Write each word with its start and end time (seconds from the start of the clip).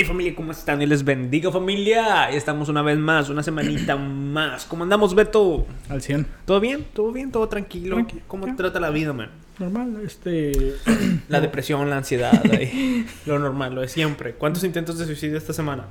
Hey 0.00 0.04
familia, 0.04 0.32
¿cómo 0.36 0.52
están? 0.52 0.80
Y 0.80 0.86
les 0.86 1.02
bendiga 1.04 1.50
familia. 1.50 2.30
Estamos 2.30 2.68
una 2.68 2.82
vez 2.82 2.96
más, 2.98 3.30
una 3.30 3.42
semanita 3.42 3.96
más. 3.96 4.64
¿Cómo 4.66 4.84
andamos, 4.84 5.12
Beto? 5.12 5.66
Al 5.88 6.00
100. 6.00 6.24
¿Todo 6.44 6.60
bien? 6.60 6.86
¿Todo 6.92 7.10
bien? 7.10 7.32
¿Todo 7.32 7.48
tranquilo? 7.48 7.96
Tranqui- 7.96 8.20
¿Cómo 8.28 8.46
te 8.46 8.52
trata 8.52 8.78
la 8.78 8.90
vida, 8.90 9.12
man? 9.12 9.30
Normal, 9.58 10.00
este. 10.06 10.76
La 11.28 11.40
depresión, 11.40 11.90
la 11.90 11.96
ansiedad, 11.96 12.40
ahí. 12.52 13.06
lo 13.26 13.40
normal, 13.40 13.74
lo 13.74 13.80
de 13.80 13.88
siempre. 13.88 14.34
¿Cuántos 14.34 14.62
intentos 14.62 14.98
de 14.98 15.04
suicidio 15.06 15.36
esta 15.36 15.52
semana? 15.52 15.86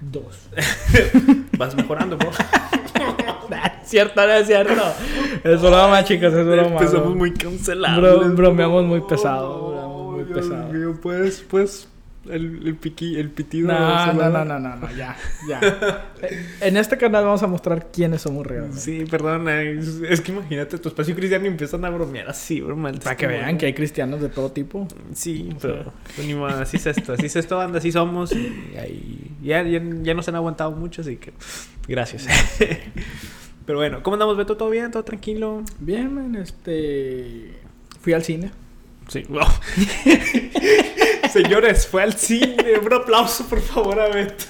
Dos. 0.00 0.48
Vas 1.58 1.74
mejorando, 1.76 2.16
bro. 2.16 2.30
cierto, 3.84 4.26
no 4.26 4.32
es 4.32 4.46
cierto. 4.46 4.82
Es 5.44 5.60
broma, 5.60 6.02
chicos, 6.04 6.32
es 6.32 6.46
broma. 6.46 6.68
Empezamos 6.68 7.08
bro. 7.08 7.14
muy 7.16 7.34
cancelados. 7.34 8.00
Bro- 8.24 8.34
bromeamos 8.34 8.84
muy 8.86 9.02
pesado, 9.02 9.72
bromeamos 9.72 10.14
muy 10.14 10.24
Dios 10.24 10.38
pesado. 10.38 10.72
mío, 10.72 10.98
pues, 11.02 11.44
pues, 11.50 11.88
el, 12.30 12.66
el, 12.66 12.74
piqui, 12.76 13.18
el 13.18 13.30
pitido. 13.30 13.68
No, 13.68 14.12
no, 14.12 14.30
no, 14.30 14.44
no, 14.44 14.58
no, 14.58 14.76
no, 14.76 14.96
ya, 14.96 15.16
ya. 15.48 15.60
Eh, 16.22 16.46
En 16.60 16.76
este 16.76 16.96
canal 16.96 17.24
vamos 17.24 17.42
a 17.42 17.46
mostrar 17.46 17.90
quiénes 17.92 18.22
somos 18.22 18.46
realmente. 18.46 18.78
Sí, 18.80 19.04
perdona. 19.10 19.62
Es, 19.62 20.00
es 20.08 20.20
que 20.20 20.32
imagínate, 20.32 20.78
tu 20.78 20.88
espacio 20.88 21.14
cristiano 21.14 21.44
y 21.44 21.48
empiezan 21.48 21.84
a 21.84 21.90
bromear 21.90 22.28
así, 22.28 22.60
bro. 22.60 22.76
mal. 22.76 22.98
Para 22.98 23.16
que 23.16 23.26
vean 23.26 23.58
que 23.58 23.66
hay 23.66 23.74
cristianos 23.74 24.20
de 24.20 24.28
todo 24.28 24.50
tipo. 24.52 24.86
Sí, 25.14 25.50
O 25.54 25.58
pero 25.58 25.92
pues, 26.14 26.26
ni 26.26 26.34
así 26.44 26.76
es 26.76 26.86
esto, 26.86 27.12
así 27.12 27.26
es 27.26 27.36
esto, 27.36 27.56
banda, 27.56 27.78
así 27.78 27.92
somos. 27.92 28.32
Y 28.32 28.76
ahí 28.78 29.36
ya, 29.42 29.62
ya, 29.62 29.80
ya 30.02 30.14
nos 30.14 30.28
han 30.28 30.34
aguantado 30.36 30.72
mucho, 30.72 31.02
así 31.02 31.16
que 31.16 31.32
gracias. 31.88 32.26
pero 33.66 33.78
bueno, 33.78 34.02
¿cómo 34.02 34.14
andamos, 34.14 34.36
Beto? 34.36 34.56
¿Todo 34.56 34.70
bien? 34.70 34.90
¿Todo 34.90 35.04
tranquilo? 35.04 35.62
Bien, 35.78 36.12
man, 36.12 36.34
este. 36.36 37.52
Fui 38.00 38.12
al 38.12 38.22
cine. 38.24 38.50
Sí, 39.08 39.22
wow. 39.28 39.46
Señores, 41.32 41.86
fue 41.86 42.02
al 42.02 42.12
cine. 42.14 42.78
Un 42.84 42.92
aplauso, 42.92 43.46
por 43.46 43.60
favor, 43.60 44.00
a 44.00 44.08
Beto. 44.08 44.44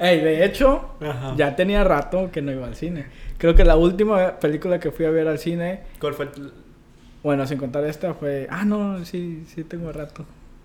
Ey, 0.00 0.20
de 0.20 0.44
hecho, 0.44 0.96
Ajá. 1.00 1.34
ya 1.36 1.54
tenía 1.54 1.84
rato 1.84 2.30
que 2.32 2.42
no 2.42 2.50
iba 2.52 2.66
al 2.66 2.74
cine. 2.74 3.06
Creo 3.38 3.54
que 3.54 3.64
la 3.64 3.76
última 3.76 4.38
película 4.40 4.80
que 4.80 4.90
fui 4.90 5.04
a 5.04 5.10
ver 5.10 5.28
al 5.28 5.38
cine, 5.38 5.80
¿Cuál 6.00 6.14
fue 6.14 6.26
el...? 6.26 6.52
bueno, 7.22 7.46
sin 7.46 7.58
contar 7.58 7.84
esta, 7.84 8.14
fue. 8.14 8.46
Ah, 8.50 8.64
no, 8.64 9.04
sí, 9.04 9.44
sí 9.46 9.62
tengo 9.64 9.92
rato. 9.92 10.24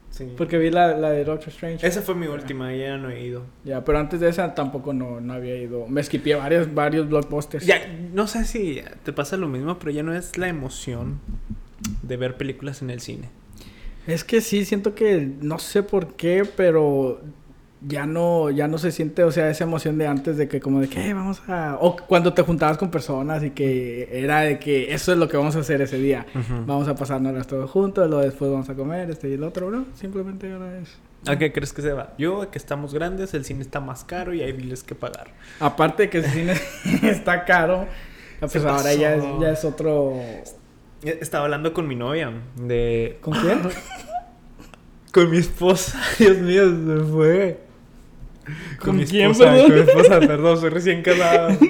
Sí. 0.09 0.33
Porque 0.35 0.57
vi 0.57 0.71
la, 0.71 0.97
la 0.97 1.11
de 1.11 1.23
Doctor 1.23 1.49
Strange. 1.49 1.85
Esa 1.85 2.01
fue 2.01 2.15
mi 2.15 2.25
última, 2.25 2.73
ya 2.73 2.97
no 2.97 3.11
he 3.11 3.21
ido. 3.23 3.43
Ya, 3.63 3.83
pero 3.85 3.99
antes 3.99 4.19
de 4.19 4.29
esa 4.29 4.55
tampoco 4.55 4.93
no, 4.93 5.21
no 5.21 5.33
había 5.33 5.55
ido. 5.57 5.85
Me 5.87 6.01
skipié 6.01 6.35
varios, 6.35 6.73
varios 6.73 7.07
blockbusters. 7.07 7.65
Ya, 7.67 7.81
no 8.13 8.25
sé 8.25 8.45
si 8.45 8.81
te 9.03 9.13
pasa 9.13 9.37
lo 9.37 9.47
mismo, 9.47 9.77
pero 9.77 9.91
ya 9.91 10.01
no 10.01 10.15
es 10.15 10.35
la 10.37 10.47
emoción 10.47 11.19
de 12.01 12.17
ver 12.17 12.35
películas 12.37 12.81
en 12.81 12.89
el 12.89 12.99
cine. 13.01 13.29
Es 14.07 14.23
que 14.23 14.41
sí, 14.41 14.65
siento 14.65 14.95
que 14.95 15.29
no 15.41 15.59
sé 15.59 15.83
por 15.83 16.15
qué, 16.15 16.43
pero 16.55 17.21
ya 17.85 18.05
no, 18.07 18.49
ya 18.49 18.67
no 18.67 18.77
se 18.79 18.91
siente, 18.91 19.23
o 19.23 19.31
sea, 19.31 19.49
esa 19.51 19.63
emoción 19.65 19.97
de 19.99 20.07
antes 20.07 20.35
de 20.37 20.47
que 20.47 20.59
como 20.59 20.79
de 20.81 20.89
que 20.89 21.07
"Eh, 21.09 21.13
vamos 21.13 21.41
a... 21.47 21.77
O 21.79 21.95
cuando 21.95 22.33
te 22.33 22.41
juntabas 22.41 22.77
con 22.77 22.89
personas 22.89 23.43
y 23.43 23.51
que 23.51 24.09
era 24.11 24.41
de 24.41 24.57
que 24.59 24.93
eso 24.93 25.11
es 25.11 25.17
lo 25.19 25.27
que 25.29 25.37
vamos 25.37 25.55
a 25.55 25.59
hacer 25.59 25.81
ese 25.81 25.97
día. 25.97 26.25
Vamos 26.65 26.87
a 26.87 26.95
pasárnoslas 26.95 27.45
todos 27.47 27.69
juntos, 27.69 28.09
luego 28.09 28.23
después 28.23 28.49
vamos 28.49 28.67
a 28.69 28.73
comer, 28.75 29.09
este 29.11 29.29
y 29.29 29.33
el 29.33 29.43
otro, 29.43 29.67
bro. 29.67 29.85
Simplemente 29.93 30.51
ahora 30.51 30.79
es... 30.79 30.97
¿A 31.27 31.37
qué 31.37 31.51
crees 31.51 31.73
que 31.73 31.81
se 31.81 31.91
va? 31.91 32.13
Yo, 32.17 32.49
que 32.49 32.57
estamos 32.57 32.93
grandes, 32.93 33.33
el 33.33 33.43
cine 33.43 33.61
está 33.61 33.79
más 33.79 34.03
caro 34.05 34.33
y 34.33 34.41
hay 34.41 34.53
biles 34.53 34.83
que 34.83 34.95
pagar. 34.95 35.27
Aparte 35.59 36.03
de 36.03 36.09
que 36.09 36.19
el 36.19 36.25
cine 36.25 36.53
está 37.03 37.43
caro, 37.45 37.85
pues 38.39 38.55
ahora 38.63 38.93
ya 38.93 39.15
es, 39.15 39.23
pasó. 39.23 39.41
ya 39.41 39.51
es 39.51 39.65
otro... 39.65 40.13
Eh, 41.03 41.17
Estaba 41.21 41.45
hablando 41.45 41.73
con 41.73 41.87
mi 41.87 41.95
novia 41.95 42.31
de... 42.55 43.17
¿Con 43.21 43.33
quién? 43.33 43.59
Con 45.11 45.31
mi 45.31 45.37
esposa. 45.37 45.99
Dios 46.19 46.37
mío, 46.37 46.63
se 46.69 47.03
fue. 47.11 47.59
¿Con 48.79 48.97
mi 48.97 49.05
quién, 49.05 49.31
esposa, 49.31 49.51
perdón? 49.51 49.65
Con 49.67 49.75
mi 49.75 49.81
esposa, 49.81 50.19
perdón, 50.19 50.59
soy 50.59 50.69
recién 50.69 51.01
casada. 51.01 51.57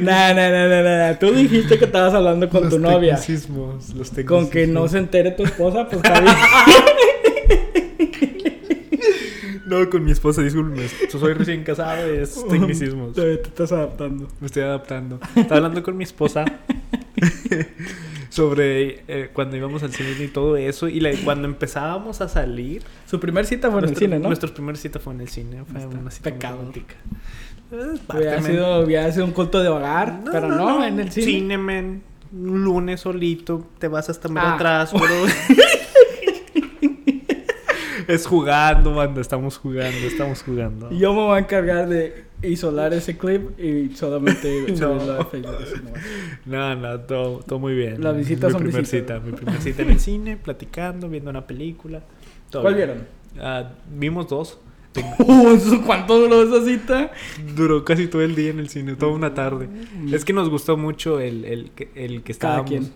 No, 0.00 0.34
no, 0.34 0.50
no, 0.50 0.82
no, 0.82 1.08
no. 1.08 1.18
Tú 1.18 1.32
dijiste 1.32 1.78
que 1.78 1.86
estabas 1.86 2.12
hablando 2.14 2.48
con 2.50 2.64
los 2.64 2.70
tu 2.74 2.78
novia. 2.78 3.16
tecnicismos, 3.16 3.94
los 3.94 4.10
Con 4.10 4.50
que 4.50 4.66
no 4.66 4.84
tecnicismos. 4.84 4.90
se 4.90 4.98
entere 4.98 5.30
tu 5.32 5.44
esposa, 5.44 5.88
pues 5.88 5.96
está 6.04 6.20
bien. 6.20 6.34
No, 9.66 9.88
con 9.90 10.04
mi 10.04 10.12
esposa, 10.12 10.42
disculpe. 10.42 10.88
Soy 11.10 11.34
recién 11.34 11.62
casado 11.64 12.14
y 12.14 12.18
es 12.18 12.46
tecnicismos. 12.48 13.14
Todavía 13.14 13.42
te 13.42 13.48
estás 13.48 13.72
adaptando. 13.72 14.28
Me 14.40 14.46
estoy 14.46 14.62
adaptando. 14.62 15.20
Estaba 15.36 15.56
hablando 15.56 15.82
con 15.82 15.96
mi 15.96 16.04
esposa 16.04 16.44
sobre 18.28 19.02
eh, 19.08 19.30
cuando 19.32 19.56
íbamos 19.56 19.82
al 19.82 19.92
cine 19.92 20.10
y 20.20 20.28
todo 20.28 20.56
eso. 20.56 20.88
Y 20.88 21.00
la- 21.00 21.12
cuando 21.24 21.46
empezábamos 21.48 22.20
a 22.20 22.28
salir. 22.28 22.82
Su 23.06 23.18
primer 23.20 23.46
cita 23.46 23.70
fue 23.70 23.80
en 23.80 23.88
el 23.88 23.96
cine, 23.96 24.18
¿no? 24.18 24.28
Nuestra 24.28 24.52
primera 24.52 24.76
cita 24.78 24.98
fue 24.98 25.14
en 25.14 25.20
el 25.22 25.28
cine. 25.28 25.64
Fue 25.64 25.80
Está. 25.80 25.98
una 25.98 26.10
cita 26.10 26.30
Pecado. 26.30 26.72
Hubiera 28.14 28.42
sido, 28.42 28.80
hubiera 28.80 29.12
sido 29.12 29.24
un 29.26 29.32
culto 29.32 29.62
de 29.62 29.68
hogar, 29.68 30.20
pero 30.32 30.48
no, 30.48 30.84
en 30.84 31.00
el 31.00 31.10
cine. 31.12 31.56
Un 32.30 32.62
lunes 32.64 33.00
solito. 33.00 33.66
Te 33.78 33.88
vas 33.88 34.08
hasta 34.10 34.28
medio 34.28 34.48
Ah. 34.48 34.54
atrás, 34.54 34.92
bro. 34.92 35.06
es 38.08 38.26
jugando, 38.26 38.94
banda. 38.94 39.20
Estamos 39.20 39.58
jugando, 39.58 40.06
estamos 40.06 40.42
jugando. 40.42 40.90
Yo 40.90 41.12
me 41.12 41.20
voy 41.20 41.36
a 41.36 41.40
encargar 41.40 41.88
de 41.88 42.24
isolar 42.42 42.92
ese 42.94 43.16
clip 43.18 43.58
y 43.58 43.94
solamente 43.96 44.66
No. 44.68 44.76
subirlo 44.76 45.20
a 45.20 45.24
Facebook. 45.26 45.56
No, 46.46 46.74
no, 46.76 47.00
todo, 47.00 47.40
todo 47.40 47.58
muy 47.58 47.74
bien. 47.74 48.02
Las 48.02 48.16
visitas 48.16 48.48
mi 48.48 48.52
son 48.52 48.62
primer 48.62 48.82
visitas. 48.82 49.18
cita, 49.18 49.26
mi 49.26 49.32
primer 49.32 49.60
cita 49.60 49.82
en 49.82 49.90
el 49.90 50.00
cine, 50.00 50.36
platicando, 50.36 51.08
viendo 51.08 51.30
una 51.30 51.46
película. 51.46 52.02
todo 52.50 52.62
¿Cuál 52.62 52.74
bien. 52.74 52.86
vieron? 52.88 53.06
Ah, 53.40 53.70
vimos 53.94 54.28
dos. 54.28 54.58
Uh, 55.18 55.50
¿eso- 55.54 55.82
¿Cuánto 55.84 56.18
duró 56.18 56.42
esa 56.42 56.64
cita? 56.66 57.12
Duró 57.54 57.84
casi 57.84 58.08
todo 58.08 58.22
el 58.22 58.34
día 58.34 58.50
en 58.50 58.58
el 58.58 58.68
cine, 58.68 58.96
toda 58.96 59.12
una 59.12 59.32
tarde. 59.34 59.68
Es 60.10 60.24
que 60.24 60.32
nos 60.32 60.48
gustó 60.48 60.76
mucho 60.76 61.20
el, 61.20 61.44
el, 61.44 61.70
que- 61.72 61.90
el 61.94 62.22
que 62.22 62.34
Cada 62.34 62.60
estábamos. 62.62 62.68
quien. 62.70 62.92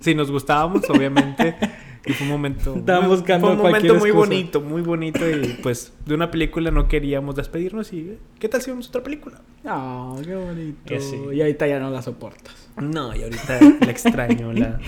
Sí, 0.00 0.14
nos 0.14 0.30
gustábamos, 0.30 0.88
obviamente. 0.90 1.54
Y 2.04 2.12
fue 2.12 2.26
un 2.26 2.32
momento. 2.32 2.74
Estaban 2.78 3.06
muy- 3.08 3.16
buscando 3.16 3.46
Fue 3.46 3.56
un 3.56 3.62
momento 3.62 3.94
muy 3.94 4.08
excusa. 4.10 4.14
bonito, 4.28 4.60
muy 4.60 4.82
bonito. 4.82 5.30
Y 5.30 5.58
pues 5.62 5.92
de 6.04 6.14
una 6.14 6.30
película 6.30 6.70
no 6.70 6.88
queríamos 6.88 7.36
despedirnos. 7.36 7.92
Y 7.92 8.18
¿qué 8.38 8.48
tal 8.48 8.60
si 8.62 8.70
vemos 8.70 8.88
otra 8.88 9.02
película? 9.02 9.40
Ah, 9.64 10.16
qué 10.24 10.34
bonito. 10.34 11.00
Sí. 11.00 11.16
Y 11.34 11.40
ahorita 11.40 11.66
ya 11.66 11.78
no 11.78 11.90
la 11.90 12.02
soportas. 12.02 12.68
No, 12.76 13.14
y 13.14 13.22
ahorita 13.22 13.60
la 13.80 13.90
extraño, 13.90 14.52
la, 14.52 14.80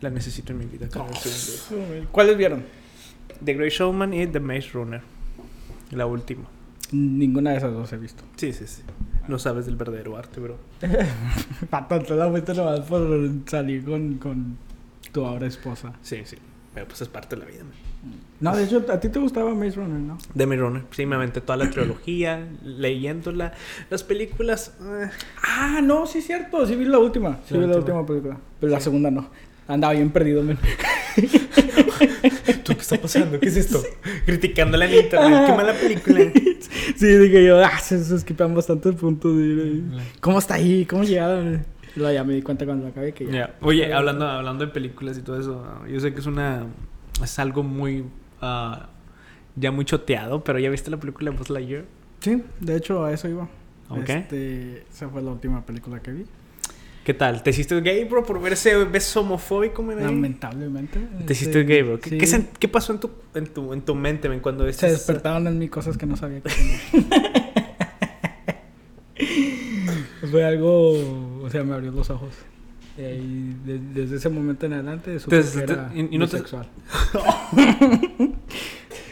la 0.00 0.10
necesito 0.10 0.52
en 0.52 0.58
mi 0.60 0.64
vida. 0.66 0.88
segundo. 0.90 2.08
¿Cuáles 2.12 2.36
vieron? 2.38 2.62
The 3.44 3.54
Great 3.54 3.72
Showman 3.72 4.14
y 4.14 4.26
The 4.26 4.40
Maze 4.40 4.70
Runner. 4.72 5.02
La 5.90 6.06
última. 6.06 6.44
Ninguna 6.92 7.50
de 7.50 7.58
esas 7.58 7.72
dos 7.74 7.92
he 7.92 7.98
visto. 7.98 8.24
Sí, 8.36 8.52
sí, 8.54 8.66
sí. 8.66 8.82
No 9.28 9.38
sabes 9.38 9.66
del 9.66 9.76
verdadero 9.76 10.16
arte, 10.16 10.40
bro. 10.40 10.56
Pato, 11.70 11.98
te 12.00 12.14
la 12.14 12.30
fuiste 12.30 12.54
nomás 12.54 12.80
por 12.80 13.06
salir 13.46 13.84
con, 13.84 14.14
con 14.14 14.56
tu 15.12 15.24
ahora 15.24 15.46
esposa. 15.46 15.92
Sí, 16.02 16.18
sí. 16.24 16.36
Pero 16.74 16.86
pues 16.86 17.00
es 17.02 17.08
parte 17.08 17.34
de 17.36 17.40
la 17.42 17.48
vida, 17.50 17.64
man. 17.64 17.72
No, 18.40 18.54
de 18.56 18.64
hecho, 18.64 18.84
a 18.88 19.00
ti 19.00 19.08
te 19.08 19.18
gustaba 19.18 19.52
Maze 19.54 19.72
Runner, 19.76 19.98
¿no? 19.98 20.18
The 20.36 20.46
Maze 20.46 20.60
Runner. 20.60 20.82
Sí, 20.92 21.06
me 21.06 21.16
aventé 21.16 21.40
toda 21.40 21.56
la 21.56 21.68
trilogía, 21.70 22.46
leyéndola. 22.62 23.52
Las 23.90 24.04
películas... 24.04 24.74
eh, 24.80 25.08
Ah, 25.42 25.80
no, 25.82 26.06
sí 26.06 26.18
es 26.18 26.26
cierto. 26.26 26.64
Sí 26.66 26.76
vi 26.76 26.84
la 26.84 26.98
última. 27.00 27.40
Sí 27.48 27.54
La 27.54 27.60
vi 27.60 27.66
la 27.66 27.76
última. 27.78 28.06
película. 28.06 28.36
Pero 28.60 28.70
la 28.72 28.80
segunda 28.80 29.10
no. 29.10 29.28
Andaba 29.66 29.94
bien 29.94 30.10
perdido, 30.10 30.42
men. 30.44 30.58
¿Tú 32.64 32.74
qué 32.74 32.80
está 32.80 32.96
pasando? 33.00 33.40
¿Qué 33.40 33.48
es 33.48 33.56
esto? 33.56 33.82
Criticándola 34.26 34.84
en 34.86 35.04
internet. 35.04 35.44
Qué 35.46 35.52
mala 35.52 35.72
película. 35.74 36.20
sí, 36.96 37.06
dije 37.06 37.44
yo, 37.44 37.58
ah, 37.64 37.78
se, 37.78 38.02
se 38.04 38.18
skipan 38.20 38.54
bastantes 38.54 38.94
puntos. 38.94 39.36
de. 39.36 39.82
¿Cómo 40.20 40.38
está 40.38 40.54
ahí? 40.54 40.84
¿Cómo 40.86 41.02
llegaron? 41.04 41.64
Luego 41.96 42.12
ya 42.12 42.24
me 42.24 42.34
di 42.34 42.42
cuenta 42.42 42.64
cuando 42.64 42.84
lo 42.84 42.90
acabé 42.90 43.12
que 43.12 43.26
ya. 43.26 43.32
Ya. 43.32 43.54
Oye, 43.60 43.92
hablando, 43.92 44.26
hablando 44.26 44.66
de 44.66 44.72
películas 44.72 45.18
y 45.18 45.22
todo 45.22 45.38
eso, 45.40 45.64
yo 45.90 46.00
sé 46.00 46.12
que 46.12 46.20
es 46.20 46.26
una... 46.26 46.66
Es 47.22 47.38
algo 47.38 47.62
muy... 47.62 48.04
ah, 48.40 48.88
ya 49.56 49.72
muy 49.72 49.84
choteado, 49.84 50.44
pero 50.44 50.58
¿ya 50.58 50.70
viste 50.70 50.90
la 50.90 50.98
película 50.98 51.30
Buzz 51.32 51.50
Lightyear? 51.50 51.84
Sí, 52.20 52.42
de 52.60 52.76
hecho, 52.76 53.04
a 53.04 53.12
eso 53.12 53.28
iba. 53.28 53.48
Ok. 53.88 54.08
Este, 54.08 54.84
esa 54.90 55.08
fue 55.08 55.22
la 55.22 55.30
última 55.32 55.64
película 55.66 56.00
que 56.00 56.12
vi. 56.12 56.24
¿Qué 57.04 57.14
tal? 57.14 57.42
¿Te 57.42 57.50
hiciste 57.50 57.80
gay, 57.80 58.04
bro, 58.04 58.22
por 58.22 58.38
ver 58.40 58.52
ese 58.52 58.84
beso 58.84 59.22
homofóbico, 59.22 59.82
man? 59.82 59.98
Lamentablemente. 60.00 61.00
Te 61.26 61.32
hiciste 61.32 61.60
este, 61.60 61.72
gay, 61.72 61.82
bro. 61.82 61.98
¿Qué, 61.98 62.10
sí. 62.26 62.36
qué 62.38 62.46
qué 62.58 62.68
pasó 62.68 62.92
en 62.92 63.00
tu, 63.00 63.10
en 63.34 63.46
tu, 63.46 63.72
en 63.72 63.80
tu 63.80 63.94
mente, 63.94 64.28
man, 64.28 64.40
cuando 64.40 64.66
viste 64.66 64.80
Se 64.80 64.86
esa- 64.88 64.96
despertaron 64.98 65.46
en 65.46 65.58
mí 65.58 65.68
cosas 65.68 65.96
que 65.96 66.04
no 66.04 66.16
sabía 66.16 66.40
que 66.42 66.50
tenía. 66.50 66.78
Fue 70.30 70.44
algo, 70.44 70.92
o 71.48 71.50
sea, 71.50 71.64
me 71.64 71.74
abrió 71.74 71.90
los 71.90 72.08
ojos. 72.10 72.30
Y 72.96 73.02
ahí, 73.02 73.56
de- 73.64 73.78
desde 73.78 74.16
ese 74.16 74.28
momento 74.28 74.66
en 74.66 74.72
adelante, 74.74 75.18
supe 75.20 75.36
Desde- 75.36 75.64
que 75.64 75.72
era 75.72 75.90
y- 75.94 76.08
y 76.14 76.18
no 76.18 76.26
te- 76.28 76.38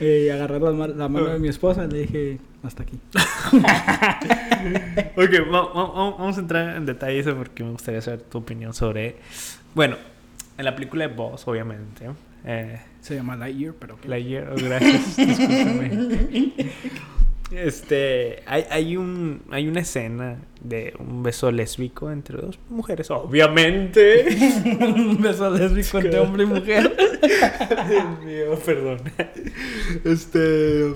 y 0.00 0.28
agarré 0.28 0.60
la, 0.60 0.70
la 0.88 1.08
mano 1.08 1.26
de 1.28 1.38
mi 1.38 1.48
esposa 1.48 1.84
y 1.84 1.88
le 1.90 1.98
dije, 2.00 2.38
hasta 2.62 2.82
aquí. 2.82 2.98
Ok, 5.16 5.30
va- 5.52 5.62
va- 5.72 5.84
va- 5.92 6.10
vamos 6.18 6.36
a 6.36 6.40
entrar 6.40 6.76
en 6.76 6.84
detalle 6.86 7.18
eso 7.20 7.34
porque 7.36 7.62
me 7.64 7.70
gustaría 7.70 8.00
saber 8.00 8.22
tu 8.22 8.38
opinión 8.38 8.74
sobre... 8.74 9.16
Bueno, 9.74 9.96
en 10.58 10.64
la 10.64 10.74
película 10.74 11.06
de 11.06 11.14
Boss, 11.14 11.46
obviamente. 11.46 12.10
Eh, 12.44 12.80
Se 13.00 13.14
llama 13.14 13.36
Lightyear, 13.36 13.74
pero 13.78 13.98
que... 14.00 14.08
Lightyear, 14.08 14.50
oh, 14.52 14.56
gracias, 14.56 15.16
discúlpame. 15.16 16.52
Este, 17.50 18.42
hay, 18.46 18.64
hay, 18.70 18.96
un, 18.96 19.42
hay 19.50 19.68
una 19.68 19.80
escena 19.80 20.38
de 20.60 20.94
un 20.98 21.22
beso 21.22 21.52
lésbico 21.52 22.10
entre 22.10 22.38
dos 22.38 22.58
mujeres, 22.68 23.10
obviamente. 23.10 24.26
un 24.80 25.20
beso 25.22 25.50
lésbico 25.50 25.98
entre 25.98 26.18
hombre 26.18 26.42
y 26.42 26.46
mujer. 26.46 26.96
Dios 27.88 28.24
mío, 28.24 28.58
perdón. 28.64 29.00
Este, 30.04 30.92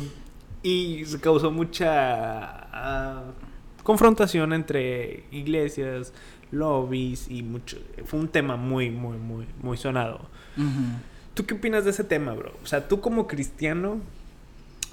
y 0.62 1.04
se 1.04 1.20
causó 1.20 1.52
mucha 1.52 2.66
uh, 2.74 3.82
confrontación 3.84 4.52
entre 4.52 5.24
iglesias, 5.30 6.12
lobbies 6.50 7.30
y 7.30 7.44
mucho. 7.44 7.78
Fue 8.04 8.18
un 8.18 8.28
tema 8.28 8.56
muy, 8.56 8.90
muy, 8.90 9.18
muy, 9.18 9.46
muy 9.62 9.76
sonado. 9.76 10.28
¿Tú 11.34 11.46
qué 11.46 11.54
opinas 11.54 11.84
de 11.84 11.90
ese 11.90 12.04
tema, 12.04 12.32
bro? 12.34 12.52
O 12.62 12.66
sea, 12.66 12.88
tú 12.88 13.00
como 13.00 13.26
cristiano, 13.26 14.00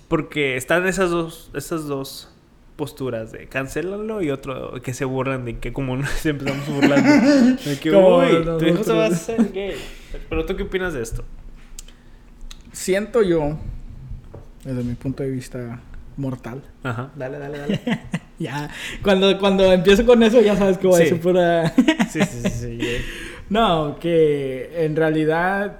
porque 0.07 0.57
están 0.57 0.87
esas 0.87 1.09
dos, 1.09 1.51
esas 1.53 1.85
dos 1.85 2.29
posturas 2.77 3.31
de 3.31 3.47
cancelarlo 3.47 4.21
y 4.21 4.29
otro 4.29 4.79
que 4.81 4.93
se 4.93 5.03
burlan 5.03 5.43
de 5.43 5.57
que 5.57 5.73
como 5.73 5.97
nos 5.97 6.25
empezamos 6.25 6.67
burlando 6.67 7.57
de 7.65 7.79
que 7.79 7.91
uy, 7.91 8.45
tu 8.59 8.65
hijo 8.65 8.83
se 8.83 8.93
va 8.93 9.05
a 9.05 9.07
hacer 9.07 9.51
gay. 9.51 9.75
Pero 10.29 10.45
tú 10.45 10.55
qué 10.55 10.63
opinas 10.63 10.93
de 10.93 11.01
esto? 11.01 11.25
Siento 12.71 13.23
yo, 13.23 13.57
desde 14.63 14.83
mi 14.83 14.93
punto 14.93 15.23
de 15.23 15.31
vista 15.31 15.81
mortal. 16.15 16.61
Ajá, 16.83 17.11
dale, 17.15 17.39
dale, 17.39 17.57
dale. 17.57 17.81
ya, 18.39 18.69
cuando, 19.01 19.37
cuando 19.39 19.71
empiezo 19.73 20.05
con 20.05 20.21
eso 20.23 20.39
ya 20.41 20.55
sabes 20.55 20.77
que 20.77 20.87
voy 20.87 21.01
a 21.01 21.03
decir 21.03 21.19
pura... 21.19 21.69
sí, 22.09 22.19
sí, 22.21 22.41
sí, 22.43 22.49
sí. 22.49 22.79
No, 23.49 23.97
que 23.99 24.85
en 24.85 24.95
realidad, 24.95 25.79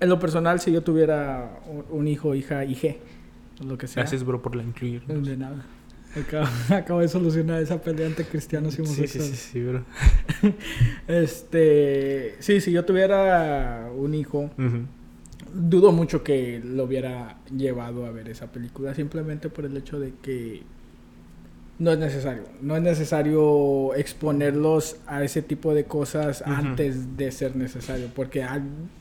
en 0.00 0.08
lo 0.08 0.18
personal, 0.18 0.60
si 0.60 0.72
yo 0.72 0.82
tuviera 0.82 1.60
un 1.90 2.08
hijo, 2.08 2.34
hija, 2.34 2.64
hije, 2.64 2.98
lo 3.64 3.78
que 3.78 3.86
sea. 3.86 4.02
Gracias, 4.02 4.24
bro, 4.24 4.42
por 4.42 4.54
la 4.56 4.62
incluir. 4.62 5.02
De 5.06 5.36
nada. 5.36 5.64
Acabo, 6.70 7.00
de 7.00 7.08
solucionar 7.08 7.60
esa 7.60 7.80
pelea 7.80 8.06
entre 8.06 8.24
cristianos 8.24 8.78
y 8.78 8.82
homosexuales. 8.82 9.30
Sí, 9.30 9.36
sí, 9.36 9.50
sí, 9.52 9.62
bro. 9.64 9.84
este, 11.08 12.36
sí, 12.38 12.60
si 12.60 12.70
yo 12.70 12.84
tuviera 12.84 13.90
un 13.96 14.14
hijo, 14.14 14.50
dudo 15.52 15.92
mucho 15.92 16.22
que 16.22 16.60
lo 16.64 16.84
hubiera 16.84 17.38
llevado 17.56 18.06
a 18.06 18.10
ver 18.10 18.28
esa 18.28 18.52
película, 18.52 18.94
simplemente 18.94 19.48
por 19.48 19.64
el 19.64 19.76
hecho 19.76 19.98
de 19.98 20.12
que 20.22 20.62
no 21.78 21.90
es 21.90 21.98
necesario. 21.98 22.44
No 22.60 22.76
es 22.76 22.82
necesario 22.82 23.94
exponerlos 23.94 24.96
a 25.06 25.22
ese 25.24 25.42
tipo 25.42 25.74
de 25.74 25.84
cosas 25.84 26.42
antes 26.46 27.16
de 27.16 27.32
ser 27.32 27.56
necesario. 27.56 28.08
Porque, 28.14 28.46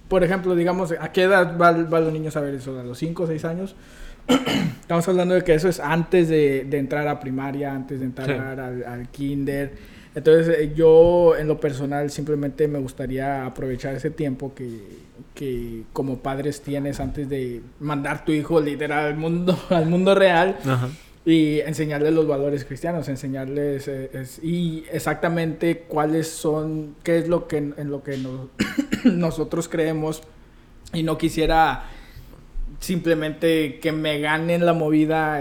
por 0.07 0.23
ejemplo, 0.23 0.55
digamos, 0.55 0.93
¿a 0.99 1.11
qué 1.11 1.23
edad 1.23 1.57
van 1.57 1.93
va 1.93 1.99
los 1.99 2.11
niños 2.11 2.35
a 2.35 2.41
ver 2.41 2.55
eso? 2.55 2.79
¿A 2.79 2.83
los 2.83 2.97
5 2.97 3.23
o 3.23 3.27
6 3.27 3.45
años? 3.45 3.75
Estamos 4.81 5.07
hablando 5.07 5.33
de 5.35 5.43
que 5.43 5.53
eso 5.53 5.69
es 5.69 5.79
antes 5.79 6.29
de, 6.29 6.67
entrar 6.71 7.07
a 7.07 7.19
primaria, 7.19 7.73
antes 7.73 7.99
de 7.99 8.05
entrar 8.05 8.59
al, 8.59 9.07
kinder. 9.09 9.73
Entonces 10.15 10.57
eh, 10.59 10.73
yo 10.75 11.35
en 11.35 11.47
lo 11.47 11.59
personal 11.59 12.11
simplemente 12.11 12.67
me 12.67 12.79
gustaría 12.79 13.45
aprovechar 13.45 13.95
ese 13.95 14.11
tiempo 14.11 14.53
que, 14.53 14.79
que 15.33 15.83
como 15.93 16.19
padres 16.19 16.61
tienes 16.61 16.99
antes 16.99 17.27
de 17.29 17.61
mandar 17.79 18.25
tu 18.25 18.31
hijo 18.31 18.61
literal 18.61 19.05
al 19.05 19.15
mundo, 19.15 19.57
al 19.69 19.87
mundo 19.87 20.15
real. 20.15 20.57
Y 21.25 21.61
enseñarles 21.61 22.13
los 22.13 22.27
valores 22.27 22.65
cristianos, 22.65 23.07
enseñarles 23.07 23.87
eh, 23.87 24.25
y 24.41 24.83
exactamente 24.91 25.85
cuáles 25.87 26.27
son, 26.27 26.95
qué 27.01 27.17
es 27.17 27.29
lo 27.29 27.47
que 27.47 27.57
en, 27.57 27.89
lo 27.89 28.03
que 28.03 28.19
nosotros 29.05 29.69
creemos. 29.69 30.21
Y 30.91 31.03
no 31.03 31.17
quisiera 31.17 31.85
simplemente 32.83 33.79
que 33.79 33.93
me 33.93 34.19
ganen 34.19 34.65
la 34.65 34.73
movida 34.73 35.39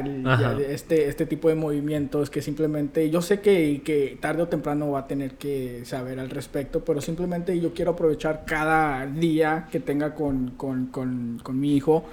este, 0.68 1.08
este 1.08 1.26
tipo 1.26 1.48
de 1.48 1.56
movimientos 1.56 2.30
que 2.30 2.40
simplemente 2.40 3.10
yo 3.10 3.20
sé 3.20 3.40
que, 3.40 3.82
que, 3.84 4.16
tarde 4.20 4.42
o 4.42 4.46
temprano 4.46 4.92
va 4.92 5.00
a 5.00 5.06
tener 5.08 5.34
que 5.34 5.84
saber 5.84 6.20
al 6.20 6.30
respecto, 6.30 6.84
pero 6.84 7.00
simplemente 7.00 7.58
yo 7.58 7.74
quiero 7.74 7.90
aprovechar 7.92 8.44
cada 8.46 9.06
día 9.06 9.66
que 9.72 9.80
tenga 9.80 10.14
con, 10.14 10.50
con, 10.50 10.86
con, 10.86 11.40
con 11.42 11.58
mi 11.58 11.74
hijo 11.74 12.04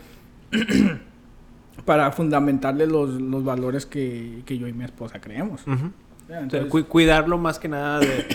para 1.86 2.12
fundamentarle 2.12 2.88
los, 2.88 3.22
los 3.22 3.44
valores 3.44 3.86
que, 3.86 4.42
que, 4.48 4.58
yo 4.58 4.68
y 4.68 4.74
mi 4.74 4.84
esposa 4.84 5.22
creemos. 5.22 5.62
cuidarlo 6.88 7.38
más 7.38 7.60
que 7.60 7.68
nada 7.68 8.00
de 8.00 8.26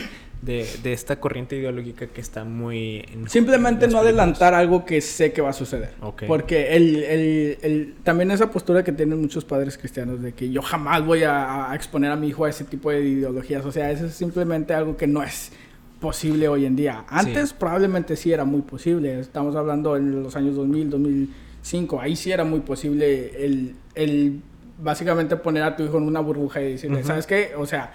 de, 0.45 0.67
de, 0.83 0.93
esta 0.93 1.21
corriente 1.21 1.57
ideológica 1.57 2.07
que 2.07 2.21
está 2.21 2.45
muy... 2.45 3.05
Simplemente 3.27 3.89
no 3.89 3.99
adelantar 3.99 4.55
algo 4.55 4.85
que 4.85 5.01
sé 5.01 5.33
que 5.33 5.41
va 5.41 5.51
a 5.51 5.55
suceder. 5.55 5.93
Porque 6.27 6.77
el, 6.77 7.03
el, 7.05 7.59
el, 7.63 7.95
también 8.03 8.31
esa 8.31 8.51
postura 8.51 8.85
que 8.85 8.93
tienen 8.93 9.21
muchos 9.21 9.45
padres 9.45 9.79
cristianos 9.79 10.21
de 10.23 10.33
que 10.33 10.51
yo 10.51 10.63
jamás 10.63 11.05
voy 11.05 11.23
a, 11.25 11.71
exponer 11.75 12.11
a 12.11 12.17
mi 12.17 12.29
hijo 12.29 12.45
a 12.45 12.51
ese 12.51 12.65
tipo 12.65 12.91
de 12.91 13.01
ideologías. 13.01 13.65
O 13.65 13.73
sea, 13.73 13.91
eso 13.91 14.07
es 14.07 14.15
simplemente 14.15 14.75
algo 14.75 14.97
que 14.97 15.07
no 15.07 15.23
es 15.23 15.53
posible 16.01 16.49
hoy 16.49 16.67
en 16.67 16.77
día. 16.77 17.05
Antes 17.09 17.53
probablemente 17.53 18.17
sí 18.17 18.33
era 18.33 18.45
muy 18.45 18.63
posible. 18.63 19.21
Estamos 19.21 19.57
hablando 19.57 19.97
en 19.97 20.23
los 20.23 20.37
años 20.37 20.57
2000, 20.57 20.91
2005. 20.91 22.01
Ahí 22.01 22.17
sí 22.17 22.31
era 22.31 22.45
muy 22.45 22.61
posible 22.61 23.45
el, 23.45 23.77
el 23.95 24.41
básicamente 24.83 25.37
poner 25.37 25.63
a 25.63 25.77
tu 25.77 25.85
hijo 25.85 25.97
en 25.97 26.05
una 26.05 26.21
burbuja 26.21 26.61
y 26.61 26.73
decirle, 26.73 27.03
¿sabes 27.05 27.27
qué? 27.27 27.53
O 27.57 27.65
sea 27.67 27.93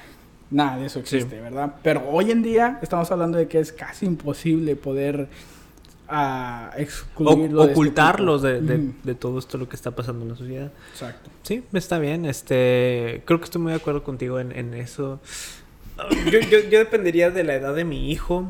nada 0.51 0.77
de 0.77 0.85
eso 0.87 0.99
existe, 0.99 1.39
¿verdad? 1.39 1.75
Pero 1.83 2.09
hoy 2.09 2.31
en 2.31 2.41
día 2.41 2.79
estamos 2.81 3.11
hablando 3.11 3.37
de 3.37 3.47
que 3.47 3.59
es 3.59 3.71
casi 3.71 4.05
imposible 4.05 4.75
poder 4.75 5.27
uh, 6.09 6.75
excluirlo. 6.77 7.61
Este 7.61 7.73
ocultarlos 7.73 8.41
de, 8.41 8.91
de, 9.03 9.15
todo 9.15 9.39
esto 9.39 9.57
lo 9.57 9.69
que 9.69 9.75
está 9.75 9.91
pasando 9.91 10.23
en 10.23 10.29
la 10.29 10.35
sociedad. 10.35 10.71
Exacto. 10.91 11.29
Sí, 11.43 11.63
está 11.73 11.99
bien. 11.99 12.25
Este, 12.25 13.21
creo 13.25 13.39
que 13.39 13.45
estoy 13.45 13.61
muy 13.61 13.71
de 13.71 13.77
acuerdo 13.77 14.03
contigo 14.03 14.39
en, 14.39 14.51
en 14.51 14.73
eso. 14.73 15.19
Yo, 16.31 16.39
yo, 16.39 16.59
yo 16.69 16.79
dependería 16.79 17.29
de 17.29 17.43
la 17.43 17.55
edad 17.55 17.75
de 17.75 17.83
mi 17.83 18.11
hijo. 18.11 18.49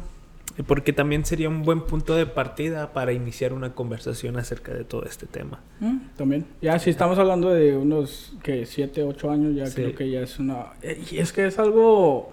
Porque 0.68 0.94
también 0.94 1.26
sería 1.26 1.48
un 1.48 1.64
buen 1.64 1.82
punto 1.82 2.16
de 2.16 2.26
partida 2.26 2.92
para 2.92 3.14
iniciar 3.14 3.54
una 3.54 3.74
conversación 3.74 4.38
acerca 4.38 4.74
de 4.74 4.84
todo 4.84 5.04
este 5.04 5.26
tema. 5.26 5.62
Mm, 5.80 5.98
también. 6.18 6.46
Ya, 6.62 6.78
si 6.80 6.90
estamos 6.90 7.18
hablando 7.18 7.50
de 7.50 7.78
unos, 7.78 8.34
que 8.44 8.66
7, 8.66 9.04
8 9.04 9.32
años, 9.32 9.56
ya 9.56 9.74
creo 9.74 9.96
que 9.96 10.10
ya 10.10 10.22
es 10.22 10.38
una... 10.40 10.74
Eh, 10.82 11.02
y 11.12 11.18
es 11.18 11.32
que 11.32 11.46
es 11.48 11.60
algo 11.60 12.32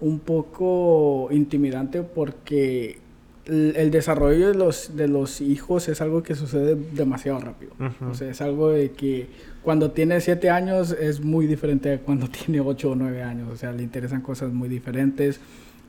un 0.00 0.18
poco 0.18 1.28
intimidante 1.30 2.02
porque 2.02 2.98
el, 3.46 3.90
desarrollo 3.90 4.48
de 4.48 4.54
los, 4.54 4.96
de 4.96 5.08
los 5.08 5.40
hijos 5.40 5.88
es 5.88 6.00
algo 6.00 6.22
que 6.22 6.34
sucede 6.34 6.76
demasiado 6.92 7.40
rápido. 7.40 7.72
O 8.08 8.14
sea, 8.14 8.30
es 8.30 8.40
algo 8.40 8.70
de 8.70 8.92
que 8.92 9.28
cuando 9.62 9.90
tiene 9.90 10.20
7 10.20 10.50
años 10.50 10.92
es 10.92 11.20
muy 11.20 11.46
diferente 11.46 11.92
a 11.92 11.98
cuando 11.98 12.28
tiene 12.46 12.60
8 12.60 12.90
o 12.90 12.94
9 12.94 13.22
años. 13.22 13.48
O 13.52 13.56
sea, 13.56 13.72
le 13.72 13.82
interesan 13.82 14.20
cosas 14.20 14.52
muy 14.52 14.68
diferentes 14.68 15.40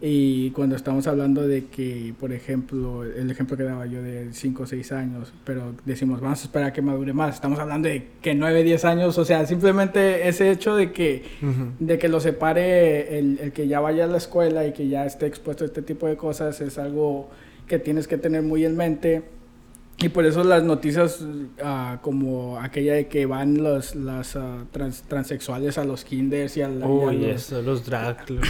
y 0.06 0.52
cuando 0.52 0.76
estamos 0.76 1.08
hablando 1.08 1.48
de 1.48 1.68
que, 1.68 2.14
por 2.20 2.34
ejemplo, 2.34 3.06
el 3.06 3.32
ejemplo 3.32 3.56
que 3.56 3.64
daba 3.64 3.86
yo 3.86 4.04
de 4.04 4.34
5 4.34 4.64
o 4.64 4.66
6 4.66 4.92
años, 4.92 5.32
pero 5.46 5.76
decimos, 5.86 6.20
vamos 6.20 6.42
a 6.42 6.44
esperar 6.44 6.68
a 6.68 6.74
que 6.74 6.82
madure 6.82 7.14
más, 7.14 7.36
estamos 7.36 7.58
hablando 7.58 7.88
de 7.88 8.08
que 8.22 8.36
9, 8.36 8.64
10 8.64 8.84
años, 8.84 9.18
o 9.18 9.24
sea, 9.24 9.46
simplemente 9.46 10.28
ese 10.28 10.52
hecho 10.52 10.76
de 10.76 10.92
que, 10.92 11.24
de 11.80 11.98
que 11.98 12.10
lo 12.10 12.20
separe 12.20 13.18
el, 13.18 13.40
el, 13.40 13.54
que 13.54 13.70
ya 13.70 13.80
vaya 13.80 14.04
a 14.04 14.08
la 14.08 14.18
escuela 14.18 14.68
y 14.68 14.74
que 14.74 14.90
ya 14.90 15.06
esté 15.06 15.26
expuesto 15.26 15.64
a 15.64 15.68
este 15.68 15.82
tipo 15.82 16.06
de 16.06 16.18
cosas 16.18 16.60
es 16.60 16.78
algo 16.78 17.30
que 17.70 17.80
tienes 17.80 18.06
que 18.10 18.18
tener 18.18 18.42
muy 18.42 18.66
en 18.66 18.76
mente 18.76 19.24
y 20.04 20.10
por 20.10 20.26
eso 20.26 20.44
las 20.44 20.64
noticias 20.64 21.22
uh, 21.22 21.98
como 22.02 22.60
aquella 22.60 22.94
de 22.94 23.08
que 23.08 23.26
van 23.26 23.64
los 23.64 23.96
las 23.96 24.36
uh, 24.36 24.66
trans, 24.72 25.04
transexuales 25.04 25.78
a 25.78 25.86
los 25.86 26.04
kinders 26.04 26.58
y 26.58 26.62
a, 26.62 26.68
la, 26.68 26.86
oh, 26.86 27.12
y 27.12 27.26
a 27.26 27.34
los, 27.34 27.52
los, 27.52 27.86
drag, 27.86 28.30
la, 28.30 28.44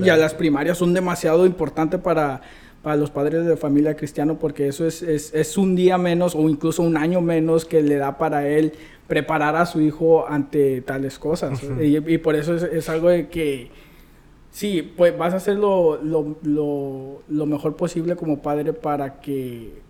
y 0.06 0.08
a 0.08 0.16
las 0.16 0.34
primarias 0.34 0.78
son 0.78 0.94
demasiado 0.94 1.44
importantes 1.44 2.00
para, 2.00 2.40
para 2.82 2.96
los 2.96 3.10
padres 3.10 3.46
de 3.46 3.56
familia 3.56 3.96
cristiano 3.96 4.38
porque 4.38 4.68
eso 4.68 4.86
es, 4.86 5.02
es, 5.02 5.34
es, 5.34 5.58
un 5.58 5.74
día 5.74 5.98
menos 5.98 6.36
o 6.36 6.48
incluso 6.48 6.82
un 6.82 6.96
año 6.96 7.20
menos 7.20 7.64
que 7.64 7.82
le 7.82 7.96
da 7.96 8.16
para 8.16 8.48
él 8.48 8.72
preparar 9.08 9.56
a 9.56 9.66
su 9.66 9.80
hijo 9.80 10.28
ante 10.28 10.82
tales 10.82 11.18
cosas. 11.18 11.60
y, 11.80 11.96
y, 11.96 12.18
por 12.18 12.36
eso 12.36 12.54
es, 12.54 12.62
es, 12.62 12.88
algo 12.88 13.08
de 13.08 13.28
que 13.28 13.70
sí, 14.50 14.82
pues 14.96 15.16
vas 15.18 15.34
a 15.34 15.38
hacer 15.38 15.56
lo, 15.56 16.00
lo, 16.02 16.36
lo, 16.42 17.22
lo 17.28 17.46
mejor 17.46 17.76
posible 17.76 18.14
como 18.14 18.40
padre 18.40 18.72
para 18.72 19.20
que 19.20 19.85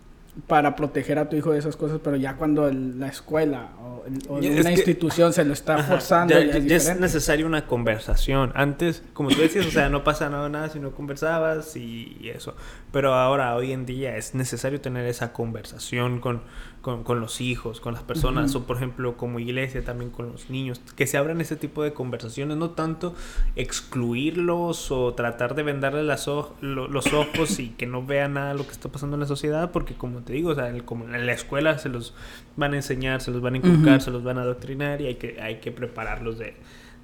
para 0.47 0.77
proteger 0.77 1.19
a 1.19 1.29
tu 1.29 1.37
hijo 1.37 1.53
de 1.53 1.59
esas 1.59 1.77
cosas, 1.77 2.01
pero 2.03 2.17
ya 2.17 2.37
cuando 2.37 2.71
la 2.71 3.09
escuela 3.09 3.71
o, 3.81 4.05
una 4.29 4.71
institución 4.71 5.33
se 5.33 5.45
lo 5.45 5.53
está 5.53 5.83
forzando. 5.83 6.39
Ya, 6.39 6.77
es, 6.77 7.01
necesaria 7.01 7.45
una 7.45 7.67
conversación. 7.67 8.53
Antes, 8.55 9.03
como 9.13 9.31
tú 9.31 9.41
decías, 9.41 9.67
o 9.67 9.71
sea, 9.71 9.89
no 9.89 10.05
pasa 10.05 10.29
nada, 10.31 10.69
si 10.69 10.79
no 10.79 10.93
conversabas 10.93 11.75
y, 11.77 12.31
eso. 12.33 12.55
Pero 12.93 13.15
ahora, 13.15 13.57
hoy 13.57 13.73
en 13.73 13.87
día, 13.87 14.17
es 14.17 14.35
necesario 14.35 14.81
tener 14.81 15.07
esa 15.07 15.33
conversación 15.33 16.21
con, 16.21 16.43
con, 16.87 17.03
con 17.03 17.19
los 17.19 17.41
hijos, 17.41 17.81
con 17.81 17.95
las 17.95 18.05
personas, 18.05 18.55
o 18.55 18.65
por 18.65 18.77
ejemplo 18.77 19.17
como 19.17 19.41
iglesia 19.41 19.85
también 19.85 20.13
con 20.13 20.31
los 20.31 20.51
niños, 20.51 20.81
que 20.95 21.09
se 21.09 21.17
abran 21.17 21.41
ese 21.41 21.57
tipo 21.57 21.83
de 21.83 21.93
conversaciones, 21.93 22.57
no 22.59 22.71
tanto 22.71 23.13
excluirlos 23.57 24.93
o 24.93 25.13
tratar 25.13 25.57
de 25.57 25.65
vendarles 25.65 26.05
las 26.05 26.29
los 26.61 27.13
ojos 27.13 27.59
y 27.59 27.71
que 27.71 27.87
no 27.87 28.07
vean 28.07 28.35
nada 28.35 28.53
de 28.53 28.59
lo 28.59 28.65
que 28.65 28.71
está 28.71 28.89
pasando 28.89 29.17
en 29.17 29.21
la 29.21 29.27
sociedad, 29.27 29.73
porque 29.73 29.95
como 29.95 30.21
te 30.21 30.35
digo, 30.35 30.51
o 30.51 30.55
sea, 30.55 30.73
como 30.85 31.13
en 31.13 31.27
la 31.27 31.33
escuela 31.33 31.77
se 31.79 31.89
los 31.89 32.15
van 32.55 32.75
a 32.75 32.77
enseñar, 32.77 33.21
se 33.21 33.33
los 33.33 33.41
van 33.41 33.55
a 33.55 33.57
inculcar, 33.57 34.01
se 34.01 34.13
los 34.13 34.23
van 34.23 34.39
a 34.39 34.43
adoctrinar 34.43 35.01
y 35.01 35.07
hay 35.09 35.17
que, 35.17 35.41
hay 35.41 35.57
que 35.57 35.73
prepararlos 35.73 36.39
de, 36.39 36.55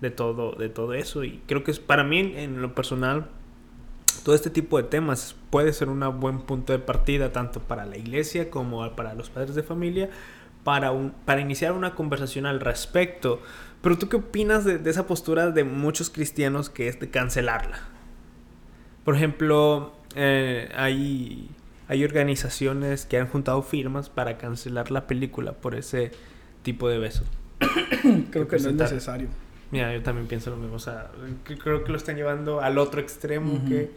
de, 0.01 0.11
todo, 0.13 0.53
de 0.53 0.69
todo 0.69 0.95
eso. 0.95 1.25
Y 1.25 1.41
creo 1.49 1.65
que 1.65 1.73
es 1.73 1.81
para 1.81 2.05
mí 2.05 2.35
en 2.37 2.63
lo 2.63 2.73
personal 2.73 3.27
todo 4.25 4.35
este 4.35 4.51
tipo 4.51 4.77
de 4.77 4.85
temas 4.85 5.35
puede 5.51 5.73
ser 5.73 5.89
un 5.89 6.21
buen 6.21 6.41
punto 6.41 6.73
de 6.73 6.79
partida 6.79 7.33
tanto 7.33 7.61
para 7.61 7.87
la 7.87 7.97
iglesia 7.97 8.51
como 8.51 8.95
para 8.95 9.15
los 9.15 9.31
padres 9.31 9.55
de 9.55 9.63
familia 9.63 10.11
para, 10.65 10.93
un, 10.93 11.13
para 11.25 11.41
iniciar 11.41 11.73
una 11.73 11.95
conversación 11.95 12.47
al 12.47 12.61
respecto. 12.61 13.43
Pero 13.83 13.99
tú 13.99 14.09
qué 14.09 14.17
opinas 14.17 14.65
de, 14.65 14.81
esa 14.89 15.07
postura 15.07 15.51
de 15.51 15.65
muchos 15.65 16.11
cristianos 16.11 16.71
que 16.71 16.89
es 16.89 17.01
de 17.01 17.11
cancelarla? 17.11 17.81
Por 19.05 19.17
ejemplo, 19.17 19.93
eh, 20.15 20.71
hay, 20.77 21.51
hay 21.89 22.05
organizaciones 22.05 23.07
que 23.07 23.19
han 23.19 23.27
juntado 23.27 23.63
firmas 23.63 24.09
para 24.09 24.39
cancelar 24.39 24.91
la 24.93 25.07
película 25.09 25.53
por 25.53 25.75
ese 25.75 26.13
tipo 26.63 26.89
de 26.89 26.99
beso. 26.99 27.25
Creo 28.31 28.47
que 28.47 28.59
no 28.59 28.69
es 28.69 28.75
necesario. 28.75 29.29
Mira, 29.73 29.93
yo 29.93 30.03
también 30.03 30.29
pienso 30.29 30.51
lo 30.51 30.57
mismo. 30.57 30.77
O 30.77 30.79
sea, 30.79 31.11
creo 31.63 31.83
que 31.83 31.91
lo 31.91 31.97
están 31.97 32.15
llevando 32.15 32.61
al 32.61 32.79
otro 32.79 33.01
extremo 33.01 33.61
que 33.67 33.91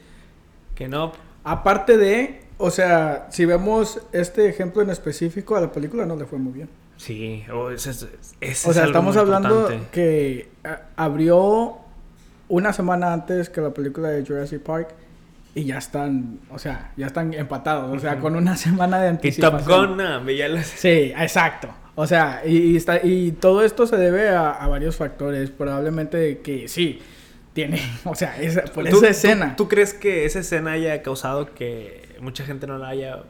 que 0.75 0.87
no. 0.87 1.13
Aparte 1.43 1.97
de, 1.97 2.41
o 2.57 2.69
sea, 2.69 3.27
si 3.31 3.45
vemos 3.45 4.01
este 4.11 4.47
ejemplo 4.47 4.81
en 4.81 4.89
específico, 4.89 5.55
a 5.55 5.61
la 5.61 5.71
película 5.71 6.05
no 6.05 6.15
le 6.15 6.25
fue 6.25 6.37
muy 6.37 6.53
bien. 6.53 6.69
Sí, 6.97 7.43
o, 7.53 7.71
ese, 7.71 7.89
o 7.91 8.73
sea, 8.73 8.85
estamos 8.85 9.17
hablando 9.17 9.69
que 9.91 10.49
abrió 10.95 11.77
una 12.47 12.73
semana 12.73 13.11
antes 13.11 13.49
que 13.49 13.61
la 13.61 13.71
película 13.71 14.09
de 14.09 14.25
Jurassic 14.25 14.61
Park 14.61 14.93
y 15.53 15.65
ya 15.65 15.77
están, 15.77 16.39
o 16.49 16.59
sea, 16.59 16.93
ya 16.95 17.07
están 17.07 17.33
empatados, 17.33 17.95
o 17.95 17.99
sea, 17.99 18.19
con 18.19 18.35
una 18.35 18.55
semana 18.57 18.99
de 18.99 19.09
anticipación. 19.09 19.61
Y 19.61 19.65
Top 19.65 19.87
Gun, 19.89 19.97
no, 19.97 20.63
Sí, 20.63 21.13
exacto. 21.17 21.69
O 21.95 22.05
sea, 22.07 22.41
y, 22.45 22.75
está, 22.75 22.99
y 23.03 23.31
todo 23.31 23.63
esto 23.63 23.87
se 23.87 23.95
debe 23.97 24.29
a, 24.29 24.51
a 24.51 24.67
varios 24.67 24.97
factores. 24.97 25.49
Probablemente 25.49 26.39
que 26.39 26.67
sí, 26.67 27.01
tiene, 27.53 27.81
o 28.03 28.13
sea, 28.13 28.39
esa, 28.39 28.63
por 28.65 28.87
esa 28.87 29.07
escena. 29.07 29.55
¿tú, 29.55 29.67
crees 29.67 29.93
que 29.93 30.25
esa 30.25 30.39
escena 30.39 30.73
haya 30.73 31.01
causado 31.01 31.53
que 31.55 32.15
mucha 32.19 32.43
gente 32.45 32.67
no 32.67 32.77
la 32.77 32.89
haya... 32.89 33.23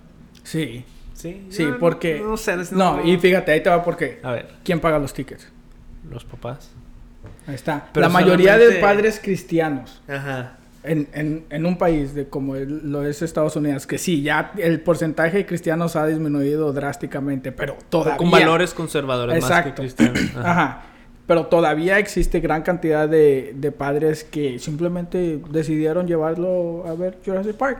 Sí. 0.43 0.83
Sí, 1.13 1.45
sí, 1.49 1.67
porque... 1.79 2.19
No, 2.19 2.35
sé, 2.35 2.57
no, 2.71 3.01
y 3.05 3.17
fíjate, 3.17 3.53
ahí 3.53 3.63
te 3.63 3.69
va 3.69 3.83
porque... 3.83 4.19
A 4.21 4.31
ver. 4.31 4.47
¿Quién 4.65 4.81
paga 4.81 4.99
los 4.99 5.13
tickets? 5.13 5.47
Los 6.09 6.25
papás. 6.25 6.71
Ahí 7.47 7.55
está. 7.55 7.89
la 7.93 8.09
mayoría 8.09 8.57
de 8.57 8.79
padres 8.79 9.21
cristianos. 9.23 10.01
Ajá. 10.07 10.57
En, 10.85 11.07
en, 11.13 11.45
en, 11.49 11.65
un 11.65 11.77
país 11.77 12.13
de 12.13 12.27
como 12.27 12.55
lo 12.55 13.05
es 13.05 13.21
Estados 13.21 13.55
Unidos, 13.55 13.87
que 13.87 13.97
sí, 13.97 14.21
ya 14.21 14.51
el 14.57 14.81
porcentaje 14.81 15.37
de 15.37 15.45
cristianos 15.45 15.95
ha 15.95 16.05
disminuido 16.05 16.73
drásticamente, 16.73 17.51
pero 17.51 17.77
todavía... 17.89 18.17
Con 18.17 18.31
valores 18.31 18.73
conservadores 18.73 19.41
más 19.41 19.63
que 19.63 19.73
cristianos. 19.73 20.19
Ajá. 20.37 20.83
Pero 21.27 21.47
todavía 21.47 21.97
existe 21.97 22.39
gran 22.39 22.61
cantidad 22.61 23.09
de, 23.09 23.53
de, 23.55 23.71
padres 23.71 24.23
que 24.23 24.59
simplemente 24.59 25.41
decidieron 25.49 26.05
llevarlo 26.05 26.85
a 26.87 26.93
ver 26.93 27.17
Jurassic 27.25 27.55
Park. 27.55 27.79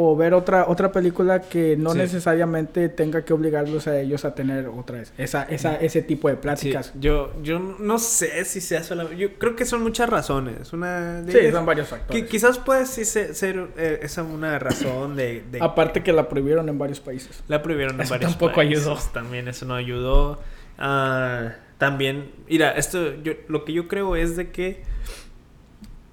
O 0.00 0.16
ver 0.16 0.32
otra, 0.32 0.66
otra 0.68 0.92
película 0.92 1.40
que 1.40 1.76
no 1.76 1.92
necesariamente 1.92 2.88
tenga 2.88 3.24
que 3.24 3.32
obligarlos 3.32 3.88
a 3.88 3.98
ellos 3.98 4.24
a 4.24 4.34
tener 4.34 4.68
otra 4.68 4.98
vez. 4.98 5.12
Esa, 5.18 5.42
esa, 5.44 5.74
ese 5.74 6.02
tipo 6.02 6.28
de 6.28 6.36
pláticas. 6.36 6.92
Yo, 7.00 7.32
yo 7.42 7.58
no 7.58 7.98
sé 7.98 8.44
si 8.44 8.60
sea 8.60 8.84
solamente... 8.84 9.16
Yo 9.18 9.34
creo 9.34 9.56
que 9.56 9.64
son 9.64 9.82
muchas 9.82 10.08
razones. 10.08 10.72
Una 10.72 11.24
sí, 11.26 11.50
son 11.50 11.66
varios 11.66 11.88
factores. 11.88 12.22
Que 12.22 12.28
quizás 12.28 12.58
puede 12.58 12.86
ser, 12.86 13.34
ser 13.34 13.68
eh, 13.76 13.98
esa 14.02 14.22
una 14.22 14.58
razón 14.58 15.16
de, 15.16 15.42
Aparte 15.60 16.02
que 16.02 16.12
la 16.12 16.28
prohibieron 16.28 16.68
en 16.68 16.78
varios 16.78 17.00
países. 17.00 17.42
La 17.48 17.62
prohibieron 17.62 18.00
en 18.00 18.08
varios 18.08 18.30
tampoco 18.30 18.54
países. 18.54 18.86
ayudó. 18.86 18.98
También 19.12 19.48
eso 19.48 19.66
no 19.66 19.74
ayudó. 19.74 20.38
Ah 20.78 21.54
también, 21.78 22.32
mira, 22.48 22.72
esto, 22.72 23.14
yo, 23.22 23.34
lo 23.46 23.64
que 23.64 23.72
yo 23.72 23.86
creo 23.86 24.16
es 24.16 24.36
de 24.36 24.50
que, 24.50 24.82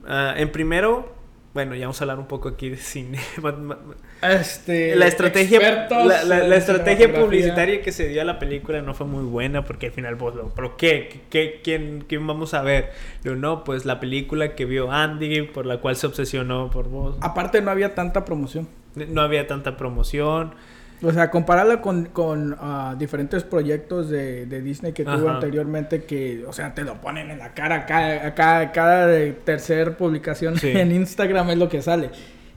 ah, 0.08 0.36
en 0.38 0.52
primero, 0.52 1.15
bueno, 1.56 1.74
ya 1.74 1.86
vamos 1.86 2.02
a 2.02 2.04
hablar 2.04 2.20
un 2.20 2.28
poco 2.28 2.50
aquí 2.50 2.70
de 2.70 2.78
cine. 2.78 3.18
Este, 4.22 4.96
la 4.96 5.08
estrategia, 5.08 5.88
la, 5.90 6.56
estrategia 6.56 7.14
publicitaria 7.14 7.82
que 7.82 7.92
se 7.92 8.08
dio 8.08 8.22
a 8.22 8.26
la 8.26 8.40
película 8.40 8.82
no 8.82 8.94
fue 8.96 9.06
muy 9.06 9.24
buena 9.24 9.64
porque 9.64 9.88
al 9.88 9.92
final 9.92 10.16
vos 10.16 10.34
lo, 10.34 10.50
pero 10.50 10.78
¿qué? 10.78 11.22
¿Qué 11.30 11.62
quién, 11.64 12.04
quién, 12.08 12.26
vamos 12.26 12.56
a 12.56 12.62
ver? 12.64 12.92
No, 13.24 13.64
pues 13.64 13.86
la 13.86 14.00
película 14.00 14.56
que 14.56 14.66
vio 14.66 14.92
Andy 14.92 15.44
por 15.44 15.66
la 15.66 15.78
cual 15.78 15.96
se 15.96 16.08
obsesionó 16.08 16.72
por 16.72 16.90
vos. 16.90 17.18
Aparte 17.22 17.62
no 17.62 17.72
había 17.72 17.94
tanta 17.94 18.26
promoción. 18.26 18.68
No 18.96 19.22
había 19.22 19.48
tanta 19.48 19.78
promoción. 19.78 20.56
O 21.02 21.12
sea, 21.12 21.30
compararla 21.30 21.82
con, 21.82 22.06
con 22.06 22.54
uh, 22.54 22.96
diferentes 22.98 23.44
proyectos 23.44 24.10
de, 24.10 24.46
de 24.46 24.62
Disney 24.62 24.94
que 24.94 25.04
tuvo 25.04 25.30
anteriormente 25.30 26.04
que, 26.04 26.46
o 26.48 26.54
sea, 26.54 26.74
te 26.74 26.84
lo 26.84 27.02
ponen 27.02 27.32
en 27.32 27.40
la 27.40 27.54
cara 27.54 27.86
cada, 27.86 28.34
cada, 28.34 28.72
cada 28.72 29.34
tercer 29.44 29.98
publicación 29.98 30.56
en 30.64 30.92
Instagram 30.92 31.50
es 31.52 31.58
lo 31.58 31.70
que 31.70 31.82
sale. 31.82 32.12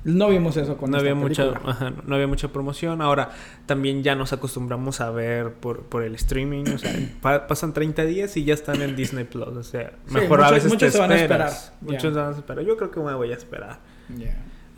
No 0.04 0.28
vimos 0.28 0.56
eso 0.56 0.76
con 0.76 0.90
no 0.90 0.96
esta 0.96 1.10
había 1.10 1.20
mucha 1.20 1.50
ajá, 1.64 1.92
no 2.06 2.14
había 2.14 2.28
mucha 2.28 2.48
promoción. 2.48 3.02
Ahora 3.02 3.30
también 3.66 4.02
ya 4.02 4.14
nos 4.14 4.32
acostumbramos 4.32 5.00
a 5.00 5.10
ver 5.10 5.52
por, 5.54 5.82
por 5.82 6.04
el 6.04 6.14
streaming, 6.14 6.64
o 6.74 6.78
sea, 6.78 6.94
pasan 7.48 7.74
30 7.74 8.04
días 8.04 8.36
y 8.36 8.44
ya 8.44 8.54
están 8.54 8.80
en 8.80 8.94
Disney 8.94 9.24
Plus, 9.24 9.48
o 9.48 9.62
sea, 9.62 9.92
mejor 10.10 10.42
a 10.42 10.50
veces 10.50 10.70
muchos 10.72 10.92
te 10.92 10.98
esperas. 10.98 11.08
Van 11.08 11.12
a 11.12 11.20
esperar. 11.20 11.52
Muchos 11.80 12.14
van 12.14 12.32
a 12.32 12.36
esperar. 12.36 12.64
Yo 12.64 12.76
creo 12.76 12.90
que 12.90 13.00
me 13.00 13.14
voy 13.14 13.32
a 13.32 13.34
esperar. 13.34 13.80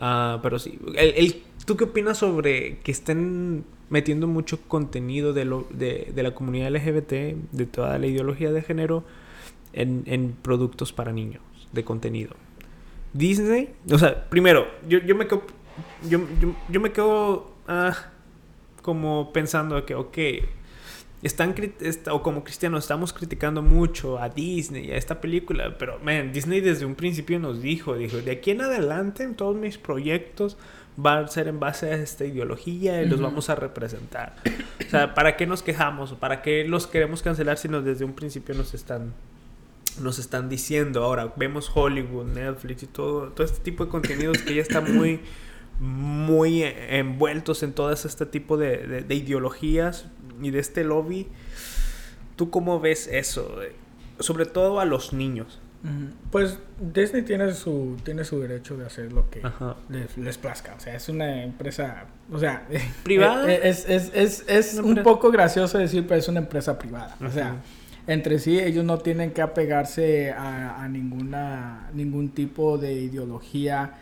Uh, 0.00 0.40
pero 0.42 0.59
sí, 0.59 0.78
el, 0.97 1.14
el 1.14 1.42
¿Tú 1.71 1.76
qué 1.76 1.85
opinas 1.85 2.19
sobre 2.19 2.78
que 2.78 2.90
estén 2.90 3.64
metiendo 3.90 4.26
mucho 4.26 4.61
contenido 4.62 5.33
de, 5.33 5.45
lo, 5.45 5.66
de, 5.71 6.11
de 6.14 6.23
la 6.23 6.35
comunidad 6.35 6.71
LGBT, 6.73 7.12
de 7.52 7.66
toda 7.66 7.99
la 7.99 8.07
ideología 8.07 8.50
de 8.50 8.62
género, 8.62 9.04
en, 9.73 10.02
en, 10.07 10.33
productos 10.42 10.92
para 10.92 11.12
niños, 11.12 11.42
de 11.73 11.85
contenido? 11.85 12.35
Disney, 13.12 13.71
o 13.90 13.99
sea, 13.99 14.28
primero, 14.28 14.66
yo, 14.88 14.99
yo 14.99 15.14
me 15.14 15.26
quedo, 15.26 15.42
yo, 16.09 16.21
yo, 16.40 16.54
yo 16.69 16.80
me 16.80 16.92
quedo 16.92 17.52
ah, 17.69 17.95
como 18.83 19.33
pensando 19.33 19.85
que, 19.85 19.95
ok, 19.95 20.19
están 21.22 21.54
o 22.10 22.22
como 22.22 22.44
cristianos 22.44 22.84
estamos 22.84 23.12
criticando 23.12 23.62
mucho 23.62 24.18
a 24.18 24.28
Disney 24.28 24.86
y 24.86 24.92
a 24.92 24.96
esta 24.96 25.20
película, 25.20 25.76
pero 25.78 25.98
man, 25.98 26.32
Disney 26.32 26.60
desde 26.60 26.86
un 26.86 26.94
principio 26.94 27.38
nos 27.38 27.60
dijo, 27.60 27.94
dijo, 27.94 28.18
de 28.18 28.32
aquí 28.32 28.52
en 28.52 28.62
adelante 28.62 29.22
en 29.22 29.34
todos 29.34 29.54
mis 29.54 29.76
proyectos 29.76 30.56
va 31.04 31.18
a 31.18 31.28
ser 31.28 31.48
en 31.48 31.60
base 31.60 31.90
a 31.90 31.94
esta 31.96 32.24
ideología 32.24 33.02
y 33.02 33.06
los 33.06 33.20
vamos 33.20 33.50
a 33.50 33.54
representar. 33.54 34.36
O 34.86 34.90
sea, 34.90 35.14
¿para 35.14 35.36
qué 35.36 35.46
nos 35.46 35.62
quejamos? 35.62 36.12
¿Para 36.14 36.42
qué 36.42 36.64
los 36.64 36.86
queremos 36.86 37.22
cancelar 37.22 37.58
si 37.58 37.68
nos 37.68 37.84
desde 37.84 38.04
un 38.04 38.14
principio 38.14 38.54
nos 38.54 38.74
están 38.74 39.12
nos 40.00 40.18
están 40.18 40.48
diciendo? 40.48 41.04
Ahora 41.04 41.32
vemos 41.36 41.70
Hollywood, 41.72 42.26
Netflix 42.26 42.82
y 42.82 42.86
todo 42.86 43.28
todo 43.28 43.44
este 43.44 43.60
tipo 43.60 43.84
de 43.84 43.90
contenidos 43.90 44.38
que 44.38 44.54
ya 44.54 44.62
están 44.62 44.96
muy 44.96 45.20
muy 45.80 46.62
envueltos 46.62 47.62
en 47.62 47.72
todo 47.72 47.90
este 47.90 48.26
tipo 48.26 48.58
de, 48.58 49.02
de, 49.02 49.14
ideologías 49.14 50.06
y 50.40 50.50
de 50.50 50.59
este 50.59 50.85
lobby. 50.85 51.28
¿Tú 52.37 52.50
cómo 52.50 52.80
ves 52.80 53.09
eso? 53.11 53.56
Sobre 54.18 54.47
todo 54.47 54.80
a 54.80 54.85
los 54.85 55.12
niños. 55.12 55.61
Pues 56.30 56.59
Disney 56.78 57.23
tiene 57.23 57.54
su, 57.54 57.97
tiene 58.04 58.25
su 58.25 58.38
derecho 58.38 58.76
de 58.76 58.85
hacer 58.85 59.12
lo 59.12 59.30
que 59.30 59.42
les, 60.18 60.37
plazca. 60.37 60.75
O 60.76 60.80
sea, 60.80 60.94
es 60.94 61.09
una 61.09 61.42
empresa, 61.42 62.04
o 62.30 62.38
sea, 62.38 62.66
privada. 63.02 63.50
Es, 63.50 63.88
es, 63.88 64.11
es, 64.14 64.44
es 64.47 64.75
un 64.75 65.02
poco 65.02 65.30
gracioso 65.30 65.78
decir, 65.78 66.06
pero 66.06 66.20
es 66.20 66.28
una 66.28 66.40
empresa 66.40 66.78
privada. 66.78 67.16
O 67.25 67.30
sea, 67.30 67.56
entre 68.06 68.38
sí 68.38 68.59
ellos 68.59 68.85
no 68.85 68.99
tienen 68.99 69.30
que 69.30 69.40
apegarse 69.40 70.32
a, 70.32 70.82
a 70.82 70.88
ninguna, 70.88 71.88
ningún 71.94 72.30
tipo 72.30 72.76
de 72.76 72.92
ideología 72.92 73.94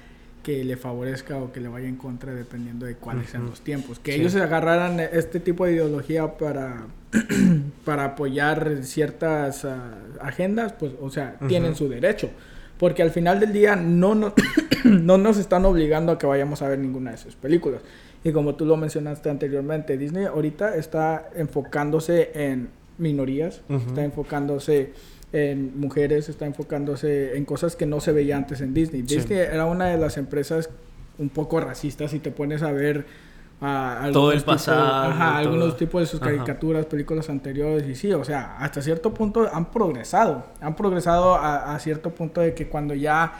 que 0.48 0.64
le 0.64 0.78
favorezca 0.78 1.36
o 1.36 1.52
que 1.52 1.60
le 1.60 1.68
vaya 1.68 1.86
en 1.88 1.96
contra 1.96 2.34
dependiendo 2.34 2.86
de 2.86 2.94
cuáles 2.94 3.28
sean 3.28 3.44
los 3.44 3.60
tiempos. 3.60 3.98
Que 3.98 4.14
ellos 4.14 4.32
se 4.32 4.40
agarraran 4.40 4.98
este 4.98 5.40
tipo 5.40 5.66
de 5.66 5.72
ideología 5.72 6.38
para, 6.38 6.86
para 7.84 8.04
apoyar 8.06 8.78
ciertas 8.82 9.66
ah, 9.66 9.92
agendas, 10.22 10.72
pues, 10.72 10.92
o 11.02 11.10
sea, 11.10 11.36
tienen 11.48 11.74
su 11.74 11.90
derecho. 11.90 12.30
Porque 12.78 13.02
al 13.02 13.10
final 13.10 13.40
del 13.40 13.52
día 13.52 13.76
no, 13.76 14.14
no, 14.14 14.32
no 14.84 15.18
nos 15.18 15.36
están 15.36 15.66
obligando 15.66 16.12
a 16.12 16.18
que 16.18 16.26
vayamos 16.26 16.62
a 16.62 16.68
ver 16.68 16.78
ninguna 16.78 17.10
de 17.10 17.18
sus 17.18 17.36
películas. 17.36 17.82
Y 18.24 18.32
como 18.32 18.54
tú 18.54 18.64
lo 18.64 18.78
mencionaste 18.78 19.28
anteriormente, 19.28 19.98
Disney 19.98 20.24
ahorita 20.24 20.76
está 20.76 21.28
enfocándose 21.36 22.30
en 22.32 22.70
minorías, 22.96 23.60
está 23.68 24.02
enfocándose 24.02 24.94
en 25.32 25.78
mujeres, 25.78 26.28
está 26.28 26.46
enfocándose 26.46 27.36
en 27.36 27.44
cosas 27.44 27.76
que 27.76 27.86
no 27.86 28.00
se 28.00 28.12
veía 28.12 28.36
antes 28.36 28.60
en 28.60 28.72
Disney. 28.74 29.02
Disney 29.02 29.38
era 29.38 29.66
una 29.66 29.86
de 29.86 29.98
las 29.98 30.16
empresas 30.16 30.70
un 31.18 31.28
poco 31.28 31.60
racistas 31.60 32.12
si 32.12 32.18
te 32.18 32.30
pones 32.30 32.62
a 32.62 32.72
ver 32.72 33.04
a 33.60 34.08
Todo 34.12 34.30
el 34.32 34.40
pasado, 34.42 34.86
ajá, 35.10 35.30
todo. 35.42 35.48
algunos 35.50 35.76
tipos 35.76 36.00
de 36.00 36.06
sus 36.06 36.22
Ajá. 36.22 36.30
caricaturas, 36.30 36.86
películas 36.86 37.28
anteriores 37.28 37.88
y 37.88 37.96
sí, 37.96 38.12
o 38.12 38.22
sea, 38.24 38.56
hasta 38.58 38.80
cierto 38.80 39.12
punto 39.12 39.48
han 39.52 39.66
progresado, 39.72 40.46
han 40.60 40.76
progresado 40.76 41.34
a, 41.34 41.74
a 41.74 41.78
cierto 41.80 42.10
punto 42.10 42.40
de 42.40 42.54
que 42.54 42.68
cuando 42.68 42.94
ya 42.94 43.32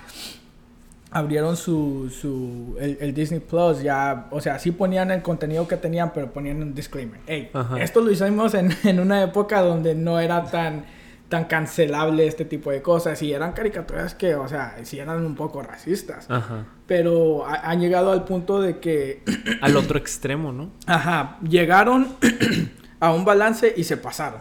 abrieron 1.10 1.56
su, 1.56 2.10
su 2.10 2.76
el, 2.80 2.98
el 3.00 3.14
Disney 3.14 3.40
Plus 3.40 3.80
ya, 3.82 4.26
o 4.30 4.40
sea, 4.40 4.58
sí 4.58 4.72
ponían 4.72 5.10
el 5.10 5.22
contenido 5.22 5.66
que 5.66 5.76
tenían, 5.76 6.12
pero 6.12 6.30
ponían 6.32 6.60
un 6.62 6.74
disclaimer. 6.74 7.20
Hey, 7.26 7.48
Ajá. 7.54 7.80
esto 7.80 8.00
lo 8.00 8.10
hicimos 8.10 8.52
en, 8.54 8.70
en 8.84 9.00
una 9.00 9.22
época 9.22 9.62
donde 9.62 9.94
no 9.94 10.18
era 10.20 10.44
tan 10.44 10.84
tan 11.28 11.44
cancelable 11.44 12.26
este 12.26 12.44
tipo 12.44 12.70
de 12.70 12.80
cosas 12.82 13.20
y 13.22 13.32
eran 13.32 13.52
caricaturas 13.52 14.14
que, 14.14 14.34
o 14.34 14.48
sea, 14.48 14.76
sí 14.84 14.98
eran 14.98 15.24
un 15.26 15.34
poco 15.34 15.62
racistas, 15.62 16.26
Ajá. 16.30 16.64
pero 16.86 17.46
ha- 17.46 17.70
han 17.70 17.80
llegado 17.80 18.12
al 18.12 18.24
punto 18.24 18.60
de 18.62 18.78
que 18.78 19.22
Al 19.60 19.76
otro 19.76 19.98
extremo, 19.98 20.52
¿no? 20.52 20.70
Ajá, 20.86 21.38
llegaron 21.46 22.08
a 23.00 23.12
un 23.12 23.24
balance 23.24 23.74
y 23.76 23.84
se 23.84 23.96
pasaron. 23.96 24.40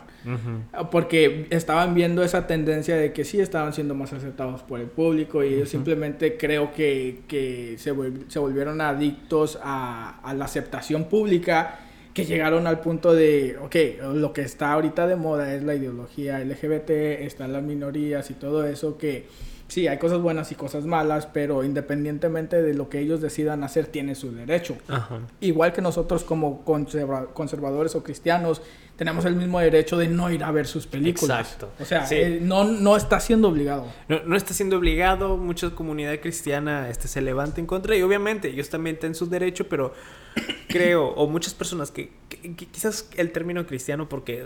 Porque 0.92 1.48
estaban 1.52 1.94
viendo 1.96 2.22
esa 2.22 2.48
tendencia 2.48 2.98
de 2.98 3.14
que 3.14 3.24
sí 3.24 3.40
estaban 3.40 3.72
siendo 3.72 3.96
más 3.96 4.12
aceptados 4.12 4.62
por 4.62 4.82
el 4.82 4.88
público 4.88 5.42
y 5.44 5.54
ellos 5.54 5.70
simplemente 5.70 6.36
creo 6.38 6.74
que, 6.74 7.22
que 7.30 7.76
se, 7.78 7.94
vol- 7.96 8.26
se 8.28 8.38
volvieron 8.40 8.82
adictos 8.82 9.58
a, 9.64 10.20
a 10.22 10.34
la 10.34 10.44
aceptación 10.46 11.06
pública 11.06 11.80
que 12.18 12.26
llegaron 12.26 12.66
al 12.66 12.80
punto 12.80 13.14
de, 13.14 13.58
ok, 13.62 13.76
lo 14.16 14.34
que 14.34 14.42
está 14.42 14.74
ahorita 14.74 15.06
de 15.06 15.16
moda 15.16 15.54
es 15.54 15.62
la 15.62 15.76
ideología 15.76 16.40
LGBT, 16.40 16.90
están 17.22 17.54
las 17.54 17.62
minorías 17.62 18.32
y 18.32 18.34
todo 18.34 18.66
eso 18.66 18.98
que 18.98 19.28
sí, 19.68 19.88
hay 19.88 20.00
cosas 20.00 20.20
buenas 20.20 20.52
y 20.52 20.56
cosas 20.56 20.86
malas, 20.86 21.28
pero 21.28 21.64
independientemente 21.64 22.60
de 22.64 22.74
lo 22.74 22.90
que 22.90 22.98
ellos 23.02 23.22
decidan 23.22 23.64
hacer, 23.64 23.86
tiene 23.86 24.16
su 24.16 24.32
derecho 24.34 24.78
Ajá. 24.88 25.20
igual 25.42 25.74
que 25.74 25.82
nosotros 25.84 26.24
como 26.24 26.66
conserva- 26.66 27.28
conservadores 27.34 27.94
o 27.94 28.02
cristianos, 28.02 28.64
tenemos 28.98 29.24
el 29.26 29.36
mismo 29.36 29.60
derecho 29.60 29.96
de 29.98 30.08
no 30.08 30.30
ir 30.32 30.44
a 30.44 30.52
ver 30.52 30.66
sus 30.68 30.88
películas. 30.88 31.40
Exacto. 31.42 31.72
O 31.80 31.86
sea, 31.86 32.06
Sí. 32.08 32.16
eh, 32.16 32.40
no, 32.42 32.64
no 32.66 32.98
está 32.98 33.20
siendo 33.20 33.48
obligado. 33.48 33.86
No, 34.10 34.20
no 34.26 34.36
está 34.36 34.54
siendo 34.54 34.78
obligado, 34.78 35.38
mucha 35.38 35.70
comunidad 35.70 36.20
cristiana 36.20 36.90
este, 36.90 37.08
se 37.08 37.22
levanta 37.22 37.62
en 37.62 37.68
contra 37.68 37.96
y 37.96 38.02
obviamente 38.02 38.50
ellos 38.50 38.70
también 38.70 38.98
tienen 39.00 39.14
su 39.16 39.30
derecho, 39.30 39.70
pero 39.70 39.94
creo, 40.68 41.10
o 41.10 41.28
muchas 41.30 41.54
personas 41.54 41.92
que, 41.92 42.12
que- 42.28 42.56
que 42.56 42.66
quizás 42.66 43.08
el 43.18 43.32
término 43.32 43.66
cristiano, 43.68 44.10
porque 44.10 44.46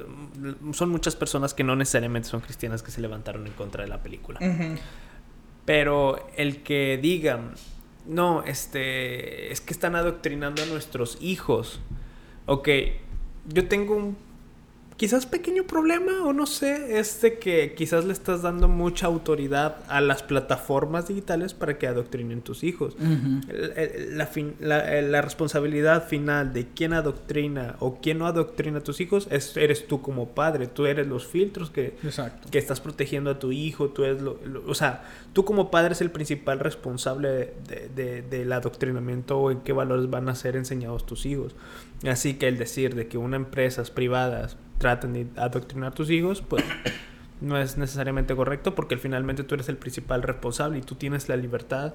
son 0.74 0.90
muchas 0.90 1.16
personas 1.16 1.54
que 1.54 1.64
no 1.64 1.76
necesariamente 1.76 2.28
son 2.30 2.42
cristianas 2.42 2.84
que 2.84 2.92
se 2.92 3.00
levantaron 3.02 3.48
en 3.48 3.54
contra 3.54 3.84
de 3.84 3.90
la 3.90 4.04
película. 4.04 4.40
Pero 5.66 6.28
el 6.38 6.64
que 6.64 7.00
digan, 7.02 7.54
no, 8.06 8.44
este, 8.44 9.52
es 9.52 9.62
que 9.62 9.74
están 9.74 9.96
adoctrinando 9.96 10.64
a 10.64 10.66
nuestros 10.66 11.18
hijos. 11.22 11.80
Ok, 12.48 12.68
yo 13.48 13.68
tengo 13.68 13.96
un 13.96 14.18
quizás 15.02 15.26
pequeño 15.26 15.64
problema 15.64 16.24
o 16.28 16.32
no 16.32 16.46
sé, 16.46 17.00
es 17.00 17.20
de 17.22 17.40
que 17.40 17.74
quizás 17.74 18.06
le 18.06 18.14
estás 18.14 18.44
dando 18.44 18.68
mucha 18.68 19.08
autoridad 19.08 19.78
a 19.88 20.00
las 20.00 20.22
plataformas 20.22 21.08
digitales 21.08 21.56
para 21.56 21.80
que 21.80 21.88
adoctrinen 21.88 22.42
tus 22.44 22.64
hijos. 22.64 22.96
El- 23.50 23.74
el- 23.78 24.18
La, 24.20 24.28
fin- 24.28 24.54
la- 24.60 25.02
la 25.02 25.22
responsabilidad 25.24 26.08
final 26.08 26.54
de 26.54 26.68
quién 26.68 26.94
adoctrina 26.94 27.78
o 27.80 27.98
quién 28.00 28.20
no 28.20 28.28
adoctrina 28.28 28.78
a 28.78 28.84
tus 28.84 29.02
hijos 29.02 29.28
es, 29.32 29.58
eres 29.58 29.88
tú 29.88 30.04
como 30.04 30.36
padre, 30.36 30.68
tú 30.68 30.86
eres 30.86 31.08
los 31.08 31.26
filtros 31.26 31.72
que, 31.72 31.96
Exacto. 32.04 32.50
que 32.52 32.60
estás 32.60 32.80
protegiendo 32.80 33.32
a 33.32 33.40
tu 33.40 33.52
hijo, 33.52 33.90
tú 33.90 34.04
eres 34.04 34.22
lo, 34.22 34.38
lo- 34.46 34.64
o 34.68 34.76
sea, 34.76 35.02
tú 35.34 35.44
como 35.46 35.72
padre 35.72 35.94
es 35.94 36.02
el 36.02 36.12
principal 36.12 36.60
responsable 36.60 37.28
de- 37.68 37.90
de- 37.96 38.22
del 38.22 38.52
adoctrinamiento 38.54 39.40
o 39.40 39.50
en 39.50 39.62
qué 39.62 39.74
valores 39.74 40.12
van 40.12 40.30
a 40.30 40.36
ser 40.36 40.56
enseñados 40.58 41.08
tus 41.08 41.26
hijos. 41.26 41.56
Así 42.08 42.36
que 42.36 42.48
el 42.48 42.60
decir 42.60 42.94
de 42.94 43.08
que 43.08 43.18
unas 43.18 43.40
empresas 43.40 43.90
privadas 43.90 44.58
traten 44.82 45.14
de 45.14 45.28
adoctrinar 45.38 45.92
a 45.92 45.94
tus 45.94 46.10
hijos, 46.10 46.42
pues 46.42 46.66
no 47.42 47.58
es 47.58 47.78
necesariamente 47.78 48.36
correcto 48.36 48.76
porque 48.76 48.98
finalmente 48.98 49.44
tú 49.44 49.56
eres 49.56 49.70
el 49.70 49.78
principal 49.78 50.24
responsable 50.24 50.80
y 50.80 50.82
tú 50.82 50.96
tienes 50.96 51.30
la 51.30 51.38
libertad 51.38 51.94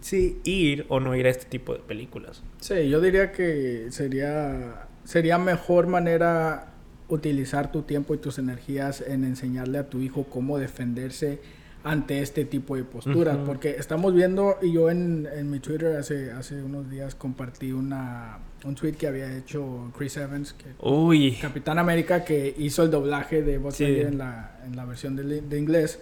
sí 0.00 0.38
ir 0.44 0.84
o 0.90 1.00
no 1.00 1.16
ir 1.16 1.26
a 1.26 1.30
este 1.30 1.46
tipo 1.46 1.72
de 1.72 1.78
películas. 1.78 2.42
Sí, 2.60 2.90
yo 2.90 3.00
diría 3.00 3.32
que 3.32 3.86
sería, 3.90 4.86
sería 5.04 5.38
mejor 5.38 5.86
manera 5.86 6.72
utilizar 7.08 7.72
tu 7.72 7.82
tiempo 7.82 8.14
y 8.14 8.18
tus 8.18 8.38
energías 8.38 9.00
en 9.00 9.24
enseñarle 9.24 9.78
a 9.78 9.88
tu 9.88 10.00
hijo 10.00 10.24
cómo 10.24 10.58
defenderse 10.58 11.40
ante 11.84 12.20
este 12.22 12.46
tipo 12.46 12.76
de 12.76 12.84
posturas. 12.84 13.36
Ujú. 13.36 13.44
Porque 13.44 13.76
estamos 13.78 14.14
viendo, 14.14 14.56
y 14.62 14.72
yo 14.72 14.88
en, 14.90 15.28
en 15.32 15.50
mi 15.50 15.60
Twitter 15.60 15.96
hace, 15.96 16.32
hace 16.32 16.62
unos 16.62 16.90
días 16.90 17.14
compartí 17.14 17.72
una, 17.72 18.38
un 18.64 18.74
tweet 18.74 18.92
que 18.92 19.06
había 19.06 19.30
hecho 19.36 19.92
Chris 19.96 20.16
Evans, 20.16 20.54
que 20.54 20.64
Uy, 20.80 21.32
Capitán 21.40 21.78
América 21.78 22.24
que 22.24 22.54
hizo 22.58 22.82
el 22.82 22.90
doblaje 22.90 23.42
de 23.42 23.58
Buzz 23.58 23.76
Sí. 23.76 23.84
En 23.84 24.16
la, 24.18 24.58
en 24.66 24.74
la 24.76 24.86
versión 24.86 25.14
de, 25.14 25.42
de 25.42 25.58
inglés, 25.58 26.00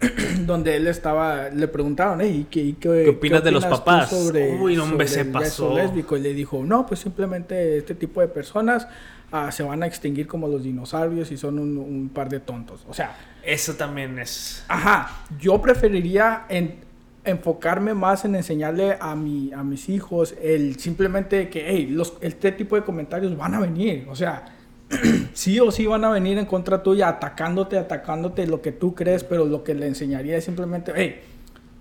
donde 0.46 0.76
él 0.76 0.86
estaba, 0.86 1.50
le 1.50 1.68
preguntaron, 1.68 2.22
"Ey, 2.22 2.46
¿qué, 2.50 2.74
qué, 2.80 3.02
¿Qué 3.04 3.10
opinas 3.10 3.44
de 3.44 3.50
los 3.50 3.66
papás?" 3.66 4.10
Uy, 4.12 4.74
no, 4.74 4.84
hombre, 4.84 5.06
sobre 5.06 5.24
se 5.24 5.24
pasó. 5.26 5.74
lésbico? 5.76 6.16
Y 6.16 6.20
le 6.20 6.32
dijo, 6.32 6.64
no, 6.64 6.86
pues 6.86 7.00
simplemente 7.00 7.76
este 7.76 7.94
tipo 7.94 8.22
de 8.22 8.28
personas 8.28 8.88
ah, 9.32 9.50
se 9.52 9.62
van 9.62 9.82
a 9.82 9.86
extinguir 9.86 10.26
como 10.26 10.48
los 10.48 10.62
dinosaurios 10.64 11.30
y 11.32 11.36
son 11.36 11.58
un, 11.58 11.76
un 11.78 12.08
par 12.08 12.28
de 12.28 12.40
tontos. 12.40 12.84
O 12.88 12.94
sea, 12.94 13.16
eso 13.44 13.74
también 13.74 14.18
es... 14.18 14.64
Ajá, 14.68 15.24
yo 15.38 15.60
preferiría 15.60 16.44
en- 16.48 16.76
enfocarme 17.24 17.94
más 17.94 18.24
en 18.24 18.34
enseñarle 18.34 18.96
a, 19.00 19.14
mi, 19.14 19.52
a 19.52 19.62
mis 19.62 19.88
hijos 19.88 20.34
el 20.42 20.76
simplemente 20.78 21.48
que, 21.50 21.64
hey, 21.68 21.86
los, 21.90 22.14
este 22.20 22.50
tipo 22.52 22.76
de 22.76 22.82
comentarios 22.82 23.36
van 23.36 23.54
a 23.54 23.60
venir, 23.60 24.06
o 24.10 24.16
sea, 24.16 24.46
sí 25.34 25.60
o 25.60 25.70
sí 25.70 25.86
van 25.86 26.04
a 26.04 26.10
venir 26.10 26.38
en 26.38 26.46
contra 26.46 26.82
tuya, 26.82 27.08
atacándote, 27.08 27.78
atacándote 27.78 28.46
lo 28.46 28.60
que 28.62 28.72
tú 28.72 28.94
crees, 28.94 29.22
pero 29.22 29.44
lo 29.44 29.62
que 29.62 29.74
le 29.74 29.86
enseñaría 29.86 30.36
es 30.36 30.44
simplemente, 30.44 30.92
hey, 30.96 31.20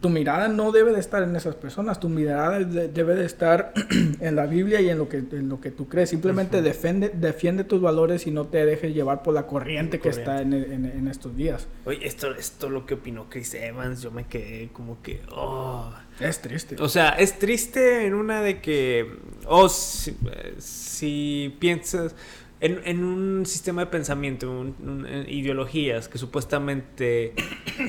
tu 0.01 0.09
mirada 0.09 0.47
no 0.47 0.71
debe 0.71 0.93
de 0.93 0.99
estar 0.99 1.23
en 1.23 1.35
esas 1.35 1.55
personas, 1.55 1.99
tu 1.99 2.07
mirada 2.07 2.59
de- 2.59 2.87
debe 2.87 3.15
de 3.15 3.25
estar 3.25 3.73
en 4.21 4.35
la 4.35 4.45
Biblia 4.45 4.79
y 4.79 4.89
en 4.89 4.97
lo 4.97 5.09
que, 5.09 5.17
en 5.17 5.49
lo 5.49 5.59
que 5.59 5.71
tú 5.71 5.89
crees. 5.89 6.09
Simplemente 6.09 6.61
defiende, 6.61 7.11
defiende 7.13 7.63
tus 7.65 7.81
valores 7.81 8.25
y 8.25 8.31
no 8.31 8.45
te 8.47 8.65
dejes 8.65 8.93
llevar 8.93 9.23
por 9.23 9.33
la 9.33 9.45
corriente 9.45 9.99
que 9.99 10.09
está 10.09 10.41
en, 10.41 10.53
en- 10.53 10.85
en 10.85 11.07
estos 11.09 11.35
días. 11.35 11.67
Oye, 11.85 11.99
esto, 12.07 12.33
esto 12.33 12.69
lo 12.69 12.85
que 12.85 12.93
opinó 12.93 13.29
Chris 13.29 13.53
Evans, 13.55 14.01
yo 14.01 14.11
me 14.11 14.25
quedé 14.25 14.69
como 14.71 15.01
que... 15.01 15.21
Oh. 15.31 15.91
Es 16.19 16.41
triste. 16.41 16.75
O 16.79 16.89
sea, 16.89 17.09
es 17.11 17.39
triste 17.39 18.05
en 18.05 18.13
una 18.13 18.41
de 18.41 18.59
que... 18.61 19.05
Oh, 19.47 19.69
si, 19.69 20.11
eh, 20.11 20.55
si 20.59 21.55
piensas... 21.59 22.15
En, 22.61 22.81
en 22.83 23.05
un 23.05 23.45
sistema 23.45 23.85
de 23.85 23.87
pensamiento, 23.87 24.51
un- 24.51 24.75
un- 24.85 25.05
en 25.05 25.29
ideologías 25.29 26.09
que 26.09 26.17
supuestamente 26.17 27.33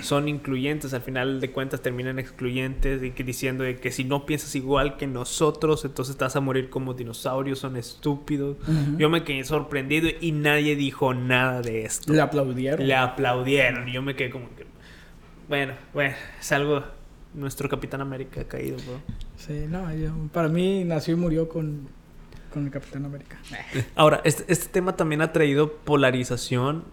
son 0.02 0.28
incluyentes, 0.28 0.94
al 0.94 1.00
final 1.02 1.40
de 1.40 1.50
cuentas 1.50 1.82
terminan 1.82 2.20
excluyentes 2.20 3.02
y 3.02 3.10
que 3.10 3.24
diciendo 3.24 3.64
de 3.64 3.76
que 3.76 3.90
si 3.90 4.04
no 4.04 4.26
piensas 4.26 4.54
igual 4.54 4.96
que 4.96 5.08
nosotros, 5.08 5.84
entonces 5.84 6.16
te 6.16 6.22
vas 6.24 6.36
a 6.36 6.40
morir 6.40 6.70
como 6.70 6.94
dinosaurios, 6.94 7.58
son 7.58 7.76
estúpidos. 7.76 8.58
Yo 8.96 9.10
me 9.10 9.24
quedé 9.24 9.42
sorprendido 9.42 10.08
y 10.20 10.30
nadie 10.30 10.76
dijo 10.76 11.14
nada 11.14 11.62
de 11.62 11.84
esto. 11.84 12.12
Le 12.12 12.20
aplaudieron. 12.20 12.86
Le 12.86 12.94
aplaudieron 12.94 13.88
y 13.88 13.92
yo 13.92 14.02
me 14.02 14.14
quedé 14.14 14.30
como 14.30 14.54
que... 14.54 14.66
Bueno, 15.48 15.72
bueno, 15.92 16.14
es 16.40 16.52
algo... 16.52 16.84
Nuestro 17.34 17.68
Capitán 17.68 18.00
América 18.00 18.40
ha 18.40 18.44
caído, 18.44 18.76
bro. 18.78 19.00
Sí, 19.36 19.64
no, 19.68 19.92
yo- 19.94 20.12
para 20.32 20.48
mí 20.48 20.82
nació 20.84 21.14
y 21.14 21.16
murió 21.16 21.48
con, 21.48 21.88
con 22.50 22.64
el 22.66 22.70
Capitán 22.70 23.04
América. 23.04 23.38
Ahora, 23.96 24.20
este, 24.24 24.44
este 24.52 24.68
tema 24.68 24.96
también 24.96 25.22
ha 25.22 25.32
traído 25.32 25.72
polarización 25.78 26.84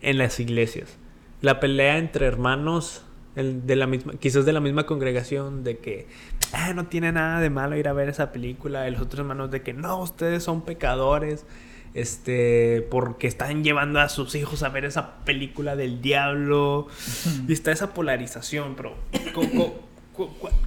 en 0.00 0.18
las 0.18 0.40
iglesias. 0.40 0.96
La 1.40 1.60
pelea 1.60 1.98
entre 1.98 2.26
hermanos 2.26 3.04
el- 3.36 3.66
de 3.66 3.76
la 3.76 3.86
misma, 3.86 4.14
quizás 4.14 4.44
de 4.44 4.52
la 4.52 4.60
misma 4.60 4.84
congregación, 4.84 5.64
de 5.64 5.78
que 5.78 6.06
"Ah, 6.52 6.72
no 6.74 6.86
tiene 6.86 7.12
nada 7.12 7.40
de 7.40 7.48
malo 7.50 7.76
ir 7.76 7.88
a 7.88 7.92
ver 7.94 8.08
esa 8.10 8.30
película, 8.32 8.86
y 8.88 8.90
los 8.92 9.00
otros 9.00 9.20
hermanos 9.20 9.50
de 9.50 9.62
que 9.62 9.72
no, 9.72 9.98
ustedes 10.00 10.42
son 10.42 10.62
pecadores, 10.62 11.46
este, 11.94 12.86
porque 12.90 13.26
están 13.26 13.64
llevando 13.64 14.00
a 14.00 14.08
sus 14.08 14.34
hijos 14.34 14.62
a 14.62 14.68
ver 14.68 14.84
esa 14.84 15.16
película 15.24 15.76
del 15.76 16.00
diablo. 16.02 16.88
Y 17.48 17.52
está 17.52 17.72
esa 17.72 17.94
polarización, 17.94 18.74
pero 18.76 18.94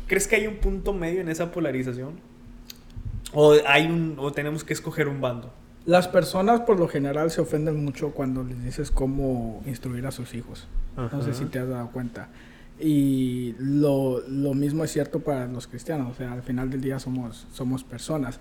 ¿crees 0.08 0.28
que 0.28 0.36
hay 0.38 0.48
un 0.48 0.56
punto 0.58 0.94
medio 0.94 1.22
en 1.22 1.30
esa 1.30 1.52
polarización? 1.52 2.20
¿O, 3.36 3.54
hay 3.68 3.86
un, 3.86 4.16
o 4.18 4.32
tenemos 4.32 4.64
que 4.64 4.74
escoger 4.74 5.08
un 5.08 5.22
bando? 5.22 5.54
Las 5.86 6.08
personas 6.08 6.62
por 6.62 6.80
lo 6.80 6.88
general 6.88 7.30
se 7.30 7.42
ofenden 7.42 7.84
mucho 7.86 8.12
cuando 8.12 8.44
les 8.44 8.64
dices 8.64 8.90
cómo 8.90 9.62
instruir 9.68 10.08
a 10.08 10.12
sus 10.12 10.34
hijos. 10.34 10.68
No 10.98 11.10
sé 11.22 11.30
Ajá. 11.30 11.34
si 11.34 11.46
te 11.46 11.60
has 11.60 11.68
dado 11.70 11.92
cuenta. 11.92 12.30
Y 12.80 13.54
lo, 13.60 14.22
lo 14.28 14.54
mismo 14.54 14.84
es 14.84 14.92
cierto 14.92 15.20
para 15.20 15.46
los 15.48 15.68
cristianos. 15.68 16.12
O 16.12 16.16
sea, 16.16 16.34
al 16.34 16.42
final 16.42 16.70
del 16.72 16.82
día 16.82 16.98
somos, 16.98 17.46
somos 17.54 17.84
personas. 17.84 18.40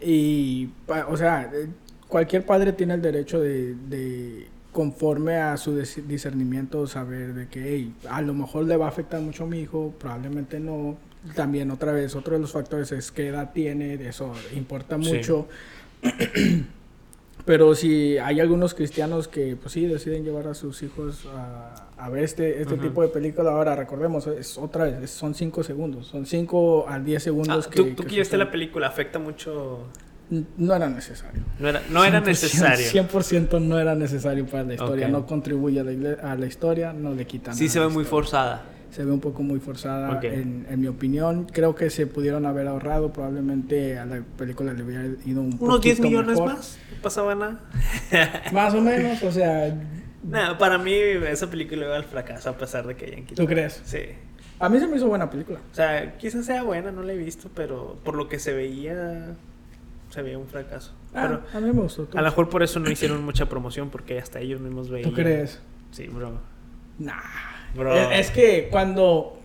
Y, 0.00 0.70
o 1.08 1.16
sea, 1.16 1.50
eh, 1.52 1.68
cualquier 2.06 2.44
padre 2.46 2.72
tiene 2.72 2.94
el 2.94 3.02
derecho 3.02 3.40
de, 3.40 3.74
de, 3.74 4.46
conforme 4.72 5.36
a 5.36 5.56
su 5.56 5.76
dis- 5.76 6.06
discernimiento, 6.06 6.86
saber 6.86 7.34
de 7.34 7.48
que, 7.48 7.74
hey, 7.74 7.94
a 8.08 8.20
lo 8.22 8.34
mejor 8.34 8.66
le 8.66 8.76
va 8.76 8.84
a 8.86 8.88
afectar 8.90 9.20
mucho 9.20 9.44
a 9.44 9.46
mi 9.46 9.58
hijo, 9.60 9.94
probablemente 9.98 10.60
no. 10.60 10.96
También 11.34 11.70
otra 11.70 11.92
vez, 11.92 12.14
otro 12.14 12.34
de 12.34 12.40
los 12.40 12.52
factores 12.52 12.92
es 12.92 13.10
qué 13.12 13.28
edad 13.28 13.52
tiene, 13.52 13.94
eso 13.94 14.32
importa 14.54 14.96
Sí. 15.00 15.14
mucho. 15.14 15.48
Pero 17.44 17.76
si 17.76 18.18
hay 18.18 18.40
algunos 18.40 18.74
cristianos 18.74 19.28
que, 19.28 19.54
pues 19.56 19.72
sí, 19.72 19.86
deciden 19.86 20.24
llevar 20.24 20.48
a 20.48 20.54
sus 20.54 20.82
hijos 20.82 21.26
a, 21.32 21.74
a 21.96 22.08
ver 22.08 22.24
este, 22.24 22.60
este 22.60 22.74
Ujú. 22.74 22.82
tipo 22.88 23.02
de 23.02 23.08
película, 23.08 23.52
ahora 23.52 23.76
recordemos, 23.76 24.26
es 24.26 24.58
otra 24.58 24.84
vez, 24.84 25.10
son 25.10 25.32
5 25.34 25.62
segundos, 25.62 26.08
son 26.08 26.26
5 26.26 26.86
a 26.88 26.98
10 26.98 27.16
Ah, 27.16 27.24
segundos 27.24 27.68
que... 27.68 27.76
tú 27.76 27.90
tú 27.94 28.02
que 28.02 28.08
que 28.08 28.18
viste 28.18 28.36
la 28.36 28.50
película, 28.50 28.88
afecta 28.88 29.20
mucho. 29.20 29.78
No 30.58 30.74
era 30.74 30.88
necesario. 30.88 31.40
No 31.60 31.68
era, 31.68 31.82
no 31.88 32.04
era 32.04 32.20
100%, 32.20 32.24
necesario. 32.26 32.86
100% 32.90 33.60
no 33.60 33.78
era 33.78 33.94
necesario 33.94 34.44
para 34.46 34.64
la 34.64 34.74
historia, 34.74 35.06
Ok. 35.06 35.12
no 35.12 35.24
contribuye 35.26 35.78
a 35.78 35.84
la, 35.84 36.32
a 36.32 36.34
la 36.34 36.46
historia, 36.46 36.92
no 36.92 37.14
le 37.14 37.26
quita 37.28 37.50
nada. 37.52 37.58
Sí 37.58 37.68
se 37.68 37.78
ve 37.78 37.84
muy 37.86 38.02
historia. 38.02 38.10
forzada. 38.10 38.62
Se 38.96 39.04
ve 39.04 39.12
un 39.12 39.20
poco 39.20 39.42
muy 39.42 39.60
forzada, 39.60 40.16
Ok. 40.16 40.24
en, 40.24 40.66
en 40.70 40.80
mi 40.80 40.86
opinión. 40.86 41.44
Creo 41.52 41.74
que 41.74 41.90
se 41.90 42.06
pudieron 42.06 42.46
haber 42.46 42.66
ahorrado, 42.66 43.12
probablemente 43.12 43.98
a 43.98 44.06
la 44.06 44.22
película 44.38 44.72
le 44.72 44.82
hubiera 44.82 45.04
ido 45.26 45.42
un 45.42 45.54
Unos 45.60 45.82
10 45.82 45.96
poquito 45.98 46.02
millones 46.02 46.40
mejor. 46.40 46.54
más. 46.54 46.78
No 46.96 47.02
pasaba 47.02 47.34
nada. 47.34 47.60
Más 48.54 48.72
o 48.72 48.80
menos, 48.80 49.22
o 49.22 49.30
sea, 49.30 49.76
Nada, 50.24 50.56
para 50.56 50.78
mí 50.78 50.94
esa 50.94 51.50
película 51.50 51.84
iba 51.84 51.94
al 51.96 52.04
fracaso 52.04 52.48
a 52.48 52.56
pesar 52.56 52.86
de 52.86 52.96
que 52.96 53.04
hayan 53.04 53.26
quitado. 53.26 53.46
¿tú 53.46 53.52
crees? 53.52 53.82
Sí. 53.84 53.98
A 54.58 54.70
mí 54.70 54.78
se 54.78 54.86
me 54.86 54.96
hizo 54.96 55.08
buena 55.08 55.28
película. 55.28 55.58
O 55.70 55.74
sea, 55.74 56.16
quizás 56.16 56.46
sea 56.46 56.62
buena, 56.62 56.90
no 56.90 57.02
la 57.02 57.12
he 57.12 57.18
visto, 57.18 57.50
pero 57.54 57.98
por 58.02 58.14
lo 58.16 58.30
que 58.30 58.38
se 58.38 58.54
veía, 58.54 59.34
se 60.08 60.22
veía 60.22 60.38
un 60.38 60.46
fracaso. 60.48 60.94
Ah, 61.14 61.40
a 61.52 61.60
mí 61.60 61.66
me 61.66 61.82
gustó. 61.82 62.06
pero 62.06 62.18
a 62.20 62.22
lo 62.22 62.28
mejor 62.28 62.48
por 62.48 62.62
eso 62.62 62.80
no 62.80 62.90
hicieron 62.90 63.22
mucha 63.26 63.46
promoción, 63.46 63.90
porque 63.90 64.18
hasta 64.18 64.40
ellos 64.40 64.58
mismos 64.62 64.88
veían. 64.88 65.10
¿Tú 65.10 65.14
crees? 65.14 65.60
Sí, 65.90 66.06
bro. 66.08 66.40
Nah. 66.98 67.12
Bro. 67.76 67.94
Es, 67.94 68.26
es 68.26 68.30
que 68.30 68.68
cuando. 68.70 69.40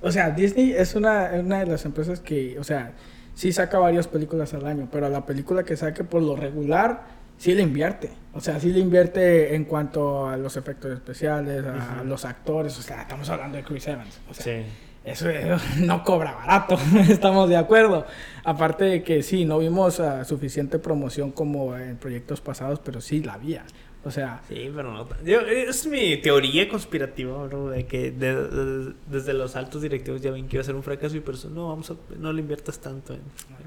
O 0.00 0.10
sea, 0.10 0.30
Disney 0.30 0.72
es 0.72 0.94
una, 0.94 1.30
una 1.38 1.60
de 1.60 1.66
las 1.66 1.84
empresas 1.84 2.20
que, 2.20 2.58
o 2.58 2.64
sea, 2.64 2.92
sí 3.34 3.52
saca 3.52 3.78
varias 3.78 4.08
películas 4.08 4.52
al 4.54 4.66
año, 4.66 4.88
pero 4.90 5.06
a 5.06 5.08
la 5.08 5.24
película 5.26 5.62
que 5.62 5.76
saque 5.76 6.02
por 6.02 6.22
lo 6.22 6.34
regular, 6.34 7.04
sí 7.38 7.54
le 7.54 7.62
invierte. 7.62 8.10
O 8.34 8.40
sea, 8.40 8.58
sí 8.58 8.72
le 8.72 8.80
invierte 8.80 9.54
en 9.54 9.64
cuanto 9.64 10.28
a 10.28 10.36
los 10.36 10.56
efectos 10.56 10.90
especiales, 10.92 11.64
a 11.64 12.02
los 12.04 12.24
actores. 12.24 12.76
O 12.78 12.82
sea, 12.82 13.02
estamos 13.02 13.28
hablando 13.30 13.58
de 13.58 13.64
Chris 13.64 13.86
Evans. 13.86 14.20
O 14.28 14.34
sea, 14.34 14.44
Sí. 14.44 14.64
eso, 15.04 15.28
eso 15.30 15.56
no 15.80 16.02
cobra 16.02 16.32
barato, 16.32 16.76
estamos 17.08 17.48
de 17.48 17.56
acuerdo. 17.56 18.04
Aparte 18.44 18.84
de 18.84 19.02
que 19.04 19.22
sí, 19.22 19.44
no 19.44 19.58
vimos 19.58 20.00
ah, 20.00 20.24
suficiente 20.24 20.78
promoción 20.80 21.30
como 21.30 21.76
en 21.76 21.96
proyectos 21.96 22.40
pasados, 22.40 22.80
pero 22.80 23.00
sí 23.00 23.22
la 23.22 23.34
había. 23.34 23.64
O 24.04 24.10
sea, 24.10 24.42
Sí, 24.48 24.68
pero 24.74 24.92
no. 24.92 25.08
Yo, 25.24 25.40
es 25.42 25.86
mi 25.86 26.16
teoría 26.16 26.68
conspirativa, 26.68 27.46
bro, 27.46 27.68
de 27.70 27.86
que 27.86 28.10
de- 28.10 28.34
de- 28.48 28.92
desde 29.08 29.32
los 29.32 29.54
altos 29.54 29.80
directivos 29.80 30.20
ya 30.20 30.32
ven 30.32 30.48
que 30.48 30.56
iba 30.56 30.60
a 30.62 30.64
ser 30.64 30.74
un 30.74 30.82
fracaso 30.82 31.16
y 31.16 31.20
por 31.20 31.34
eso 31.34 31.48
no, 31.50 31.68
vamos 31.68 31.90
a, 31.92 31.94
no 32.18 32.32
le 32.32 32.40
inviertas 32.40 32.80
tanto 32.80 33.14
en... 33.14 33.20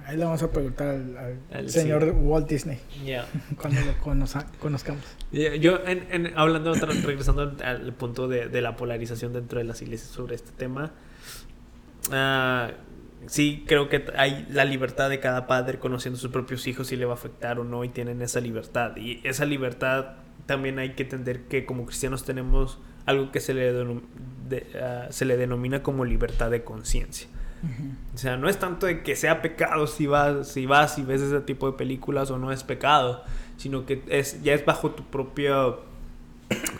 ahí 0.05 0.17
le 0.17 0.25
vamos 0.25 0.43
a 0.43 0.51
preguntar 0.51 0.89
al, 0.89 1.17
al 1.17 1.39
Al- 1.53 1.69
señor 1.69 2.03
sí. 2.03 2.09
Walt 2.11 2.49
Disney 2.49 2.79
Ya. 3.05 3.25
cuando 3.61 3.79
lo 3.79 3.93
conoza- 4.03 4.45
conozcamos. 4.59 5.03
Yo, 5.31 5.79
en, 5.85 6.05
en- 6.11 6.33
hablando, 6.37 6.73
regresando 6.73 7.55
al, 7.63 7.93
punto 7.93 8.27
de, 8.27 8.49
de 8.49 8.61
la 8.61 8.75
polarización 8.75 9.31
dentro 9.31 9.59
de 9.59 9.63
las 9.65 9.81
iglesias 9.81 10.09
sobre 10.09 10.35
este 10.35 10.51
tema, 10.51 10.91
ah, 12.11 12.71
sí 13.27 13.63
creo 13.67 13.89
que 13.89 14.05
hay 14.17 14.45
la 14.51 14.65
libertad 14.65 15.09
de 15.09 15.19
cada 15.19 15.47
padre 15.47 15.79
conociendo 15.79 16.17
a 16.17 16.21
sus 16.21 16.31
propios 16.31 16.67
hijos 16.67 16.87
si 16.87 16.95
le 16.95 17.05
va 17.05 17.13
a 17.13 17.15
afectar 17.15 17.57
o 17.59 17.63
no 17.63 17.83
y 17.83 17.89
tienen 17.89 18.21
esa 18.21 18.39
libertad. 18.41 18.95
Y 18.97 19.21
esa 19.23 19.45
libertad 19.45 20.15
también 20.45 20.79
hay 20.79 20.91
que 20.93 21.03
entender 21.03 21.43
que 21.43 21.65
como 21.65 21.85
cristianos 21.85 22.23
tenemos 22.25 22.79
algo 23.05 23.31
que 23.31 23.39
se 23.39 23.53
le, 23.53 23.71
de- 23.73 24.67
ah, 24.81 25.07
se 25.09 25.25
le 25.25 25.37
denomina 25.37 25.83
como 25.83 26.05
libertad 26.05 26.49
de 26.51 26.63
conciencia. 26.63 27.27
O 28.13 28.17
sea, 28.17 28.37
no 28.37 28.47
es 28.47 28.59
tanto 28.59 28.85
de 28.85 29.01
que 29.01 29.15
sea 29.15 29.41
pecado 29.41 29.87
si 29.87 30.05
vas, 30.05 30.47
si 30.49 30.67
vas 30.67 30.99
y 30.99 31.03
ves 31.03 31.21
ese 31.21 31.39
tipo 31.41 31.65
de 31.71 31.75
películas 31.77 32.29
o 32.29 32.37
no 32.37 32.51
es 32.51 32.63
pecado, 32.63 33.23
sino 33.57 33.87
que 33.87 34.03
es, 34.07 34.43
ya 34.43 34.53
es 34.53 34.63
bajo 34.65 34.91
tu 34.91 35.03
propia 35.03 35.55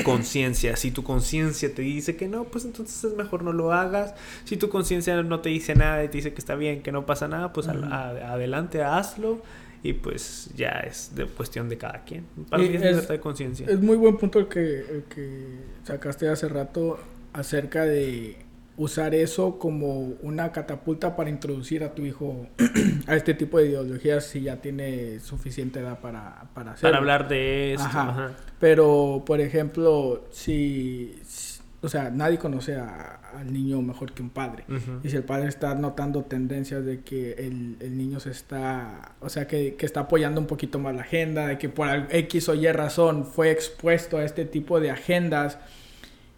conciencia. 0.04 0.76
Si 0.76 0.92
tu 0.92 1.04
conciencia 1.04 1.74
te 1.74 1.82
dice 1.82 2.16
que 2.16 2.28
no, 2.28 2.44
pues 2.46 2.66
entonces 2.66 3.04
es 3.04 3.16
mejor 3.16 3.44
no 3.44 3.52
lo 3.54 3.72
hagas. 3.74 4.14
Si 4.44 4.58
tu 4.58 4.70
conciencia 4.70 5.22
no 5.24 5.40
te 5.40 5.50
dice 5.50 5.74
nada 5.76 6.04
y 6.04 6.08
te 6.08 6.18
dice 6.18 6.34
que 6.34 6.40
está 6.40 6.56
bien, 6.56 6.84
que 6.84 6.92
no 6.92 7.06
pasa 7.06 7.28
nada, 7.28 7.52
pues 7.54 7.68
a- 7.68 8.10
adelante, 8.34 8.84
hazlo. 8.84 9.42
Y 9.86 9.94
pues 9.94 10.50
ya 10.56 10.80
es 10.80 11.14
de 11.14 11.28
cuestión 11.28 11.70
de 11.70 11.78
cada 11.78 12.04
quien. 12.04 12.26
Para 12.50 12.64
mí 12.64 12.70
es, 12.74 12.82
libertad 12.82 13.14
de 13.14 13.20
conciencia. 13.20 13.68
Es 13.70 13.80
muy 13.80 13.96
buen 13.98 14.18
punto 14.18 14.40
el 14.40 14.48
que, 14.48 14.80
el 14.80 15.04
que 15.04 15.60
sacaste 15.84 16.28
hace 16.28 16.50
rato 16.50 16.98
acerca 17.34 17.86
de 17.86 18.36
usar 18.78 19.14
eso 19.14 19.60
como 19.60 20.16
una 20.24 20.52
catapulta 20.52 21.16
para 21.16 21.30
introducir 21.30 21.84
a 21.84 21.94
tu 21.94 22.04
hijo 22.04 22.48
a 23.08 23.16
este 23.16 23.36
tipo 23.36 23.60
de 23.60 23.68
ideologías 23.68 24.26
si 24.26 24.42
ya 24.42 24.60
tiene 24.60 25.20
suficiente 25.20 25.82
edad 25.82 26.00
para, 26.00 26.46
para 26.56 26.72
hacerlo. 26.72 26.90
Para 26.90 26.98
hablar 26.98 27.28
de. 27.28 27.76
Ajá. 27.78 28.10
ajá. 28.10 28.32
Pero, 28.60 29.22
por 29.24 29.40
ejemplo, 29.40 30.26
si, 30.32 31.20
si- 31.24 31.45
o 31.86 31.90
sea, 31.90 32.10
nadie 32.10 32.38
conoce 32.38 32.76
a- 32.76 33.20
al 33.38 33.52
niño 33.52 33.82
mejor 33.82 34.14
que 34.14 34.22
un 34.22 34.30
padre. 34.30 34.64
Y 35.04 35.10
si 35.10 35.16
el 35.18 35.24
padre 35.24 35.48
está 35.50 35.76
notando 35.76 36.24
tendencias 36.24 36.86
de 36.86 37.02
que 37.02 37.34
el, 37.34 37.78
el 37.80 37.98
niño 37.98 38.20
se 38.20 38.32
está, 38.32 39.14
o 39.20 39.30
sea, 39.30 39.46
que, 39.48 39.76
que 39.76 39.86
está 39.86 40.02
apoyando 40.02 40.40
un 40.42 40.48
poquito 40.48 40.80
más 40.80 40.96
la 40.96 41.02
agenda, 41.02 41.48
de 41.48 41.58
que 41.58 41.70
por 41.70 41.88
X 42.10 42.50
o 42.50 42.56
Y 42.56 42.72
razón 42.72 43.26
fue 43.26 43.52
expuesto 43.52 44.18
a 44.18 44.24
este 44.24 44.46
tipo 44.46 44.80
de 44.80 44.92
agendas 44.92 45.58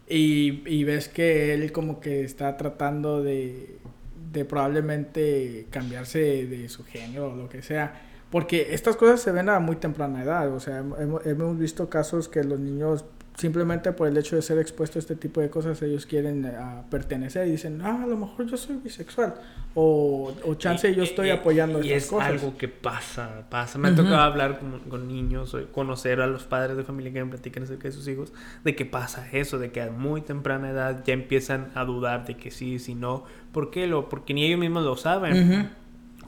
y, 0.08 0.62
y 0.66 0.84
ves 0.84 1.08
que 1.08 1.54
él 1.54 1.70
como 1.72 2.00
que 2.00 2.24
está 2.24 2.56
tratando 2.56 3.22
de, 3.22 3.76
de 4.32 4.44
probablemente 4.44 5.66
cambiarse 5.70 6.18
de, 6.18 6.46
de 6.46 6.68
su 6.68 6.84
género 6.84 7.32
o 7.32 7.36
lo 7.36 7.48
que 7.48 7.62
sea. 7.62 8.02
Porque 8.30 8.74
estas 8.74 8.96
cosas 8.96 9.20
se 9.22 9.32
ven 9.32 9.48
a 9.48 9.58
muy 9.58 9.76
temprana 9.76 10.22
edad, 10.22 10.52
o 10.52 10.60
sea, 10.60 10.78
hemos, 10.78 11.24
hemos 11.26 11.58
visto 11.58 11.88
casos 11.88 12.28
que 12.28 12.44
los 12.44 12.60
niños 12.60 13.04
simplemente 13.38 13.92
por 13.92 14.08
el 14.08 14.16
hecho 14.16 14.34
de 14.34 14.42
ser 14.42 14.58
expuestos 14.58 14.96
a 14.96 14.98
este 14.98 15.14
tipo 15.16 15.40
de 15.40 15.48
cosas 15.48 15.80
ellos 15.82 16.06
quieren 16.06 16.44
eh, 16.44 16.52
pertenecer 16.90 17.46
y 17.46 17.52
dicen, 17.52 17.80
ah, 17.82 18.02
a 18.02 18.06
lo 18.06 18.16
mejor 18.16 18.46
yo 18.46 18.56
soy 18.56 18.76
bisexual 18.82 19.34
o, 19.74 20.34
o 20.44 20.54
chance 20.56 20.90
Y- 20.90 20.94
yo 20.96 21.04
estoy 21.04 21.28
y- 21.28 21.30
apoyando 21.30 21.78
y 21.78 21.92
estas 21.92 22.02
es 22.02 22.10
cosas. 22.10 22.28
algo 22.28 22.56
que 22.58 22.66
pasa, 22.66 23.46
pasa. 23.48 23.78
Me 23.78 23.88
ha 23.88 23.92
Ujú. 23.92 24.02
tocado 24.02 24.22
hablar 24.22 24.58
con, 24.58 24.80
con 24.90 25.06
niños, 25.06 25.56
conocer 25.72 26.20
a 26.20 26.26
los 26.26 26.42
padres 26.44 26.76
de 26.76 26.82
familia 26.82 27.12
que 27.12 27.22
me 27.24 27.30
platican 27.30 27.62
acerca 27.62 27.84
de 27.84 27.92
sus 27.92 28.08
hijos, 28.08 28.32
de 28.64 28.74
que 28.74 28.84
pasa 28.84 29.28
eso, 29.30 29.58
de 29.60 29.70
que 29.70 29.82
a 29.82 29.90
muy 29.92 30.20
temprana 30.20 30.70
edad 30.70 31.04
ya 31.06 31.14
empiezan 31.14 31.68
a 31.76 31.84
dudar 31.84 32.26
de 32.26 32.36
que 32.36 32.50
sí, 32.50 32.80
si 32.80 32.96
no. 32.96 33.22
¿Por 33.52 33.70
qué? 33.70 33.86
Lo, 33.86 34.08
porque 34.08 34.34
ni 34.34 34.44
ellos 34.46 34.58
mismos 34.58 34.82
lo 34.82 34.96
saben. 34.96 35.70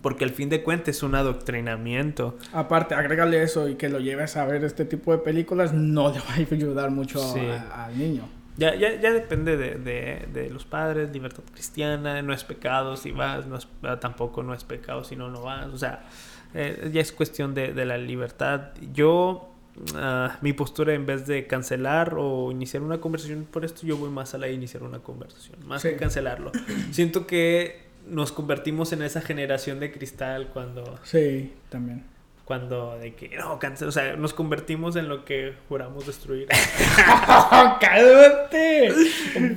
Porque 0.03 0.25
al 0.25 0.31
fin 0.31 0.49
de 0.49 0.63
cuentas 0.63 0.97
es 0.97 1.03
un 1.03 1.15
adoctrinamiento. 1.15 2.37
Aparte, 2.53 2.95
agrégale 2.95 3.43
eso 3.43 3.69
y 3.69 3.75
que 3.75 3.89
lo 3.89 4.01
lleves 4.01 4.37
a 4.37 4.45
ver 4.47 4.65
este 4.65 4.85
tipo 4.85 5.13
de 5.13 5.19
películas, 5.19 5.73
no 5.73 6.11
le 6.13 6.19
va 6.21 6.35
a 6.35 6.55
ayudar 6.55 6.91
mucho 6.91 7.19
Sí. 7.21 7.41
a- 7.41 7.87
al 7.87 7.99
niño. 7.99 8.23
Ya, 8.57 8.75
ya, 8.75 9.01
ya 9.01 9.13
depende 9.13 9.57
de, 9.57 9.77
de, 9.77 10.29
de 10.33 10.51
los 10.51 10.65
padres, 10.65 11.11
libertad 11.13 11.43
cristiana, 11.53 12.21
no 12.21 12.33
es 12.35 12.45
pecado 12.45 12.97
si 12.97 13.11
vas, 13.11 13.47
no 13.47 13.57
es, 13.57 13.67
ah, 13.85 13.99
tampoco 14.01 14.43
no 14.43 14.53
es 14.55 14.65
pecado 14.65 15.03
si 15.05 15.17
no, 15.17 15.31
no 15.31 15.43
vas. 15.43 15.67
O 15.69 15.79
sea, 15.79 16.05
eh, 16.53 16.91
ya 16.93 17.01
es 17.01 17.13
cuestión 17.13 17.55
de, 17.55 17.73
de 17.73 17.85
la 17.87 17.97
libertad. 17.97 18.73
Yo, 18.93 19.51
ah, 19.95 20.37
mi 20.43 20.53
postura 20.53 20.93
en 20.95 21.07
vez 21.07 21.27
de 21.27 21.47
cancelar 21.47 22.15
o 22.19 22.51
iniciar 22.51 22.83
una 22.83 23.01
conversación 23.01 23.47
por 23.51 23.65
esto, 23.65 23.87
yo 23.87 23.97
voy 23.97 24.11
más 24.11 24.35
a 24.35 24.39
la 24.39 24.47
de 24.49 24.53
iniciar 24.53 24.83
una 24.83 24.99
conversación, 24.99 25.57
más 25.67 25.81
Sí. 25.83 25.91
que 25.91 25.97
cancelarlo. 25.97 26.53
Siento 26.91 27.27
que 27.27 27.89
nos 28.11 28.33
convertimos 28.33 28.93
en 28.93 29.03
esa 29.03 29.21
generación 29.21 29.81
de 29.81 29.91
cristal 29.93 30.49
cuando 30.53 30.99
Sí, 31.03 31.53
también. 31.69 32.05
cuando 32.45 32.99
de 32.99 33.15
que 33.15 33.31
no 33.37 33.59
cancel, 33.61 33.89
o 33.89 33.93
sea, 33.93 34.17
nos 34.17 34.35
convertimos 34.35 34.97
en 34.97 35.09
lo 35.09 35.25
que 35.25 35.55
juramos 35.69 36.07
destruir. 36.07 36.49
¡Cálmate! 37.81 38.93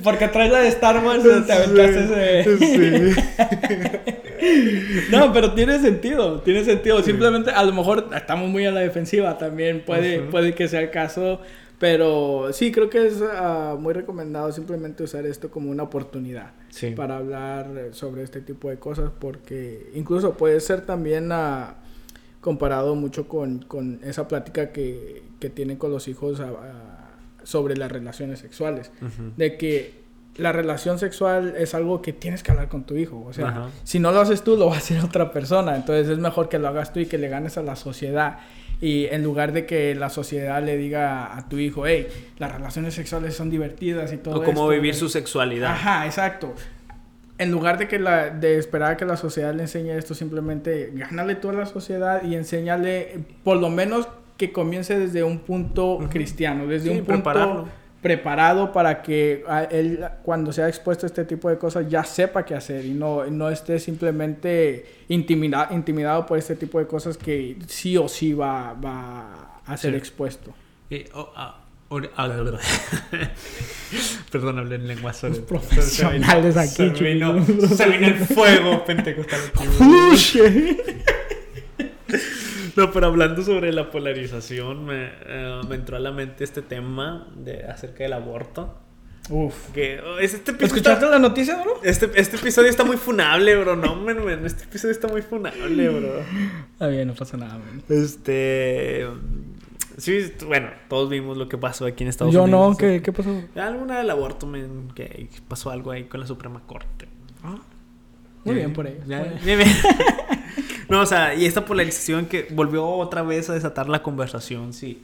Porque 0.02 0.28
traes 0.28 0.52
la 0.52 0.60
de 0.60 0.68
Star 0.68 1.04
Wars 1.04 1.22
te 1.46 1.52
aventaste 1.52 2.40
ese... 2.40 4.14
No, 5.10 5.32
pero 5.32 5.54
tiene 5.54 5.78
sentido, 5.80 6.40
tiene 6.40 6.64
sentido. 6.64 7.02
Simplemente, 7.02 7.50
a 7.50 7.64
lo 7.64 7.72
mejor 7.72 8.10
estamos 8.14 8.48
muy 8.48 8.66
a 8.66 8.70
la 8.70 8.80
defensiva 8.80 9.38
también, 9.38 9.82
puede, 9.84 10.20
puede 10.20 10.54
que 10.54 10.68
sea 10.68 10.80
el 10.80 10.90
caso. 10.90 11.40
Pero 11.78 12.48
sí, 12.52 12.70
creo 12.72 12.88
que 12.88 13.06
es 13.06 13.20
ah, 13.22 13.76
muy 13.78 13.92
recomendado 13.92 14.50
simplemente 14.52 15.02
usar 15.02 15.26
esto 15.26 15.50
como 15.50 15.70
una 15.70 15.82
oportunidad 15.82 16.52
Sí. 16.70 16.90
para 16.90 17.16
hablar 17.18 17.70
eh, 17.76 17.88
sobre 17.92 18.22
este 18.22 18.40
tipo 18.40 18.68
de 18.70 18.78
cosas, 18.78 19.10
porque 19.18 19.90
incluso 19.94 20.34
puede 20.34 20.60
ser 20.60 20.82
también 20.82 21.30
ah, 21.32 21.74
comparado 22.40 22.94
mucho 22.94 23.26
con, 23.28 23.60
con 23.60 24.00
esa 24.04 24.28
plática 24.28 24.70
que, 24.72 25.22
que 25.40 25.50
tienen 25.50 25.76
con 25.76 25.90
los 25.90 26.08
hijos 26.08 26.40
ah, 26.40 27.10
sobre 27.42 27.76
las 27.76 27.90
relaciones 27.92 28.38
sexuales 28.38 28.90
de 29.36 29.56
que 29.58 30.02
la 30.36 30.50
relación 30.50 30.98
sexual 30.98 31.54
es 31.56 31.74
algo 31.74 32.02
que 32.02 32.12
tienes 32.12 32.42
que 32.42 32.50
hablar 32.50 32.68
con 32.68 32.82
tu 32.84 32.96
hijo. 32.96 33.22
O 33.24 33.32
sea, 33.32 33.48
Ajá. 33.48 33.70
si 33.84 34.00
no 34.00 34.10
lo 34.10 34.20
haces 34.20 34.42
tú, 34.42 34.56
lo 34.56 34.66
va 34.66 34.74
a 34.74 34.78
hacer 34.78 34.98
otra 35.04 35.30
persona. 35.30 35.76
Entonces 35.76 36.08
es 36.08 36.18
mejor 36.18 36.48
que 36.48 36.58
lo 36.58 36.66
hagas 36.68 36.92
tú 36.92 36.98
y 37.00 37.06
que 37.06 37.18
le 37.18 37.28
ganes 37.28 37.56
a 37.56 37.62
la 37.62 37.76
sociedad. 37.76 38.38
Y 38.80 39.06
en 39.06 39.22
lugar 39.22 39.52
de 39.52 39.66
que 39.66 39.94
la 39.94 40.10
sociedad 40.10 40.62
le 40.62 40.76
diga 40.76 41.36
a 41.36 41.48
tu 41.48 41.58
hijo, 41.58 41.86
hey, 41.86 42.06
las 42.38 42.52
relaciones 42.52 42.94
sexuales 42.94 43.34
son 43.34 43.50
divertidas 43.50 44.12
y 44.12 44.16
todo 44.18 44.36
O 44.36 44.38
cómo 44.42 44.50
esto", 44.50 44.68
vivir 44.68 44.94
su 44.94 45.08
sexualidad. 45.08 45.72
Ajá, 45.72 46.06
exacto. 46.06 46.54
en 47.38 47.50
lugar 47.50 47.78
de 47.78 47.88
que 47.88 47.98
la 47.98 48.30
de 48.30 48.58
esperar 48.58 48.92
a 48.92 48.96
que 48.96 49.04
la 49.04 49.16
sociedad 49.16 49.52
le 49.54 49.62
enseñe 49.62 49.90
esto, 49.96 50.14
simplemente 50.14 50.92
gánale 50.94 51.34
tú 51.34 51.48
a 51.48 51.52
la 51.52 51.66
sociedad 51.66 52.22
y 52.22 52.34
enséñale, 52.36 53.20
por 53.42 53.56
lo 53.56 53.70
menos 53.70 54.08
que 54.36 54.52
comience 54.52 54.98
desde 54.98 55.22
un 55.22 55.38
punto 55.38 55.98
cristiano, 56.10 56.66
desde 56.66 56.90
Sí, 56.90 56.90
un 56.90 56.98
punto 56.98 57.12
prepararlo. 57.14 57.68
Preparado 58.04 58.70
para 58.70 59.00
que 59.00 59.44
a 59.48 59.64
él 59.64 60.04
cuando 60.22 60.52
sea 60.52 60.68
expuesto 60.68 61.06
a 61.06 61.08
este 61.08 61.24
tipo 61.24 61.48
de 61.48 61.56
cosas 61.56 61.88
ya 61.88 62.04
sepa 62.04 62.44
qué 62.44 62.54
hacer 62.54 62.84
y 62.84 62.90
no, 62.90 63.24
no 63.30 63.48
esté 63.48 63.80
simplemente 63.80 64.84
intimida- 65.08 65.68
intimidado 65.70 66.26
por 66.26 66.36
este 66.36 66.54
tipo 66.54 66.78
de 66.78 66.86
cosas 66.86 67.16
que 67.16 67.56
sí 67.66 67.96
o 67.96 68.06
sí 68.06 68.34
va, 68.34 68.74
va 68.74 69.60
a 69.64 69.76
ser 69.78 69.92
Sí. 69.92 69.96
expuesto. 69.96 70.52
Eh, 70.90 71.08
oh, 71.14 71.32
ah, 71.34 71.60
ah. 72.18 72.28
Perdón, 74.30 74.58
hablé 74.58 74.74
en 74.74 74.86
lenguas 74.86 75.22
Los 75.22 75.38
profesionales 75.38 76.58
aquí, 76.58 76.92
se 76.94 77.04
vino 77.04 77.36
el 77.36 78.16
fuego 78.16 78.84
pentecostal. 78.84 79.40
No, 82.76 82.90
pero 82.92 83.06
hablando 83.06 83.42
sobre 83.42 83.72
la 83.72 83.90
polarización, 83.90 84.84
me, 84.84 85.10
eh, 85.26 85.60
me 85.68 85.76
entró 85.76 85.96
a 85.96 86.00
la 86.00 86.10
mente 86.12 86.42
este 86.44 86.60
tema 86.62 87.28
de, 87.36 87.64
acerca 87.64 88.04
del 88.04 88.12
aborto. 88.14 88.78
Uf. 89.30 89.70
Que 89.72 90.00
oh, 90.00 90.18
es- 90.18 90.34
este, 90.34 90.50
episodio 90.50 90.66
¿Escuchaste 90.66 91.04
está, 91.06 91.10
la 91.10 91.18
noticia, 91.18 91.56
bro? 91.62 91.80
este, 91.82 92.10
este 92.16 92.36
episodio 92.36 92.68
está 92.68 92.84
muy 92.84 92.96
funable, 92.98 93.56
bro. 93.56 93.74
No, 93.76 93.96
men, 93.96 94.22
men, 94.24 94.44
este 94.44 94.64
episodio 94.64 94.92
está 94.92 95.08
muy 95.08 95.22
funable, 95.22 95.88
bro. 95.88 96.18
Está 96.72 96.88
bien, 96.88 97.08
no 97.08 97.14
pasa 97.14 97.36
nada, 97.38 97.54
man. 97.58 97.82
Este. 97.88 99.06
Sí, 99.96 100.32
bueno, 100.46 100.68
todos 100.88 101.08
vimos 101.08 101.36
lo 101.38 101.48
que 101.48 101.56
pasó 101.56 101.86
aquí 101.86 102.02
en 102.02 102.08
Estados 102.10 102.34
Yo 102.34 102.42
Unidos. 102.42 102.70
no, 102.72 102.76
¿qué, 102.76 103.00
qué 103.00 103.12
pasó? 103.12 103.40
Alguna 103.54 103.98
del 103.98 104.10
aborto, 104.10 104.46
men, 104.46 104.88
que 104.94 105.28
pasó 105.48 105.70
algo 105.70 105.92
ahí 105.92 106.04
con 106.04 106.18
la 106.20 106.26
Suprema 106.26 106.60
Corte. 106.66 107.06
Ah, 107.44 107.58
muy 108.44 108.56
bien 108.56 108.72
por 108.74 108.86
ellos. 108.86 109.06
Bien. 109.06 109.38
bien, 109.42 109.58
bien. 109.58 109.70
No, 110.88 111.00
o 111.00 111.06
sea, 111.06 111.34
y 111.34 111.46
esta 111.46 111.64
polarización 111.64 112.26
que 112.26 112.48
volvió 112.50 112.86
otra 112.86 113.22
vez 113.22 113.50
a 113.50 113.54
desatar 113.54 113.88
la 113.88 114.02
conversación, 114.02 114.72
si 114.72 115.02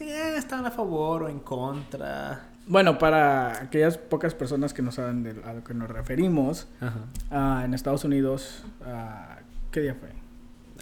eh, 0.00 0.34
estaban 0.36 0.66
a 0.66 0.70
favor 0.70 1.24
o 1.24 1.28
en 1.28 1.40
contra. 1.40 2.50
Bueno, 2.66 2.98
para 2.98 3.62
aquellas 3.62 3.96
pocas 3.96 4.34
personas 4.34 4.74
que 4.74 4.82
no 4.82 4.90
saben 4.90 5.22
de 5.22 5.36
a 5.44 5.52
lo 5.52 5.62
que 5.62 5.72
nos 5.72 5.88
referimos, 5.88 6.66
Ajá. 6.80 7.04
ah, 7.30 7.62
en 7.64 7.74
Estados 7.74 8.04
Unidos, 8.04 8.64
ah, 8.84 9.38
¿qué 9.70 9.80
día 9.80 9.94
fue? 9.94 10.08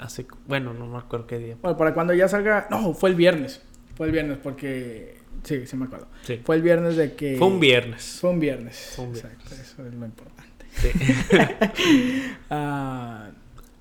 Hace, 0.02 0.26
bueno, 0.46 0.72
no 0.72 0.86
me 0.86 0.98
acuerdo 0.98 1.26
qué 1.26 1.38
día. 1.38 1.56
Bueno, 1.60 1.76
para 1.76 1.92
cuando 1.92 2.14
ya 2.14 2.26
salga, 2.26 2.66
no, 2.70 2.94
fue 2.94 3.10
el 3.10 3.16
viernes, 3.16 3.60
fue 3.96 4.06
el 4.06 4.12
viernes 4.12 4.38
porque, 4.42 5.18
sí, 5.42 5.66
sí 5.66 5.76
me 5.76 5.84
acuerdo. 5.84 6.08
Sí. 6.22 6.40
Fue 6.42 6.56
el 6.56 6.62
viernes 6.62 6.96
de 6.96 7.14
que... 7.14 7.36
Fue 7.36 7.46
un 7.46 7.60
viernes. 7.60 8.18
Fue 8.20 8.30
un 8.30 8.40
viernes. 8.40 8.92
Fue 8.96 9.04
un 9.04 9.12
viernes. 9.12 9.34
Exacto, 9.34 9.62
eso 9.62 9.86
es 9.86 9.94
lo 9.94 10.06
importante. 10.06 10.66
Sí. 10.74 10.90
Ah, 12.50 13.28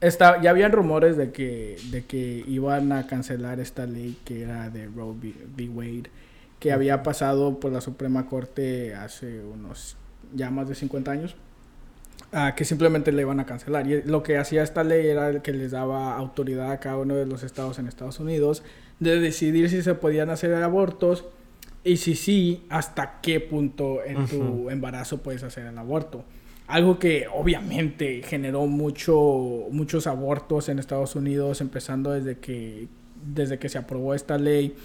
está, 0.08 0.42
ya 0.42 0.50
habían 0.50 0.72
rumores 0.72 1.18
de 1.18 1.32
que, 1.32 1.78
de 1.92 2.06
que 2.06 2.44
iban 2.48 2.92
a 2.92 3.08
cancelar 3.08 3.60
esta 3.60 3.86
ley 3.86 4.18
que 4.26 4.44
era 4.44 4.70
de 4.70 4.88
Roe 4.88 5.16
v. 5.56 5.70
Wade, 5.70 6.10
que 6.60 6.72
había 6.72 7.04
pasado 7.04 7.60
por 7.60 7.72
la 7.72 7.82
Suprema 7.82 8.26
Corte 8.28 8.96
hace 8.96 9.42
unos 9.44 9.98
ya 10.34 10.50
más 10.50 10.68
de 10.68 10.76
50 10.76 11.12
años, 11.12 11.36
ah, 12.32 12.54
que 12.56 12.66
simplemente 12.66 13.12
le 13.12 13.22
iban 13.22 13.40
a 13.40 13.46
cancelar. 13.46 13.88
Y 13.88 14.02
lo 14.04 14.24
que 14.24 14.38
hacía 14.38 14.64
esta 14.64 14.84
ley 14.84 15.08
era 15.08 15.42
que 15.42 15.54
les 15.54 15.72
daba 15.72 16.16
autoridad 16.16 16.72
a 16.72 16.80
cada 16.80 16.98
uno 16.98 17.16
de 17.16 17.26
los 17.26 17.44
estados 17.44 17.80
en 17.80 17.88
Estados 17.88 18.20
Unidos 18.20 18.64
de 19.00 19.20
decidir 19.20 19.70
si 19.70 19.82
se 19.82 19.96
podían 19.96 20.30
hacer 20.30 20.54
abortos 20.56 21.26
y 21.84 21.98
si 21.98 22.16
sí, 22.16 22.66
hasta 22.70 23.20
qué 23.22 23.40
punto 23.42 24.04
en 24.06 24.26
tu 24.28 24.42
Ujú. 24.42 24.70
embarazo 24.70 25.22
puedes 25.22 25.44
hacer 25.44 25.66
el 25.66 25.78
aborto. 25.78 26.24
Algo 26.68 26.98
que 26.98 27.28
obviamente 27.34 28.22
generó 28.24 28.66
mucho, 28.68 29.68
muchos 29.72 30.08
abortos 30.08 30.70
en 30.70 30.80
Estados 30.80 31.16
Unidos, 31.16 31.60
empezando 31.62 32.12
desde 32.12 32.38
que, 32.38 32.88
desde 33.26 33.60
que 33.60 33.70
se 33.70 33.78
aprobó 33.78 34.14
esta 34.14 34.38
ley. 34.38 34.76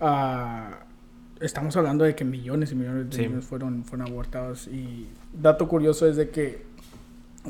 Ah, 0.00 0.80
estamos 1.40 1.76
hablando 1.76 2.04
de 2.04 2.14
que 2.14 2.24
millones 2.24 2.72
y 2.72 2.74
millones 2.76 3.10
de 3.10 3.16
Sí. 3.16 3.22
niños 3.28 3.44
fueron, 3.44 3.84
fueron 3.84 4.08
abortados. 4.08 4.68
Y 4.68 5.08
dato 5.32 5.68
curioso 5.68 6.08
es 6.08 6.16
de 6.16 6.30
que 6.30 6.64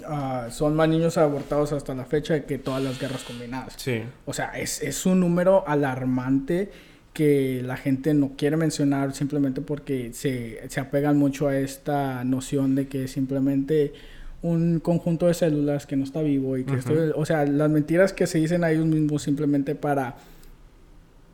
ah, 0.09 0.49
son 0.51 0.75
más 0.75 0.89
niños 0.89 1.19
abortados 1.19 1.73
hasta 1.73 1.95
la 1.95 2.05
fecha 2.07 2.41
que 2.45 2.59
todas 2.59 2.83
las 2.83 2.99
guerras 2.99 3.25
combinadas. 3.25 3.75
Sí. 3.77 4.03
O 4.25 4.33
sea, 4.33 4.59
es, 4.59 4.83
es 4.83 5.05
un 5.07 5.21
número 5.21 5.65
alarmante 5.69 6.71
que 7.17 7.63
la 7.65 7.79
gente 7.79 8.13
no 8.13 8.33
quiere 8.37 8.59
mencionar 8.59 9.15
simplemente 9.15 9.63
porque 9.63 10.13
se, 10.13 10.61
se 10.69 10.81
apegan 10.81 11.17
mucho 11.17 11.49
a 11.49 11.57
esta 11.59 12.23
noción 12.25 12.75
de 12.75 12.89
que 12.89 13.05
es 13.05 13.13
simplemente 13.13 13.95
un 14.43 14.81
conjunto 14.81 15.27
de 15.27 15.33
células 15.33 15.87
que 15.87 15.97
no 15.97 16.05
está 16.05 16.21
vivo 16.21 16.59
y 16.59 16.65
que 16.65 16.73
Ujú. 16.73 16.93
esto- 16.93 17.19
o 17.19 17.25
sea, 17.25 17.47
las 17.47 17.71
mentiras 17.71 18.13
que 18.13 18.27
se 18.27 18.37
dicen 18.37 18.65
a 18.65 18.71
ellos 18.71 18.85
mismos 18.85 19.23
simplemente 19.23 19.75
para 19.75 20.17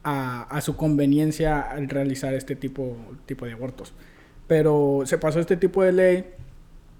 a, 0.05 0.43
a 0.45 0.61
su 0.61 0.77
conveniencia 0.77 1.61
al 1.61 1.89
realizar 1.89 2.33
este 2.35 2.55
tipo, 2.57 2.97
tipo 3.27 3.45
de 3.45 3.53
abortos. 3.53 3.93
Pero 4.47 5.03
se 5.05 5.19
pasó 5.19 5.41
este 5.41 5.57
tipo 5.57 5.83
de 5.83 5.93
ley 5.93 6.25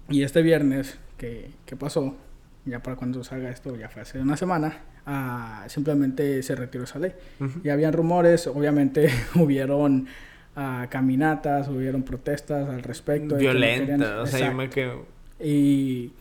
y 0.09 0.23
este 0.23 0.41
viernes 0.41 0.97
que, 1.17 1.51
que 1.65 1.75
pasó, 1.77 2.15
ya 2.65 2.83
para 2.83 2.97
cuando 2.97 3.23
salga 3.23 3.49
esto, 3.49 3.75
ya 3.77 3.87
fue 3.87 4.01
hace 4.01 4.19
una 4.19 4.35
semana, 4.37 4.79
ah, 5.05 5.65
simplemente 5.67 6.41
se 6.43 6.55
retiró 6.55 6.83
esa 6.85 6.99
ley. 6.99 7.11
Ya 7.63 7.73
habían 7.73 7.93
rumores, 7.93 8.47
obviamente 8.47 9.09
hubieron 9.35 10.07
ah, 10.55 10.87
caminatas, 10.89 11.67
hubieron 11.67 12.03
protestas 12.03 12.69
al 12.69 12.83
respecto. 12.83 13.35
de 13.35 13.41
que 13.41 13.47
Violenta. 13.49 13.79
querían- 13.85 14.03
O 14.19 14.25
sea, 14.27 14.49
yo 14.49 14.53
me 14.55 14.69
quedo. 14.69 15.05
Y, 15.39 16.11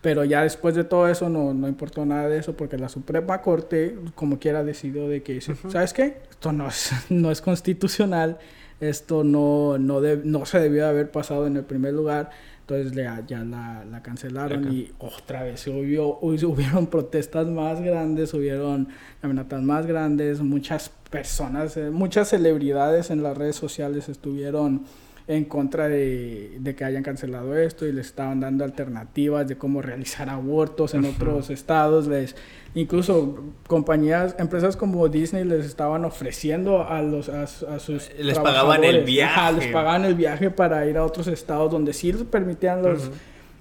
pero 0.00 0.24
ya 0.24 0.42
después 0.42 0.74
de 0.74 0.82
todo 0.84 1.08
eso 1.08 1.28
no, 1.28 1.54
no 1.54 1.68
importó 1.68 2.04
nada 2.04 2.28
de 2.28 2.38
eso 2.38 2.56
porque 2.56 2.76
la 2.78 2.88
Suprema 2.88 3.40
Corte, 3.42 3.96
como 4.14 4.38
quiera, 4.38 4.64
decidió 4.64 5.08
de 5.08 5.22
que, 5.22 5.38
Ujú. 5.38 5.70
¿sabes 5.70 5.92
qué? 5.92 6.18
Esto 6.30 6.52
no 6.52 6.66
es, 6.68 6.90
no 7.10 7.30
es 7.30 7.40
constitucional, 7.40 8.38
esto 8.80 9.22
no, 9.22 9.78
no, 9.78 10.00
deb- 10.00 10.24
no 10.24 10.44
se 10.46 10.58
debió 10.58 10.82
de 10.82 10.88
haber 10.88 11.10
pasado 11.12 11.46
en 11.46 11.56
el 11.56 11.64
primer 11.64 11.92
lugar, 11.94 12.30
entonces 12.62 12.94
le- 12.94 13.08
ya 13.26 13.44
la, 13.44 13.84
la 13.84 14.02
cancelaron 14.02 14.64
Acá. 14.64 14.72
y 14.72 14.90
otra 14.98 15.42
vez 15.42 15.66
hubo, 15.66 16.18
hubieron 16.22 16.86
protestas 16.90 17.46
más 17.48 17.80
grandes, 17.80 18.32
hubieron 18.34 18.88
caminatas 19.20 19.62
más 19.62 19.86
grandes, 19.86 20.40
muchas 20.40 20.90
personas, 21.10 21.76
eh, 21.76 21.90
muchas 21.90 22.28
celebridades 22.28 23.10
en 23.10 23.22
las 23.22 23.36
redes 23.36 23.56
sociales 23.56 24.08
estuvieron 24.08 24.82
en 25.28 25.44
contra 25.44 25.88
de, 25.88 26.56
de 26.58 26.74
que 26.74 26.84
hayan 26.84 27.02
cancelado 27.02 27.56
esto 27.56 27.86
y 27.86 27.92
les 27.92 28.06
estaban 28.06 28.40
dando 28.40 28.64
alternativas 28.64 29.46
de 29.48 29.56
cómo 29.56 29.80
realizar 29.82 30.28
abortos 30.28 30.94
en 30.94 31.04
otros 31.04 31.48
estados. 31.50 32.06
Les, 32.08 32.34
incluso 32.74 33.38
compañías, 33.66 34.34
empresas 34.38 34.76
como 34.76 35.08
Disney 35.08 35.44
les 35.44 35.64
estaban 35.66 36.04
ofreciendo 36.04 36.86
a 36.88 37.02
los 37.02 37.28
a, 37.28 37.46
su- 37.46 37.66
a 37.66 37.78
sus 37.78 38.10
Les 38.18 38.38
pagaban 38.38 38.82
el 38.84 38.96
ajá, 38.96 39.52
les 39.52 39.60
viaje. 39.60 39.72
pagaban 39.72 40.04
el 40.04 40.14
viaje 40.14 40.50
para 40.50 40.86
ir 40.86 40.96
a 40.98 41.04
otros 41.04 41.26
estados 41.28 41.70
donde 41.70 41.92
sí 41.92 42.12
les 42.12 42.24
permitían 42.24 42.82
los, 42.82 43.10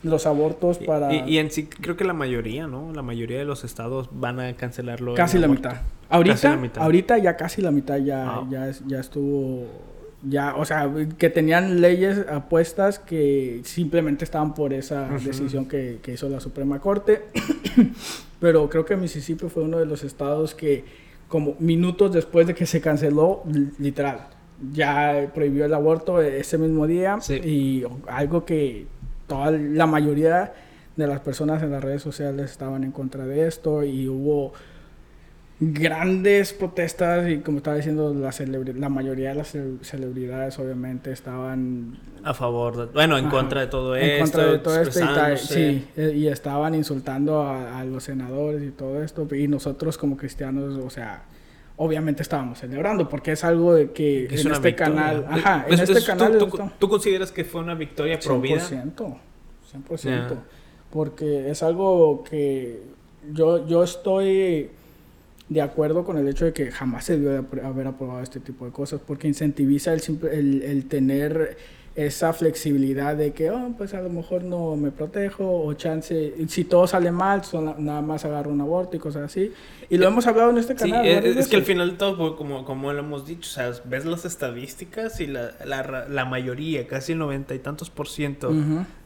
los 0.04 0.26
abortos 0.26 0.80
para 0.80 1.14
Y, 1.14 1.34
y 1.36 1.38
en 1.38 1.52
sí, 1.52 1.68
creo 1.68 1.96
que 1.96 2.04
la 2.06 2.14
mayoría, 2.14 2.66
¿no? 2.68 2.92
La 2.94 3.02
mayoría 3.04 3.38
de 3.38 3.46
los 3.46 3.64
estados 3.64 4.10
van 4.12 4.40
a 4.40 4.54
cancelarlo. 4.56 5.12
el 5.12 5.18
casi 5.18 5.38
la 5.38 5.48
mitad. 5.48 5.76
Ahorita, 6.10 6.34
Casi 6.34 6.48
la 6.48 6.58
mitad. 6.58 6.84
ahorita 6.84 7.18
ya 7.20 7.38
casi 7.38 7.62
la 7.62 7.72
mitad 7.72 7.98
ya, 7.98 8.26
Ah. 8.28 8.48
ya, 8.50 8.72
ya 8.88 9.00
estuvo, 9.00 9.66
ya, 10.24 10.56
o 10.56 10.66
sea, 10.66 10.92
que 11.18 11.30
tenían 11.30 11.82
leyes 11.82 12.26
apuestas 12.30 13.00
que 13.00 13.62
simplemente 13.64 14.24
estaban 14.24 14.54
por 14.54 14.72
esa 14.74 15.10
Ujú. 15.16 15.26
decisión 15.26 15.66
que, 15.66 16.00
que 16.02 16.14
hizo 16.14 16.30
la 16.30 16.40
Suprema 16.40 16.80
Corte. 16.80 17.24
Pero 18.40 18.70
creo 18.70 18.86
que 18.86 18.96
Mississippi 18.96 19.48
fue 19.50 19.64
uno 19.64 19.78
de 19.80 19.86
los 19.86 20.04
estados 20.04 20.56
que, 20.56 20.84
como 21.28 21.56
minutos 21.60 22.12
después 22.14 22.48
de 22.48 22.56
que 22.56 22.66
se 22.66 22.82
canceló, 22.82 23.44
li- 23.52 23.70
literal, 23.80 24.28
ya 24.74 25.30
prohibió 25.34 25.66
el 25.66 25.74
aborto 25.74 26.22
ese 26.22 26.58
mismo 26.58 26.88
día. 26.88 27.18
Sí. 27.22 27.36
Y 27.36 27.84
algo 28.08 28.46
que 28.46 28.88
toda 29.28 29.52
la 29.52 29.86
mayoría 29.86 30.54
de 30.96 31.08
las 31.08 31.20
personas 31.22 31.64
en 31.64 31.72
las 31.72 31.84
redes 31.84 32.02
sociales 32.02 32.52
estaban 32.52 32.84
en 32.84 32.92
contra 32.92 33.26
de 33.26 33.48
esto 33.48 33.84
y 33.84 34.08
hubo 34.08 34.54
grandes 35.64 36.54
protestas 36.54 37.30
y 37.30 37.38
como 37.38 37.58
estaba 37.58 37.76
diciendo 37.78 38.12
la, 38.16 38.34
la 38.74 38.90
mayoría 38.90 39.30
de 39.30 39.36
las 39.36 39.54
cel- 39.56 39.80
celebridades 39.84 40.58
obviamente 40.58 41.12
estaban 41.12 42.00
A 42.24 42.34
favor, 42.34 42.76
de- 42.78 42.86
bueno, 42.94 43.16
en 43.20 43.26
Ajá. 43.28 43.36
contra 43.38 43.62
de 43.62 43.68
todo 43.68 43.96
en 43.96 44.04
esto. 44.10 44.24
contra 44.40 44.52
de 44.54 44.58
todo 44.58 44.82
esto 44.82 45.00
y, 45.00 45.38
sí, 45.38 45.88
eh, 45.98 46.14
y 46.16 46.28
estaban 46.28 46.74
insultando 46.74 47.44
a, 47.44 47.80
a 47.80 47.86
los 47.86 48.04
senadores 48.04 48.64
y 48.64 48.72
todo 48.72 49.04
esto 49.04 49.28
y 49.36 49.48
nosotros 49.48 50.00
como 50.00 50.18
cristianos 50.18 50.78
o 50.84 50.90
sea 50.90 51.26
obviamente 51.78 52.24
estábamos 52.24 52.58
celebrando 52.58 53.08
porque 53.08 53.34
es 53.34 53.44
algo 53.44 53.76
de 53.76 53.92
que 53.92 54.26
Es 54.26 54.44
en 54.44 54.52
este 54.54 54.70
victoria. 54.70 54.76
canal 54.76 55.26
ajá 55.30 55.66
en 55.68 55.74
Es- 55.76 55.82
este 55.82 56.00
es- 56.00 56.06
canal 56.06 56.40
¿tú, 56.40 56.48
tú, 56.48 56.60
tú 56.80 56.90
consideras 56.90 57.32
que 57.32 57.44
fue 57.46 57.62
una 57.62 57.76
victoria 57.76 58.18
pro 58.20 58.42
vida? 58.42 58.60
100%, 58.68 59.16
100%. 59.72 60.04
Ya. 60.06 60.28
Porque 60.90 61.52
es 61.52 61.62
algo 61.62 62.24
que 62.24 62.82
yo, 63.32 63.66
yo 63.68 63.84
estoy 63.84 64.72
de 65.52 65.62
acuerdo 65.62 66.06
con 66.06 66.18
el 66.18 66.30
hecho 66.30 66.46
de 66.46 66.54
que 66.54 66.72
jamás 66.72 67.04
se 67.04 67.18
debió 67.20 67.42
de 67.42 67.62
haber 67.62 67.86
aprobado 67.88 68.24
este 68.24 68.40
tipo 68.40 68.64
de 68.66 68.72
cosas, 68.72 69.02
porque 69.06 69.28
incentiviza 69.28 69.94
el, 69.94 70.00
simple- 70.00 70.34
el, 70.34 70.62
el 70.62 70.86
tener 70.86 71.58
esa 71.94 72.32
flexibilidad 72.32 73.18
de 73.18 73.34
que, 73.34 73.52
oh, 73.52 73.74
pues 73.78 73.94
a 73.94 74.00
lo 74.02 74.10
mejor 74.10 74.46
no 74.46 74.78
me 74.78 74.92
protejo, 74.92 75.44
o 75.66 75.74
chance, 75.74 76.34
si 76.48 76.64
todo 76.64 76.88
sale 76.88 77.12
mal, 77.12 77.42
nada 77.80 78.02
más 78.02 78.24
agarro 78.24 78.50
un 78.50 78.62
aborto 78.62 78.96
y 78.96 79.00
cosas 79.00 79.24
así. 79.24 79.52
Y 79.90 79.98
lo 79.98 80.08
hemos 80.08 80.26
hablado 80.26 80.52
en 80.52 80.58
este 80.58 80.74
canal. 80.74 81.04
Sí, 81.04 81.10
es, 81.38 81.50
que 81.50 81.58
al 81.58 81.64
final 81.64 81.98
todo, 81.98 82.16
pues, 82.16 82.32
como, 82.38 82.64
como 82.64 82.94
lo 82.94 83.00
hemos 83.00 83.28
dicho, 83.28 83.42
o 83.42 83.54
sea, 83.54 83.74
ves 83.84 84.06
las 84.06 84.24
estadísticas 84.24 85.20
y 85.20 85.28
la, 85.28 85.52
la, 85.66 86.06
la 86.08 86.24
mayoría, 86.24 86.88
casi 86.88 87.12
el 87.12 87.18
noventa 87.18 87.54
y 87.56 87.60
tantos 87.60 87.90
por 87.90 88.08
ciento, 88.08 88.54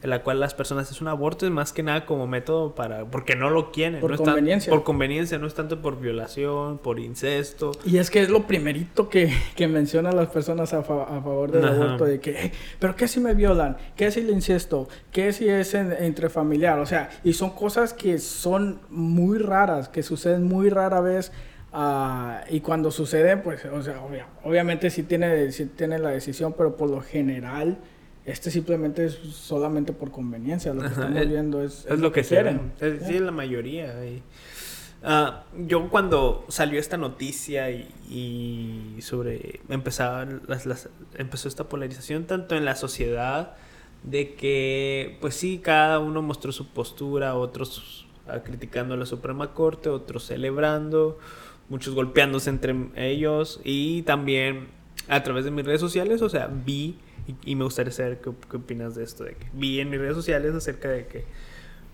en 0.05 0.11
la 0.11 0.21
cual 0.21 0.39
las 0.39 0.53
personas 0.53 0.91
es 0.91 1.01
un 1.01 1.07
aborto, 1.07 1.47
es 1.47 1.51
más 1.51 1.73
que 1.73 1.81
nada 1.81 2.05
como 2.05 2.27
método 2.27 2.75
para, 2.75 3.05
porque 3.05 3.35
no 3.35 3.49
lo 3.49 3.71
quieren. 3.71 3.99
Por 3.99 4.15
conveniencia. 4.15 4.71
por 4.71 4.83
conveniencia, 4.83 5.39
no 5.39 5.47
es 5.47 5.55
tanto 5.55 5.81
por 5.81 5.99
violación, 5.99 6.77
por 6.77 6.99
incesto. 6.99 7.71
Y 7.83 7.97
es 7.97 8.11
que 8.11 8.21
es 8.21 8.29
lo 8.29 8.45
primerito 8.45 9.09
que, 9.09 9.33
que 9.55 9.67
mencionan 9.67 10.15
las 10.15 10.27
personas 10.27 10.73
a, 10.73 10.79
a 10.79 10.83
favor 10.83 11.51
del 11.51 11.65
aborto, 11.65 12.05
de 12.05 12.19
que, 12.19 12.51
pero 12.77 12.95
¿qué 12.95 13.07
si 13.07 13.19
me 13.19 13.33
violan? 13.33 13.77
¿Qué 13.95 14.11
si 14.11 14.19
el 14.19 14.29
incesto? 14.29 14.87
¿Qué 15.11 15.33
si 15.33 15.49
es 15.49 15.73
entre 15.73 16.29
familiar? 16.29 16.77
O 16.77 16.85
sea, 16.85 17.09
y 17.23 17.33
son 17.33 17.49
cosas 17.49 17.91
que 17.91 18.19
son 18.19 18.81
muy 18.91 19.39
raras, 19.39 19.89
que 19.89 20.03
suceden 20.03 20.43
muy 20.43 20.69
rara 20.69 21.01
vez. 21.01 21.31
Uh, 21.73 22.45
y 22.51 22.61
cuando 22.61 22.91
sucede, 22.91 23.37
pues, 23.37 23.65
o 23.65 23.81
sea, 23.81 24.01
obviamente 24.43 24.91
sí 24.91 25.01
tiene, 25.01 25.51
sí 25.51 25.65
tiene 25.65 25.97
la 25.97 26.11
decisión, 26.11 26.53
pero 26.55 26.77
por 26.77 26.91
lo 26.91 27.01
general, 27.01 27.79
este 28.25 28.49
simplemente 28.49 29.05
es 29.05 29.13
solamente 29.13 29.93
por 29.93 30.11
conveniencia. 30.11 30.73
Lo 30.73 30.81
que 30.81 30.87
estamos 30.87 31.27
viendo 31.27 31.63
es, 31.63 31.85
es, 31.89 31.99
lo 31.99 32.11
que, 32.11 32.23
quieren. 32.23 32.73
sí, 32.79 33.15
es 33.15 33.21
la 33.21 33.31
mayoría. 33.31 34.05
Y, 34.05 34.23
uh, 35.03 35.65
yo 35.67 35.89
cuando 35.89 36.45
salió 36.49 36.79
esta 36.79 36.97
noticia 36.97 37.69
y, 37.69 37.87
y 38.09 39.01
sobre 39.01 39.59
empezaba 39.69 40.25
las, 40.47 40.65
las, 40.65 40.89
empezó 41.17 41.47
esta 41.47 41.69
polarización 41.69 42.25
tanto 42.25 42.55
en 42.55 42.65
la 42.65 42.75
sociedad 42.75 43.55
de 44.01 44.33
que 44.35 45.17
pues 45.21 45.35
sí 45.35 45.59
cada 45.59 45.99
uno 45.99 46.21
mostró 46.21 46.51
su 46.51 46.67
postura 46.67 47.35
otros 47.35 48.07
criticando 48.43 48.95
a 48.95 48.97
la 48.97 49.05
Suprema 49.05 49.53
Corte, 49.53 49.89
otros 49.89 50.25
celebrando, 50.25 51.19
muchos 51.69 51.93
golpeándose 51.93 52.49
entre 52.49 52.75
ellos 52.95 53.59
y 53.63 54.01
también 54.03 54.67
a 55.07 55.21
través 55.23 55.45
de 55.45 55.51
mis 55.51 55.65
redes 55.65 55.81
sociales, 55.81 56.21
o 56.21 56.29
sea, 56.29 56.47
vi 56.47 56.97
y, 57.43 57.55
me 57.55 57.63
gustaría 57.63 57.91
saber 57.91 58.21
qué, 58.21 58.29
opinas 58.29 58.95
de 58.95 59.03
esto, 59.03 59.23
de 59.23 59.35
que 59.35 59.47
vi 59.53 59.79
en 59.79 59.89
mis 59.89 59.99
redes 59.99 60.15
sociales 60.15 60.53
acerca 60.53 60.89
de 60.89 61.07
que 61.07 61.25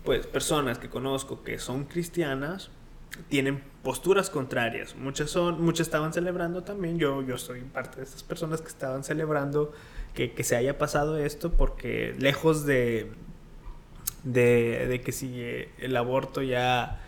pues 0.04 0.26
personas 0.26 0.78
que 0.78 0.88
conozco 0.88 1.42
que 1.42 1.58
son 1.58 1.84
cristianas 1.84 2.70
tienen 3.28 3.62
posturas 3.82 4.30
contrarias. 4.30 4.96
Muchas 4.96 5.30
son, 5.30 5.62
muchas 5.62 5.86
estaban 5.86 6.12
celebrando 6.12 6.64
también. 6.64 6.98
Yo, 6.98 7.22
yo 7.22 7.38
soy 7.38 7.60
parte 7.60 7.98
de 7.98 8.04
esas 8.04 8.22
personas 8.22 8.60
que 8.60 8.68
estaban 8.68 9.04
celebrando 9.04 9.72
que, 10.14 10.32
que 10.32 10.44
se 10.44 10.56
haya 10.56 10.78
pasado 10.78 11.18
esto 11.18 11.52
porque 11.52 12.14
lejos 12.18 12.66
de, 12.66 13.12
de, 14.24 15.00
que 15.04 15.12
si 15.12 15.42
el 15.78 15.96
aborto 15.96 16.42
ya 16.42 17.00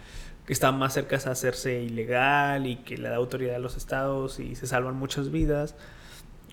está 0.49 0.73
más 0.73 0.95
cerca 0.95 1.17
de 1.17 1.31
hacerse 1.31 1.83
ilegal 1.83 2.67
y 2.67 2.77
que 2.77 2.99
le 2.99 3.09
da 3.09 3.17
autoridad 3.17 3.57
a 3.57 3.59
los 3.59 3.77
estados 3.77 4.41
y 4.41 4.55
se 4.57 4.67
salvan 4.67 4.97
muchas 4.97 5.31
vidas. 5.31 5.75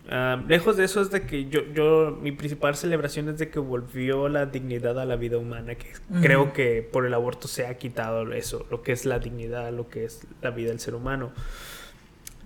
Ah, 0.10 0.44
lejos 0.48 0.78
de 0.78 0.84
eso 0.84 1.02
es 1.02 1.12
de 1.12 1.22
que 1.26 1.46
yo, 1.46 1.62
yo, 1.74 2.18
mi 2.22 2.32
principal 2.32 2.76
celebración 2.76 3.30
es 3.30 3.38
de 3.38 3.50
que 3.50 3.60
volvió 3.60 4.30
la 4.30 4.46
dignidad 4.48 5.00
a 5.00 5.06
la 5.06 5.16
vida 5.16 5.38
humana, 5.38 5.76
que 5.76 5.88
creo 6.22 6.54
que 6.54 6.82
por 6.82 7.06
el 7.06 7.14
aborto 7.14 7.48
se 7.48 7.68
ha 7.68 7.78
quitado 7.78 8.32
eso, 8.34 8.66
lo 8.72 8.82
que 8.82 8.92
es 8.94 9.06
la 9.06 9.20
dignidad, 9.20 9.72
lo 9.72 9.90
que 9.90 10.06
es 10.06 10.28
la 10.42 10.50
vida 10.50 10.70
del 10.70 10.80
ser 10.80 10.96
humano. 10.96 11.32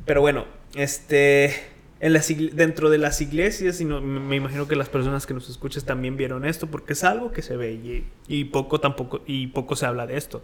Pero 0.05 0.21
bueno, 0.21 0.45
este, 0.75 1.55
dentro 1.99 2.89
de 2.89 2.97
las 2.97 3.21
iglesias, 3.21 3.79
y 3.79 3.85
me 3.85 4.35
imagino 4.35 4.67
que 4.67 4.75
las 4.75 4.89
personas 4.89 5.25
que 5.25 5.33
nos 5.33 5.49
escuchas 5.49 5.85
también 5.85 6.17
vieron 6.17 6.45
esto, 6.45 6.67
porque 6.67 6.93
es 6.93 7.03
algo 7.03 7.31
que 7.31 7.41
se 7.41 7.55
ve 7.55 8.03
y, 8.27 8.43
poco 8.45 8.79
tampoco 8.79 9.21
y 9.25 9.47
poco 9.47 9.75
se 9.75 9.85
habla 9.85 10.05
de 10.05 10.17
esto. 10.17 10.43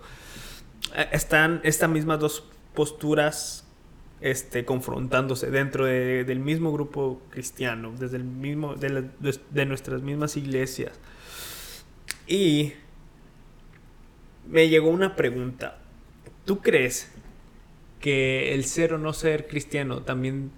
Eh, 0.96 1.10
están 1.12 1.60
estas 1.64 1.90
mismas 1.90 2.20
dos 2.20 2.46
posturas 2.74 3.68
este, 4.22 4.66
confrontándose 4.66 5.52
dentro 5.52 5.86
del 5.86 6.40
mismo 6.40 6.72
grupo 6.72 7.22
cristiano, 7.30 7.94
desde 7.98 8.18
el 8.18 8.24
mismo, 8.24 8.76
de, 8.76 9.10
de 9.50 9.66
nuestras 9.66 10.02
mismas 10.02 10.38
iglesias. 10.38 11.00
Y 12.28 12.74
me 14.48 14.70
llegó 14.70 14.90
una 14.90 15.16
pregunta. 15.16 15.80
¿Tú 16.46 16.60
crees 16.60 17.12
que 18.00 18.54
el 18.54 18.66
ser 18.66 18.94
o 18.94 18.98
no 18.98 19.14
ser 19.14 19.48
cristiano 19.48 20.02
también 20.02 20.52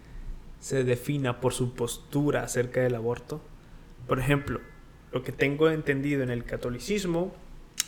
se 0.63 0.85
defina 0.85 1.41
por 1.41 1.53
su 1.53 1.73
postura 1.73 2.43
acerca 2.43 2.81
del 2.81 2.95
aborto. 2.95 3.41
Por 4.07 4.17
ejemplo, 4.17 4.61
lo 5.11 5.21
que 5.21 5.33
tengo 5.33 5.69
entendido 5.69 6.23
en 6.23 6.29
el 6.29 6.45
catolicismo 6.45 7.35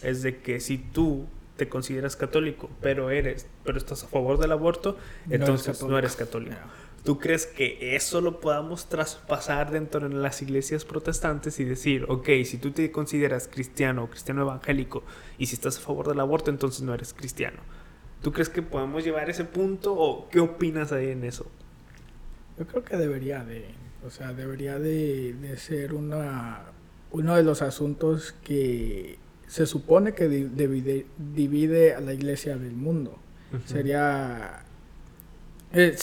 es 0.02 0.22
de 0.22 0.42
que 0.42 0.60
si 0.60 0.78
tú 0.78 1.26
te 1.58 1.70
consideras 1.70 2.15
católico, 2.15 2.70
pero 2.82 3.10
eres, 3.10 3.48
pero 3.63 3.78
estás 3.78 4.04
a 4.04 4.08
favor 4.08 4.38
del 4.39 4.52
aborto, 4.52 4.98
entonces 5.30 5.82
no 5.84 5.98
eres 5.98 6.15
católico. 6.15 6.58
¿Tú 7.04 7.20
crees 7.20 7.46
que 7.46 7.96
eso 7.96 8.20
lo 8.20 8.39
podamos 8.39 8.89
traspasar 8.89 9.70
dentro 9.70 10.10
de 10.10 10.15
las 10.15 10.41
iglesias 10.41 10.86
protestantes 10.86 11.60
y 11.60 11.63
decir, 11.63 12.06
ok, 12.10 12.28
si 12.46 12.58
tú 12.58 12.72
te 12.72 12.91
consideras 12.91 13.48
cristiano 13.48 14.06
o 14.06 14.10
cristiano 14.10 14.41
evangélico 14.41 15.04
y 15.38 15.46
si 15.46 15.54
estás 15.54 15.78
a 15.78 15.82
favor 15.82 16.08
del 16.08 16.20
aborto, 16.20 16.50
entonces 16.50 16.82
no 16.82 16.96
eres 16.96 17.13
cristiano? 17.13 17.60
¿Tú 18.24 18.34
crees 18.34 18.50
que 18.50 18.63
podemos 18.63 19.04
llevar 19.04 19.30
ese 19.30 19.46
punto 19.46 19.94
o 19.94 20.28
qué 20.30 20.39
opinas 20.39 20.91
ahí 20.91 21.10
en 21.10 21.24
eso? 21.26 21.46
Yo 22.58 22.65
creo 22.65 22.84
que 22.84 22.98
debería 22.98 23.44
de, 23.44 23.65
o 24.04 24.10
sea, 24.10 24.34
debería 24.34 24.80
de, 24.80 25.36
ser 25.58 25.94
una, 25.94 26.63
uno 27.12 27.36
de 27.36 27.44
los 27.44 27.62
asuntos 27.62 28.34
que 28.44 29.20
se 29.48 29.66
supone 29.66 30.14
que 30.14 30.28
divide, 30.28 31.94
a 31.96 32.02
la 32.02 32.14
iglesia 32.14 32.58
del 32.58 32.74
mundo. 32.74 33.20
Sería 33.66 34.66
eh, 35.78 35.98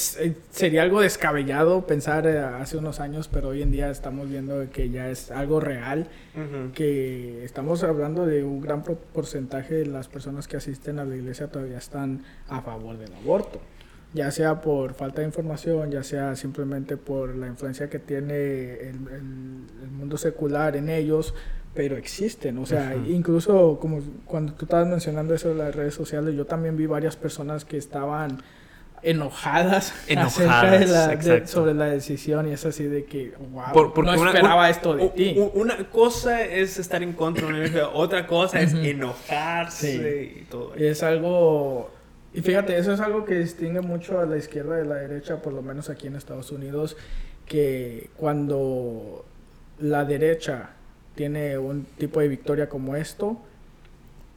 sería 0.50 0.82
algo 0.82 1.00
descabellado 1.00 1.86
pensar 1.86 2.26
eh, 2.26 2.38
hace 2.38 2.76
unos 2.76 3.00
años, 3.00 3.28
pero 3.28 3.48
hoy 3.48 3.62
en 3.62 3.70
día 3.70 3.90
estamos 3.90 4.28
viendo 4.28 4.68
que 4.70 4.90
ya 4.90 5.08
es 5.08 5.30
algo 5.30 5.60
real, 5.60 6.08
que 6.74 7.42
estamos 7.42 7.82
hablando 7.82 8.26
de 8.26 8.44
un 8.44 8.60
gran 8.60 8.82
porcentaje 8.82 9.76
de 9.76 9.86
las 9.86 10.08
personas 10.08 10.46
que 10.46 10.58
asisten 10.58 10.98
a 10.98 11.06
la 11.06 11.16
iglesia 11.16 11.48
todavía 11.48 11.78
están 11.78 12.22
a 12.48 12.60
favor 12.60 12.98
del 12.98 13.14
aborto. 13.14 13.62
Ya 14.12 14.30
sea 14.30 14.60
por 14.60 14.92
falta 14.92 15.22
de 15.22 15.28
información, 15.28 15.90
ya 15.90 16.02
sea 16.02 16.36
simplemente 16.36 16.98
por 16.98 17.34
la 17.34 17.46
influencia 17.46 17.88
que 17.88 17.98
tiene 17.98 18.74
el, 18.90 18.98
mundo 19.90 20.18
secular 20.18 20.76
en 20.76 20.90
ellos, 20.90 21.34
pero 21.74 21.96
existen, 21.96 22.58
o 22.58 22.66
sea, 22.66 22.94
incluso 22.94 23.78
como 23.80 24.00
cuando 24.26 24.52
tú 24.52 24.66
estabas 24.66 24.86
mencionando 24.86 25.34
eso 25.34 25.48
de 25.48 25.54
las 25.54 25.74
redes 25.74 25.94
sociales, 25.94 26.34
yo 26.34 26.44
también 26.44 26.76
vi 26.76 26.86
varias 26.86 27.16
personas 27.16 27.64
que 27.64 27.78
estaban 27.78 28.42
enojadas, 29.02 29.94
enojadas 30.06 31.50
sobre 31.50 31.74
la 31.74 31.86
decisión 31.86 32.48
y 32.48 32.52
es 32.52 32.66
así 32.66 32.84
de 32.84 33.04
que 33.04 33.32
wow, 33.50 33.92
no 34.02 34.26
esperaba 34.26 34.68
esto 34.68 34.94
de 34.94 35.08
ti. 35.10 35.36
Una 35.54 35.88
cosa 35.90 36.42
es 36.42 36.78
estar 36.78 37.02
en 37.02 37.14
contra, 37.14 37.48
otra 37.94 38.26
cosa 38.26 38.60
es 38.60 38.74
enojarse 38.74 40.34
y 40.40 40.42
todo. 40.42 40.74
Es 40.74 41.02
algo 41.02 41.90
y 42.34 42.42
fíjate, 42.42 42.76
eso 42.78 42.92
es 42.92 43.00
algo 43.00 43.24
que 43.24 43.38
distingue 43.38 43.80
mucho 43.80 44.20
a 44.20 44.26
la 44.26 44.36
izquierda 44.36 44.76
de 44.76 44.84
la 44.84 44.96
derecha, 44.96 45.42
por 45.42 45.52
lo 45.52 45.62
menos 45.62 45.90
aquí 45.90 46.06
en 46.06 46.16
Estados 46.16 46.50
Unidos, 46.50 46.96
que 47.46 48.10
cuando 48.16 49.24
la 49.78 50.04
derecha 50.04 50.70
tiene 51.14 51.58
un 51.58 51.84
tipo 51.98 52.20
de 52.20 52.28
victoria 52.28 52.68
como 52.68 52.96
esto, 52.96 53.38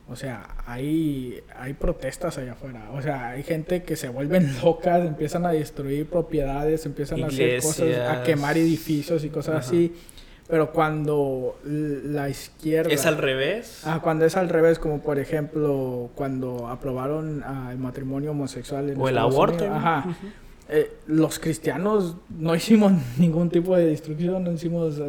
o 0.07 0.15
sea, 0.15 0.47
hay, 0.67 1.41
hay 1.57 1.73
protestas 1.73 2.37
allá 2.37 2.51
afuera. 2.51 2.91
O 2.93 3.01
sea, 3.01 3.29
hay 3.29 3.43
gente 3.43 3.83
que 3.83 3.95
se 3.95 4.09
vuelven 4.09 4.55
locas, 4.63 5.05
empiezan 5.05 5.45
a 5.45 5.51
destruir 5.51 6.07
propiedades, 6.07 6.85
empiezan 6.85 7.23
a 7.23 7.27
hacer 7.27 7.61
cosas, 7.61 7.97
a 8.09 8.23
quemar 8.23 8.57
edificios 8.57 9.23
y 9.23 9.29
cosas 9.29 9.67
así. 9.67 9.95
Pero 10.47 10.71
cuando 10.71 11.57
la 11.63 12.29
izquierda... 12.29 12.93
¿Es 12.93 13.07
al 13.07 13.17
revés? 13.17 13.81
Ah, 13.83 13.99
cuando 14.03 14.25
es 14.25 14.37
al 14.37 14.47
revés, 14.47 14.77
como 14.77 15.01
por 15.01 15.17
ejemplo 15.17 16.11
cuando 16.13 16.67
aprobaron 16.67 17.41
ah, 17.43 17.69
el 17.71 17.79
matrimonio 17.79 18.29
homosexual 18.29 18.91
en 18.91 19.01
O 19.01 19.09
el 19.09 19.17
aborto. 19.17 19.65
Ajá. 19.65 20.15
Eh, 20.67 20.91
los 21.05 21.37
cristianos 21.37 22.17
no 22.29 22.55
hicimos 22.55 22.93
ningún 23.17 23.49
tipo 23.49 23.75
de 23.75 23.85
destrucción, 23.85 24.43
no 24.43 24.51
hicimos, 24.51 25.01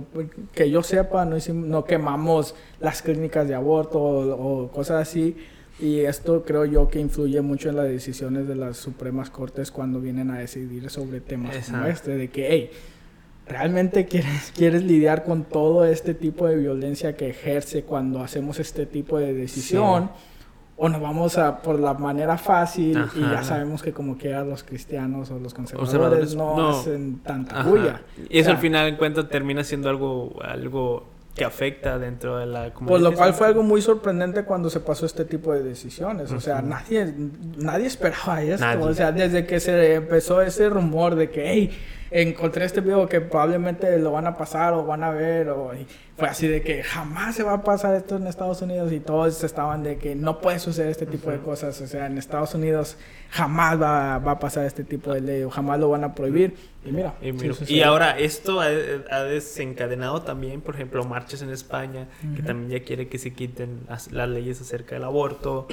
que 0.53 0.71
yo 0.71 0.83
sepa, 0.83 1.25
no, 1.25 1.37
hicimos, 1.37 1.66
no 1.66 1.85
quemamos 1.85 2.55
las 2.81 3.03
clínicas 3.03 3.49
de 3.49 3.55
aborto 3.55 3.99
o, 4.01 4.69
cosas 4.71 5.09
así. 5.09 5.37
Y 5.79 6.01
esto 6.01 6.42
creo 6.45 6.64
yo 6.64 6.88
que 6.88 7.01
influye 7.01 7.40
mucho 7.42 7.69
en 7.69 7.77
las 7.77 7.88
decisiones 7.88 8.48
de 8.48 8.57
las 8.57 8.79
Supremas 8.79 9.29
Cortes 9.29 9.71
cuando 9.71 10.00
vienen 10.00 10.31
a 10.31 10.38
decidir 10.38 10.88
sobre 10.88 11.21
temas 11.21 11.69
como 11.69 11.85
este, 11.87 12.17
de 12.17 12.29
que, 12.29 12.48
hey, 12.50 12.71
¿Realmente 13.48 14.07
quieres, 14.07 14.52
quieres 14.57 14.83
lidiar 14.83 15.23
con 15.23 15.44
todo 15.44 15.85
este 15.85 16.15
tipo 16.15 16.48
de 16.48 16.57
violencia 16.57 17.17
que 17.17 17.31
ejerce 17.31 17.85
cuando 17.85 18.21
hacemos 18.21 18.59
este 18.59 18.87
tipo 18.87 19.19
de 19.19 19.35
decisión? 19.35 20.11
O 20.79 20.88
nos 20.88 21.00
vamos 21.00 21.38
a 21.38 21.62
por 21.62 21.81
la 21.81 21.94
manera 21.94 22.37
fácil 22.37 23.02
y 23.14 23.20
ya 23.20 23.42
sabemos 23.42 23.83
que 23.83 23.92
como 23.92 24.18
quiera 24.18 24.44
los 24.44 24.62
cristianos 24.62 25.31
o 25.31 25.38
los 25.38 25.54
conservadores, 25.54 26.35
no, 26.35 26.56
no. 26.56 26.68
hacen 26.70 27.20
tanta 27.20 27.60
Ajá. 27.60 27.68
bulla. 27.68 28.02
Y 28.29 28.38
eso 28.38 28.40
O 28.40 28.44
sea, 28.44 28.54
al 28.54 28.58
final 28.60 28.88
en 28.88 28.96
cuenta 28.96 29.27
termina 29.29 29.64
siendo 29.64 29.88
algo, 29.88 30.37
algo 30.42 31.06
que 31.35 31.44
afecta 31.44 31.98
dentro 31.98 32.38
de 32.38 32.46
la 32.46 32.72
comunidad. 32.72 32.98
Por 32.98 33.00
lo 33.00 33.16
cual 33.16 33.35
fue 33.35 33.46
algo 33.46 33.62
muy 33.62 33.83
sorprendente 33.83 34.44
cuando 34.44 34.70
se 34.70 34.81
pasó 34.81 35.06
este 35.06 35.24
tipo 35.24 35.52
de 35.52 35.62
decisiones. 35.62 36.33
O 36.33 36.40
sea, 36.40 36.62
nadie, 36.62 37.12
nadie 37.58 37.87
esperaba 37.87 38.42
esto. 38.42 38.64
Nadie. 38.64 38.85
O 38.85 38.94
sea, 38.94 39.12
desde 39.12 39.46
que 39.46 39.60
se 39.60 39.94
empezó 39.94 40.40
ese 40.40 40.68
rumor 40.70 41.14
de 41.14 41.31
que, 41.31 41.50
hey, 41.50 41.79
encontré 42.11 42.65
este 42.65 42.81
video 42.81 43.09
que 43.09 43.21
probablemente 43.21 43.98
lo 43.98 44.13
van 44.13 44.27
a 44.27 44.37
pasar 44.37 44.75
o 44.75 44.85
van 44.85 45.02
a 45.04 45.11
ver. 45.11 45.48
O, 45.50 45.73
fue 46.17 46.29
así 46.29 46.48
de 46.48 46.63
que 46.63 46.83
jamás 46.83 47.35
se 47.37 47.42
va 47.42 47.54
a 47.54 47.63
pasar 47.63 47.94
esto 47.94 48.17
en 48.17 48.27
Estados 48.27 48.63
Unidos. 48.63 48.92
Y 48.92 49.00
todos 49.00 49.42
estaban 49.44 49.83
de 49.83 49.98
que 49.98 50.15
no 50.15 50.40
puede 50.40 50.59
suceder 50.59 50.90
este 50.90 51.07
tipo 51.07 51.31
de 51.31 51.38
cosas. 51.38 51.81
O 51.81 51.87
sea, 51.87 52.07
en 52.07 52.17
Estados 52.19 52.54
Unidos 52.54 52.96
jamás 53.31 53.81
va, 53.81 54.19
va 54.19 54.33
a 54.33 54.38
pasar 54.38 54.65
este 54.67 54.85
tipo 54.85 55.13
de 55.13 55.21
ley 55.21 55.42
o 55.42 55.50
jamás 55.50 55.79
lo 55.81 55.90
van 55.90 56.04
a 56.04 56.15
prohibir. 56.15 56.54
Y 56.85 56.92
mira, 56.92 57.15
Y, 57.21 57.27
sí 57.27 57.33
mira, 57.33 57.54
sucedió. 57.54 57.77
y 57.77 57.83
ahora 57.83 58.17
esto 58.19 58.61
ha, 58.61 58.67
ha 59.11 59.23
desencadenado 59.25 60.23
también, 60.23 60.61
por 60.61 60.75
ejemplo, 60.77 61.04
marchas 61.04 61.42
en 61.42 61.50
España, 61.50 62.07
que 62.21 62.38
Ujú. 62.42 62.46
también 62.46 62.71
ya 62.81 62.87
quiere 62.87 63.09
que 63.09 63.19
se 63.19 63.33
quiten 63.33 63.81
las, 63.88 64.13
las 64.13 64.29
leyes 64.29 64.61
acerca 64.61 64.94
del 64.94 65.02
aborto 65.04 65.67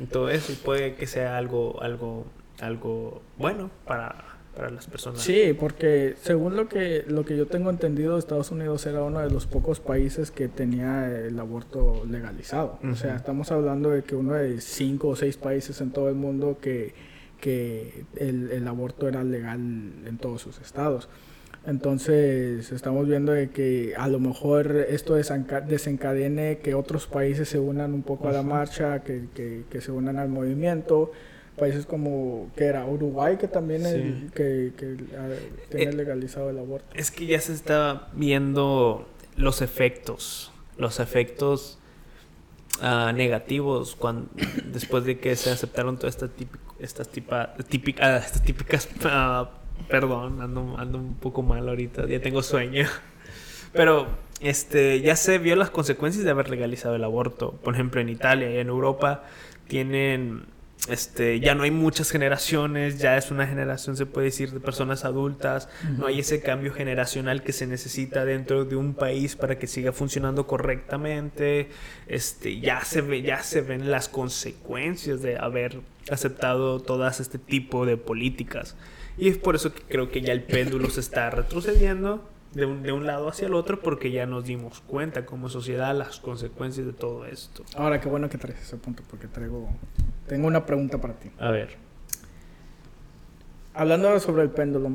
y 0.00 0.04
todo 0.04 0.28
eso, 0.30 0.52
y 0.52 0.54
puede 0.54 0.94
que 0.94 1.08
sea 1.08 1.36
algo, 1.36 1.82
algo, 1.82 2.26
algo 2.60 3.22
bueno 3.38 3.70
para, 3.86 4.14
para 4.56 4.70
las 4.70 4.86
personas. 4.86 5.20
Sí, 5.22 5.56
porque 5.58 6.14
según 6.22 6.56
lo 6.56 6.68
que 6.68 7.04
lo 7.08 7.24
que 7.24 7.36
yo 7.36 7.46
tengo 7.46 7.70
entendido, 7.70 8.18
Estados 8.18 8.50
Unidos 8.50 8.84
era 8.86 9.02
uno 9.02 9.20
de 9.20 9.30
los 9.30 9.46
pocos 9.46 9.80
países 9.80 10.30
que 10.30 10.48
tenía 10.48 11.08
el 11.26 11.38
aborto 11.38 12.04
legalizado. 12.08 12.78
O 12.90 12.94
sea, 12.94 13.16
estamos 13.16 13.50
hablando 13.50 13.90
de 13.90 14.02
que 14.02 14.14
uno 14.14 14.34
de 14.34 14.60
cinco 14.60 15.08
o 15.08 15.16
seis 15.16 15.36
países 15.36 15.80
en 15.80 15.90
todo 15.90 16.08
el 16.10 16.14
mundo 16.16 16.58
que, 16.60 16.94
que 17.40 18.04
el, 18.16 18.50
el 18.52 18.68
aborto 18.68 19.08
era 19.08 19.24
legal 19.24 19.58
en 19.58 20.18
todos 20.18 20.42
sus 20.42 20.60
estados. 20.60 21.08
Entonces, 21.64 22.72
estamos 22.72 23.06
viendo 23.06 23.32
de 23.32 23.50
que 23.50 23.94
a 23.96 24.08
lo 24.08 24.18
mejor 24.18 24.76
esto 24.88 25.16
desenca- 25.16 25.60
desencadene 25.60 26.58
que 26.58 26.74
otros 26.74 27.06
países 27.06 27.48
se 27.48 27.58
unan 27.60 27.94
un 27.94 28.02
poco 28.02 28.28
a 28.28 28.32
la 28.32 28.42
marcha, 28.42 29.02
que, 29.04 29.26
que, 29.34 29.62
que 29.70 29.80
se 29.80 29.92
unan 29.92 30.18
al 30.18 30.28
movimiento. 30.28 31.12
Países 31.58 31.84
como 31.86 32.50
que 32.56 32.64
era 32.64 32.86
Uruguay, 32.86 33.36
que 33.36 33.46
también 33.48 33.82
Sí. 33.82 33.88
el- 33.94 34.30
que, 34.34 34.72
que, 34.76 34.96
ah, 35.16 35.28
tiene 35.70 35.90
Eh, 35.90 35.92
legalizado 35.94 36.48
el 36.50 36.58
aborto. 36.58 36.86
Es 36.94 37.10
que 37.10 37.26
ya 37.26 37.40
se 37.40 37.52
está 37.52 38.08
viendo 38.14 39.06
los 39.36 39.60
efectos, 39.62 40.50
los 40.78 40.98
efectos 41.00 41.78
ah, 42.80 43.12
negativos 43.14 43.94
cuando, 43.96 44.28
después 44.72 45.04
de 45.04 45.18
que 45.18 45.36
se 45.36 45.50
aceptaron 45.50 45.98
todas 45.98 46.14
estas 46.16 46.30
estas 46.80 47.08
tipa, 47.10 47.54
típica- 47.68 48.02
ah, 48.04 48.16
estas 48.16 48.42
típicas, 48.42 48.88
perdón, 49.88 50.40
ando, 50.40 50.76
ando 50.78 50.98
un 50.98 51.14
poco 51.14 51.42
mal 51.42 51.68
ahorita, 51.68 52.06
ya 52.08 52.20
tengo 52.20 52.42
sueño, 52.42 52.86
pero 53.72 54.06
este 54.40 55.00
ya 55.00 55.14
se 55.16 55.38
vio 55.38 55.54
las 55.54 55.70
consecuencias 55.70 56.24
de 56.24 56.30
haber 56.30 56.50
legalizado 56.50 56.96
el 56.96 57.04
aborto, 57.04 57.52
por 57.62 57.74
ejemplo 57.74 58.00
en 58.00 58.08
Italia 58.08 58.50
y 58.50 58.56
en 58.56 58.68
Europa 58.68 59.24
tienen 59.68 60.46
este, 60.88 61.38
ya 61.38 61.54
no 61.54 61.62
hay 61.62 61.70
muchas 61.70 62.10
generaciones, 62.10 62.98
ya 62.98 63.16
es 63.16 63.30
una 63.30 63.46
generación, 63.46 63.96
se 63.96 64.04
puede 64.04 64.26
decir, 64.26 64.50
de 64.50 64.58
personas 64.58 65.04
adultas, 65.04 65.68
no 65.96 66.06
hay 66.06 66.18
ese 66.20 66.40
cambio 66.40 66.72
generacional 66.72 67.44
que 67.44 67.52
se 67.52 67.68
necesita 67.68 68.24
dentro 68.24 68.64
de 68.64 68.74
un 68.74 68.94
país 68.94 69.36
para 69.36 69.58
que 69.58 69.68
siga 69.68 69.92
funcionando 69.92 70.46
correctamente. 70.48 71.68
Este, 72.08 72.58
ya 72.58 72.84
se 72.84 73.00
ve, 73.00 73.22
ya 73.22 73.44
se 73.44 73.60
ven 73.60 73.92
las 73.92 74.08
consecuencias 74.08 75.22
de 75.22 75.38
haber 75.38 75.80
aceptado 76.10 76.80
todas 76.80 77.20
este 77.20 77.38
tipo 77.38 77.86
de 77.86 77.96
políticas. 77.96 78.74
Y 79.16 79.28
es 79.28 79.38
por 79.38 79.54
eso 79.54 79.72
que 79.72 79.82
creo 79.82 80.10
que 80.10 80.20
ya 80.20 80.32
el 80.32 80.42
péndulo 80.42 80.90
se 80.90 81.00
está 81.00 81.30
retrocediendo 81.30 82.28
de 82.54 82.66
un, 82.66 82.82
de 82.82 82.92
un 82.92 83.06
lado 83.06 83.28
hacia 83.28 83.46
el 83.46 83.54
otro 83.54 83.80
porque 83.80 84.10
ya 84.10 84.26
nos 84.26 84.44
dimos 84.44 84.80
cuenta 84.80 85.24
como 85.24 85.48
sociedad 85.48 85.96
las 85.96 86.20
consecuencias 86.20 86.86
de 86.86 86.92
todo 86.92 87.24
esto. 87.26 87.64
Ahora, 87.76 88.00
qué 88.00 88.08
bueno 88.08 88.28
que 88.28 88.38
traes 88.38 88.60
ese 88.60 88.76
punto, 88.76 89.02
porque 89.08 89.26
traigo... 89.26 89.68
Tengo 90.26 90.46
una 90.46 90.64
pregunta 90.64 91.00
para 91.00 91.14
ti. 91.14 91.30
A 91.38 91.50
ver. 91.50 91.76
Hablando 93.74 94.18
sobre 94.20 94.42
el 94.42 94.50
péndulo, 94.50 94.92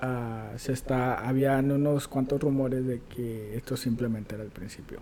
ah, 0.00 0.50
se 0.56 0.72
está, 0.72 1.28
habían 1.28 1.70
unos 1.70 2.08
cuantos 2.08 2.40
rumores 2.40 2.86
de 2.86 3.00
que 3.02 3.56
esto 3.56 3.76
simplemente 3.76 4.34
era 4.34 4.44
el 4.44 4.50
principio. 4.50 5.00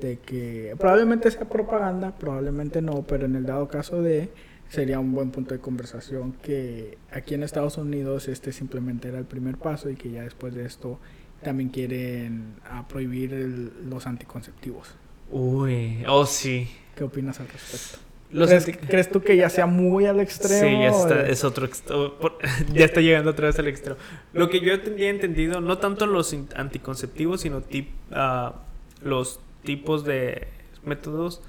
De 0.00 0.18
que 0.18 0.74
probablemente 0.78 1.30
sea 1.30 1.48
propaganda, 1.48 2.12
probablemente 2.18 2.82
no, 2.82 3.02
pero 3.02 3.26
en 3.26 3.36
el 3.36 3.46
dado 3.46 3.68
caso 3.68 4.02
de, 4.02 4.30
sería 4.72 4.98
un 4.98 5.12
buen 5.12 5.30
punto 5.30 5.52
de 5.54 5.60
conversación 5.60 6.32
que 6.42 6.96
aquí 7.12 7.34
en 7.34 7.42
Estados 7.42 7.76
Unidos 7.76 8.26
este 8.28 8.52
simplemente 8.52 9.08
era 9.08 9.18
el 9.18 9.26
primer 9.26 9.58
paso 9.58 9.90
y 9.90 9.96
que 9.96 10.10
ya 10.10 10.22
después 10.22 10.54
de 10.54 10.64
esto 10.64 10.98
también 11.42 11.68
quieren 11.68 12.54
ah, 12.64 12.86
prohibir 12.88 13.34
el- 13.34 13.70
los 13.90 14.06
anticonceptivos. 14.06 14.94
Uy, 15.30 16.02
oh 16.08 16.24
sí. 16.24 16.68
¿Qué 16.96 17.04
opinas 17.04 17.38
al 17.40 17.48
respecto? 17.48 17.98
Los 18.30 18.48
¿Crees, 18.88 19.10
tú 19.10 19.20
que 19.20 19.36
ya 19.36 19.50
sea 19.50 19.66
muy 19.66 20.06
al 20.06 20.18
extremo? 20.20 20.62
Sí, 20.62 20.72
ya 20.72 20.88
está, 20.88 21.26
es 21.26 21.44
otro 21.44 21.66
extremo. 21.66 22.14
por- 22.18 22.38
Ya 22.72 22.86
está 22.86 23.02
llegando 23.02 23.30
otra 23.32 23.48
vez 23.48 23.58
al 23.58 23.68
extremo. 23.68 23.98
Lo 24.32 24.48
que 24.48 24.60
yo 24.60 24.80
tenía 24.80 25.10
entendido, 25.10 25.60
no 25.60 25.76
tanto 25.76 26.06
los 26.06 26.34
anticonceptivos, 26.56 27.42
sino 27.42 27.60
tip- 27.60 27.90
ah, 28.10 28.62
los 29.02 29.38
tipos 29.64 30.04
de 30.04 30.48
métodos 30.82 31.42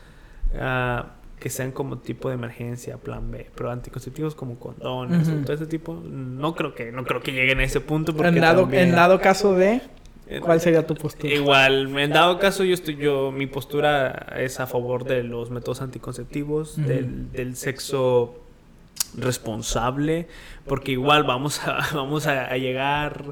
ah, 0.60 1.14
que 1.44 1.50
sean 1.50 1.74
como 1.74 1.98
tipo 1.98 2.30
de 2.30 2.36
emergencia, 2.36 2.96
plan 2.96 3.30
B. 3.30 3.48
Pero 3.54 3.70
anticonceptivos 3.70 4.34
como 4.34 4.58
condones 4.58 5.28
o 5.28 5.34
todo 5.44 5.52
ese 5.54 5.66
tipo, 5.66 5.94
no 5.94 6.56
creo 6.56 6.74
que, 6.74 6.90
no 6.94 7.04
creo 7.04 7.20
que 7.22 7.34
lleguen 7.34 7.60
a 7.60 7.66
ese 7.66 7.82
punto. 7.82 8.14
Porque 8.16 8.30
en, 8.30 8.40
dado, 8.40 8.62
también- 8.62 8.84
en 8.86 8.96
dado 8.96 9.20
caso 9.20 9.54
de, 9.54 9.82
eh, 10.28 10.40
¿cuál 10.40 10.62
sería 10.62 10.88
tu 10.88 10.96
postura? 10.96 11.34
Igual, 11.34 12.00
en 12.00 12.12
dado 12.12 12.40
caso, 12.40 12.64
yo 12.64 12.74
estoy, 12.74 12.96
yo, 12.96 13.34
mi 13.34 13.46
postura 13.46 14.28
es 14.38 14.62
a 14.62 14.68
favor 14.68 15.04
de 15.04 15.22
los 15.24 15.52
métodos 15.52 15.82
anticonceptivos, 15.82 16.78
del, 16.78 17.30
del 17.34 17.58
sexo 17.58 18.40
responsable, 19.18 20.28
porque 20.66 20.94
igual 20.94 21.24
vamos 21.26 21.62
a, 21.68 21.80
vamos 21.94 22.26
a, 22.28 22.46
a 22.46 22.58
llegar 22.58 23.24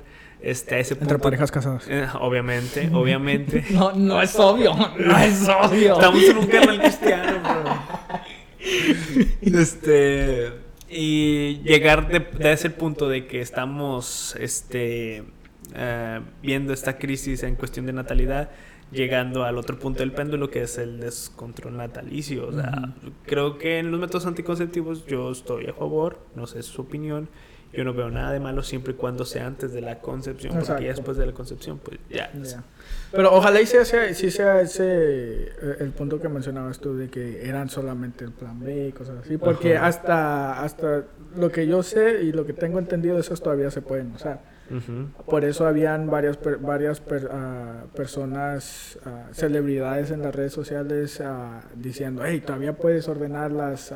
este, 0.42 0.76
a 0.76 0.80
ese 0.80 0.96
punto. 0.96 1.14
Entre 1.14 1.24
parejas 1.24 1.52
casadas. 1.52 1.86
Eh, 1.88 2.08
obviamente, 2.20 2.90
obviamente. 2.94 3.66
No, 3.72 3.94
no 3.94 4.22
es 4.22 4.38
obvio. 4.38 4.74
No 4.98 5.18
es 5.18 5.48
obvio. 5.48 5.94
Estamos 5.94 6.24
en 6.24 6.38
un 6.38 6.48
canal 6.48 6.80
cristiano, 6.80 7.40
bro. 7.42 7.74
Este. 9.60 10.52
Y 10.90 11.62
llegar 11.64 12.10
de, 12.10 12.20
de 12.20 12.52
ese 12.52 12.70
punto 12.70 13.08
de 13.08 13.26
que 13.26 13.40
estamos 13.40 14.36
este, 14.38 15.24
eh, 15.74 16.20
viendo 16.42 16.74
esta 16.74 16.98
crisis 16.98 17.44
en 17.44 17.56
cuestión 17.56 17.86
de 17.86 17.94
natalidad, 17.94 18.50
llegando 18.92 19.46
al 19.46 19.58
otro 19.58 19.80
punto 19.80 20.00
del 20.00 20.12
péndulo 20.12 20.50
que 20.50 20.64
es 20.64 20.78
el 20.78 21.00
descontrol 21.00 21.78
natalicio. 21.78 22.48
O 22.48 22.52
sea, 22.52 22.94
creo 23.26 23.58
que 23.58 23.80
en 23.80 23.90
los 23.90 24.00
métodos 24.00 24.26
anticonceptivos 24.26 25.06
yo 25.06 25.32
estoy 25.32 25.68
a 25.68 25.74
favor, 25.74 26.20
no 26.36 26.46
sé 26.46 26.62
su 26.62 26.82
opinión. 26.82 27.30
Yo 27.74 27.84
no 27.86 27.94
veo 27.94 28.10
nada 28.12 28.34
de 28.34 28.40
malo 28.40 28.64
siempre 28.64 28.94
y 28.94 28.96
cuando 28.98 29.24
sea 29.26 29.48
antes 29.48 29.72
de 29.72 29.80
la 29.82 30.00
concepción, 30.00 30.54
porque 30.60 30.84
ya 30.84 30.90
después 30.90 31.16
de 31.18 31.26
la 31.26 31.32
concepción, 31.32 31.80
pues 31.80 32.00
ya. 32.10 32.30
Pero 33.14 33.34
ojalá 33.34 33.62
y 33.62 33.66
sea, 33.66 33.86
sea- 33.86 34.14
sí 34.14 34.30
sea 34.32 34.62
ese 34.62 34.84
eh, 34.86 35.76
el 35.80 35.92
punto 35.92 36.20
que 36.22 36.28
mencionabas 36.30 36.80
tú 36.80 36.96
de 36.98 37.10
que 37.10 37.48
eran 37.48 37.70
solamente 37.70 38.26
el 38.26 38.32
plan 38.32 38.60
B 38.60 38.88
y 38.88 38.92
cosas 38.92 39.20
así. 39.24 39.38
Porque 39.38 39.78
Ajá. 39.78 39.88
hasta, 39.88 40.64
hasta 40.64 41.04
lo 41.38 41.50
que 41.52 41.66
yo 41.68 41.82
sé 41.84 42.24
y 42.24 42.32
lo 42.34 42.46
que 42.46 42.54
tengo 42.54 42.78
entendido, 42.80 43.18
esos 43.20 43.42
todavía 43.42 43.72
se 43.72 43.82
pueden 43.82 44.12
usar. 44.14 44.40
Por 45.26 45.44
eso 45.44 45.68
habían 45.68 46.10
varias, 46.10 46.38
per- 46.38 46.58
varias 46.60 47.02
per- 47.02 47.28
ah, 47.32 47.84
personas, 47.94 48.98
ah, 49.06 49.28
celebridades 49.34 50.12
en 50.12 50.22
las 50.22 50.34
redes 50.34 50.54
sociales 50.54 51.20
ah, 51.20 51.60
diciendo, 51.76 52.24
hey, 52.26 52.42
todavía 52.46 52.72
puedes 52.78 53.10
ordenar 53.10 53.52
las, 53.52 53.92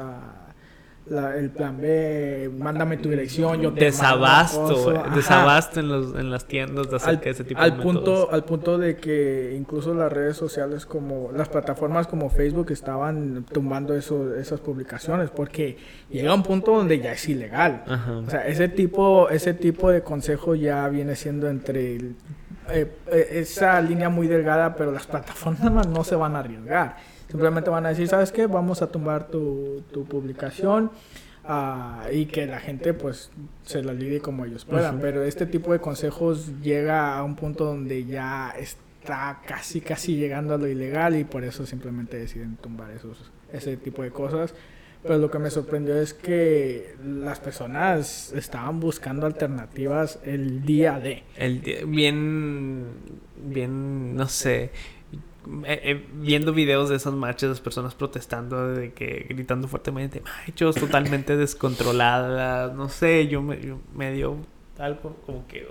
la- 1.07 1.37
el 1.37 1.51
plan 1.51 1.77
B, 1.79 2.49
mándame 2.57 2.97
tu 2.97 3.09
dirección, 3.09 3.61
yo 3.61 3.71
te 3.73 3.85
desabasto, 3.85 4.59
mando 4.61 4.73
güey, 4.75 4.85
cosas". 4.95 5.05
Ajá. 5.07 5.15
desabasto 5.15 5.79
en, 5.79 5.87
los, 5.89 6.15
en 6.15 6.31
las 6.31 6.45
tiendas 6.45 6.85
de 6.89 6.95
Al, 6.95 7.01
acerca 7.01 7.25
de 7.25 7.29
ese 7.31 7.43
tipo 7.43 7.61
al 7.61 7.77
de 7.77 7.83
punto, 7.83 7.99
métodos. 7.99 8.33
al 8.33 8.43
punto 8.45 8.77
de 8.77 8.95
que 8.97 9.55
incluso 9.57 9.93
las 9.93 10.11
redes 10.11 10.35
sociales 10.35 10.85
como 10.85 11.31
las 11.31 11.47
plataformas 11.49 12.07
como 12.07 12.29
Facebook 12.29 12.71
estaban 12.71 13.45
tumbando 13.51 13.93
eso, 13.95 14.35
esas 14.35 14.59
publicaciones 14.61 15.29
porque 15.29 15.77
llega 16.09 16.33
un 16.33 16.43
punto 16.43 16.75
donde 16.75 16.99
ya 16.99 17.11
es 17.13 17.29
ilegal. 17.29 17.83
Ajá. 17.87 18.17
O 18.17 18.29
sea, 18.29 18.47
ese 18.47 18.67
tipo, 18.67 19.29
ese 19.29 19.53
tipo 19.53 19.91
de 19.91 20.01
consejo 20.01 20.55
ya 20.55 20.87
viene 20.89 21.15
siendo 21.15 21.47
entre 21.49 21.97
el- 21.97 22.15
eh, 22.71 22.91
eh, 23.11 23.27
esa 23.33 23.79
línea 23.79 24.09
muy 24.09 24.25
delgada, 24.27 24.75
pero 24.75 24.91
las 24.91 25.05
plataformas 25.07 25.87
no 25.87 26.03
se 26.03 26.15
van 26.15 26.35
a 26.35 26.39
arriesgar. 26.39 26.97
Simplemente 27.29 27.69
van 27.69 27.85
a 27.85 27.89
decir, 27.89 28.07
¿sabes 28.07 28.31
qué? 28.31 28.47
Vamos 28.47 28.81
a 28.81 28.87
tumbar 28.91 29.27
tu, 29.27 29.83
tu 29.91 30.05
publicación 30.05 30.91
ah, 31.43 32.05
y 32.11 32.25
que 32.27 32.45
la 32.45 32.59
gente 32.59 32.93
pues 32.93 33.31
se 33.63 33.83
la 33.83 33.93
lidie 33.93 34.19
como 34.21 34.45
ellos 34.45 34.65
puedan. 34.65 34.99
Pero 34.99 35.23
este 35.23 35.45
tipo 35.45 35.73
de 35.73 35.79
consejos 35.79 36.51
llega 36.61 37.17
a 37.17 37.23
un 37.23 37.35
punto 37.35 37.65
donde 37.65 38.05
ya 38.05 38.53
está 38.59 39.41
casi, 39.47 39.81
casi 39.81 40.15
llegando 40.15 40.53
a 40.53 40.57
lo 40.57 40.67
ilegal 40.67 41.15
y 41.15 41.23
por 41.23 41.43
eso 41.43 41.65
simplemente 41.65 42.17
deciden 42.17 42.55
tumbar 42.57 42.91
esos, 42.91 43.31
ese 43.51 43.75
tipo 43.77 44.03
de 44.03 44.11
cosas. 44.11 44.53
Pero 45.03 45.19
lo 45.19 45.29
que 45.29 45.37
me 45.37 45.51
sorprendió 45.51 45.95
es 46.01 46.15
que 46.15 46.95
las 47.05 47.39
personas 47.39 48.33
estaban 48.33 48.79
buscando 48.79 49.27
alternativas 49.27 50.17
el 50.25 50.63
día 50.65 50.99
de. 50.99 51.21
El 51.37 51.61
día- 51.61 51.85
bien, 51.85 52.85
bien, 53.45 54.15
no 54.15 54.27
sé, 54.27 54.71
eh, 55.65 55.79
eh, 55.83 56.05
viendo 56.15 56.53
videos 56.53 56.89
de 56.89 56.95
esas 56.95 57.13
marchas, 57.13 57.49
las 57.49 57.61
personas 57.61 57.95
protestando, 57.95 58.69
de 58.73 58.93
que 58.93 59.25
gritando 59.29 59.67
fuertemente, 59.67 60.21
machos 60.21 60.75
totalmente 60.75 61.37
descontroladas, 61.37 62.73
no 62.75 62.89
sé, 62.89 63.27
yo 63.27 63.41
me, 63.41 63.61
yo 63.61 63.79
me 63.93 64.11
dio 64.11 64.37
algo 64.77 65.15
como 65.25 65.47
que... 65.47 65.63
uh, 65.63 65.67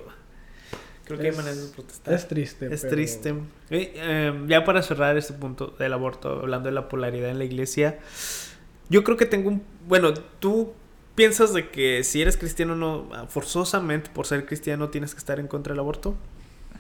creo 1.05 1.19
que 1.19 1.25
hay 1.25 1.31
Es- 1.31 1.37
maneras 1.37 1.67
de 1.69 1.75
protestar. 1.75 2.15
Es 2.15 2.29
triste. 2.29 2.73
Es 2.73 2.81
pero- 2.83 2.95
triste. 2.95 3.35
Eh, 3.71 4.45
ya 4.47 4.65
para 4.65 4.83
cerrar 4.83 5.17
este 5.17 5.33
punto 5.35 5.75
del 5.79 5.93
aborto, 5.93 6.41
hablando 6.41 6.69
de 6.69 6.75
la 6.75 6.89
polaridad 6.89 7.31
en 7.31 7.39
la 7.39 7.45
iglesia, 7.45 7.99
yo 8.89 9.03
creo 9.05 9.17
que 9.17 9.27
tengo 9.27 9.49
un... 9.51 9.63
Bueno, 9.89 10.15
tú 10.15 10.73
piensas 11.15 11.53
de 11.55 11.69
que 11.71 12.03
si 12.05 12.23
eres 12.23 12.37
cristiano, 12.37 12.75
no 12.77 13.09
forzosamente 13.29 14.11
por 14.13 14.27
ser 14.27 14.47
cristiano 14.47 14.89
tienes 14.89 15.15
que 15.15 15.19
estar 15.19 15.39
en 15.41 15.47
contra 15.47 15.73
del 15.73 15.81
aborto. 15.81 16.15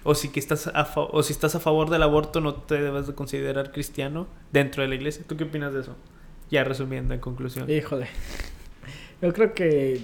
O 0.04 0.14
si, 0.14 0.28
que 0.28 0.38
estás 0.38 0.66
a 0.66 0.84
fa- 0.84 1.00
o 1.10 1.22
si 1.22 1.32
estás 1.32 1.54
a 1.54 1.60
favor 1.60 1.88
del 1.90 2.02
aborto, 2.02 2.40
no 2.40 2.54
te 2.54 2.80
debes 2.80 3.06
de 3.06 3.14
considerar 3.14 3.72
cristiano 3.72 4.26
dentro 4.52 4.82
de 4.82 4.88
la 4.88 4.94
iglesia. 4.94 5.24
¿Tú 5.26 5.36
qué 5.36 5.44
opinas 5.44 5.72
de 5.72 5.80
eso? 5.80 5.96
Ya 6.50 6.62
resumiendo 6.62 7.14
en 7.14 7.20
conclusión. 7.20 7.70
Híjole. 7.70 8.08
Yo 9.22 9.32
creo 9.32 9.54
que. 9.54 10.02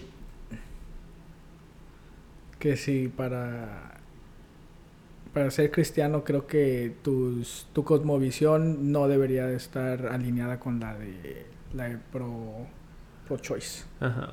Que 2.59 2.77
sí, 2.77 3.13
para. 3.15 3.99
Para 5.35 5.51
ser 5.51 5.71
cristiano, 5.71 6.25
creo 6.25 6.47
que 6.49 6.93
tus, 7.05 7.67
tu 7.73 7.85
cosmovisión 7.85 8.91
no 8.91 9.07
debería 9.07 9.47
de 9.47 9.55
estar 9.57 10.07
alineada 10.07 10.59
con 10.59 10.81
la 10.81 10.95
de. 10.95 11.47
La 11.75 11.89
de 11.89 11.99
pro. 12.13 12.67
Pro 13.29 13.37
choice. 13.39 13.85
Ajá. 14.01 14.29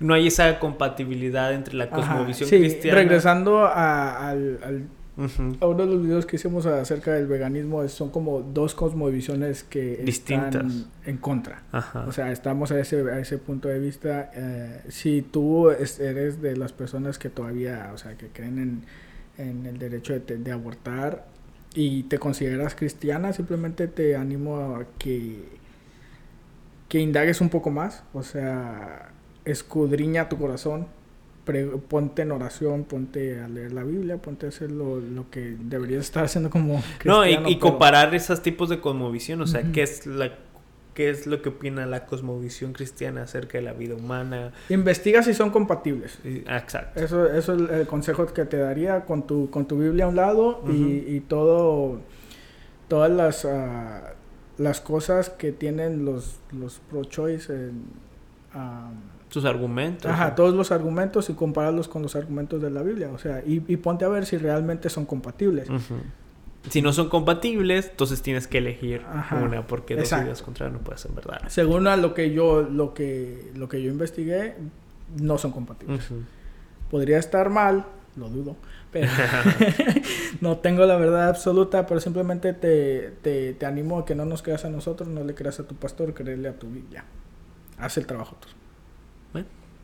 No 0.00 0.14
hay 0.14 0.26
esa 0.28 0.58
compatibilidad 0.58 1.52
entre 1.52 1.74
la 1.74 1.90
cosmovisión 1.90 2.48
sí, 2.48 2.58
cristiana. 2.58 2.96
regresando 2.98 3.58
a, 3.66 4.30
al, 4.30 4.58
al 4.64 4.88
Uno 5.18 5.74
de 5.74 5.86
los 5.86 6.02
videos 6.02 6.26
que 6.26 6.36
hicimos 6.36 6.64
acerca 6.66 7.12
del 7.12 7.26
veganismo 7.26 7.82
es- 7.82 7.92
son 7.92 8.10
como 8.10 8.40
dos 8.40 8.74
cosmovisiones 8.74 9.64
que 9.64 9.96
Distintas. 10.04 10.54
están 10.54 10.84
en 11.06 11.16
contra. 11.16 11.62
Ajá. 11.72 12.04
O 12.06 12.12
sea, 12.12 12.30
estamos 12.30 12.70
a 12.70 12.78
ese, 12.78 13.00
a 13.10 13.18
ese 13.18 13.38
punto 13.38 13.66
de 13.68 13.80
vista. 13.80 14.30
eh, 14.34 14.82
si 14.88 15.22
tú 15.22 15.70
es- 15.70 15.98
eres 15.98 16.40
de 16.40 16.56
las 16.56 16.72
personas 16.72 17.18
que 17.18 17.30
todavía, 17.30 17.90
o 17.92 17.98
sea, 17.98 18.16
que 18.16 18.28
creen 18.28 18.58
en, 18.58 19.44
en 19.44 19.66
el 19.66 19.78
derecho 19.78 20.12
de, 20.18 20.20
de 20.38 20.52
abortar 20.52 21.26
y 21.74 22.04
te 22.04 22.18
consideras 22.18 22.74
cristiana, 22.74 23.32
simplemente 23.32 23.88
te 23.88 24.14
animo 24.16 24.56
a 24.76 24.84
que, 24.98 25.42
que 26.88 27.00
indagues 27.00 27.40
un 27.40 27.48
poco 27.48 27.70
más. 27.70 28.04
O 28.14 28.22
sea, 28.22 29.10
escudriña 29.44 30.28
tu 30.28 30.38
corazón. 30.38 30.86
Pre- 31.48 31.64
ponte 31.88 32.20
en 32.22 32.30
oración, 32.32 32.84
ponte 32.84 33.40
a 33.40 33.48
leer 33.48 33.72
la 33.72 33.82
Biblia, 33.82 34.18
ponte 34.18 34.44
a 34.44 34.50
hacer 34.50 34.70
lo, 34.70 35.00
lo 35.00 35.30
que 35.30 35.56
deberías 35.58 36.02
estar 36.04 36.24
haciendo 36.24 36.50
como 36.50 36.74
No, 37.04 37.24
y, 37.24 37.28
cristiano, 37.30 37.48
y 37.48 37.54
pero- 37.56 37.60
comparar 37.70 38.14
esos 38.14 38.42
tipos 38.42 38.68
de 38.68 38.80
cosmovisión, 38.80 39.40
o 39.40 39.46
sea, 39.46 39.62
qué 39.72 39.82
es 39.82 40.04
la 40.06 40.30
qué 40.92 41.10
es 41.10 41.28
lo 41.28 41.40
que 41.42 41.50
opina 41.50 41.86
la 41.86 42.06
cosmovisión 42.06 42.72
cristiana 42.72 43.22
acerca 43.22 43.56
de 43.56 43.62
la 43.62 43.72
vida 43.72 43.94
humana. 43.94 44.52
Investiga 44.68 45.22
si 45.22 45.32
son 45.32 45.50
compatibles. 45.50 46.18
Ah, 46.48 46.58
Exacto. 46.58 47.00
Eso, 47.00 47.26
eso 47.32 47.54
es 47.54 47.70
el 47.70 47.86
consejo 47.86 48.26
que 48.26 48.44
te 48.44 48.56
daría 48.56 49.04
con 49.04 49.24
tu, 49.24 49.48
con 49.48 49.66
tu 49.66 49.78
Biblia 49.78 50.06
a 50.06 50.08
un 50.08 50.16
lado 50.16 50.60
y, 50.68 51.04
y 51.06 51.20
todo, 51.20 52.00
todas 52.88 53.12
las, 53.12 53.44
ah, 53.44 54.12
las 54.58 54.80
cosas 54.80 55.30
que 55.30 55.52
tienen 55.52 56.04
los, 56.04 56.40
los 56.50 56.80
pro-choice. 56.90 57.70
ah, 58.54 58.90
Sus 59.28 59.44
argumentos. 59.44 60.10
ajá, 60.10 60.34
todos 60.34 60.54
los 60.54 60.72
argumentos 60.72 61.28
y 61.30 61.34
compararlos 61.34 61.88
con 61.88 62.02
los 62.02 62.16
argumentos 62.16 62.62
de 62.62 62.70
la 62.70 62.82
Biblia. 62.82 63.10
O 63.12 63.18
sea, 63.18 63.42
y, 63.46 63.62
y 63.68 63.76
ponte 63.76 64.04
a 64.04 64.08
ver 64.08 64.24
si 64.26 64.38
realmente 64.38 64.88
son 64.88 65.04
compatibles. 65.06 65.68
Si 66.70 66.82
no 66.82 66.92
son 66.92 67.08
compatibles, 67.08 67.88
entonces 67.90 68.20
tienes 68.20 68.46
que 68.46 68.58
elegir 68.58 69.02
Ajá. 69.10 69.36
una, 69.36 69.66
porque 69.66 69.94
dos 69.94 70.04
Exacto. 70.04 70.24
ideas 70.26 70.42
contrarias 70.42 70.78
no 70.78 70.84
pueden 70.84 70.98
ser 70.98 71.12
verdad. 71.12 71.40
Según 71.48 71.86
a 71.86 71.96
lo 71.96 72.14
que 72.14 72.32
yo, 72.32 72.62
lo 72.62 72.94
que, 72.94 73.50
lo 73.54 73.68
que 73.68 73.82
yo 73.82 73.90
investigué, 73.90 74.56
no 75.20 75.38
son 75.38 75.52
compatibles. 75.52 76.08
Podría 76.90 77.18
estar 77.18 77.48
mal, 77.50 77.86
lo 78.16 78.28
dudo, 78.28 78.56
pero 78.90 79.08
no 80.40 80.58
tengo 80.58 80.84
la 80.86 80.96
verdad 80.96 81.28
absoluta, 81.28 81.86
pero 81.86 82.00
simplemente 82.00 82.52
te, 82.54 83.12
te, 83.22 83.54
te 83.54 83.66
animo 83.66 84.00
a 84.00 84.04
que 84.04 84.14
no 84.14 84.24
nos 84.24 84.42
creas 84.42 84.64
a 84.64 84.70
nosotros, 84.70 85.08
no 85.08 85.22
le 85.24 85.34
creas 85.34 85.60
a 85.60 85.66
tu 85.66 85.74
pastor, 85.74 86.12
créele 86.14 86.48
a 86.48 86.58
tu 86.58 86.68
Biblia. 86.68 87.04
Haz 87.78 87.96
el 87.98 88.06
trabajo 88.06 88.36
tú. 88.40 88.48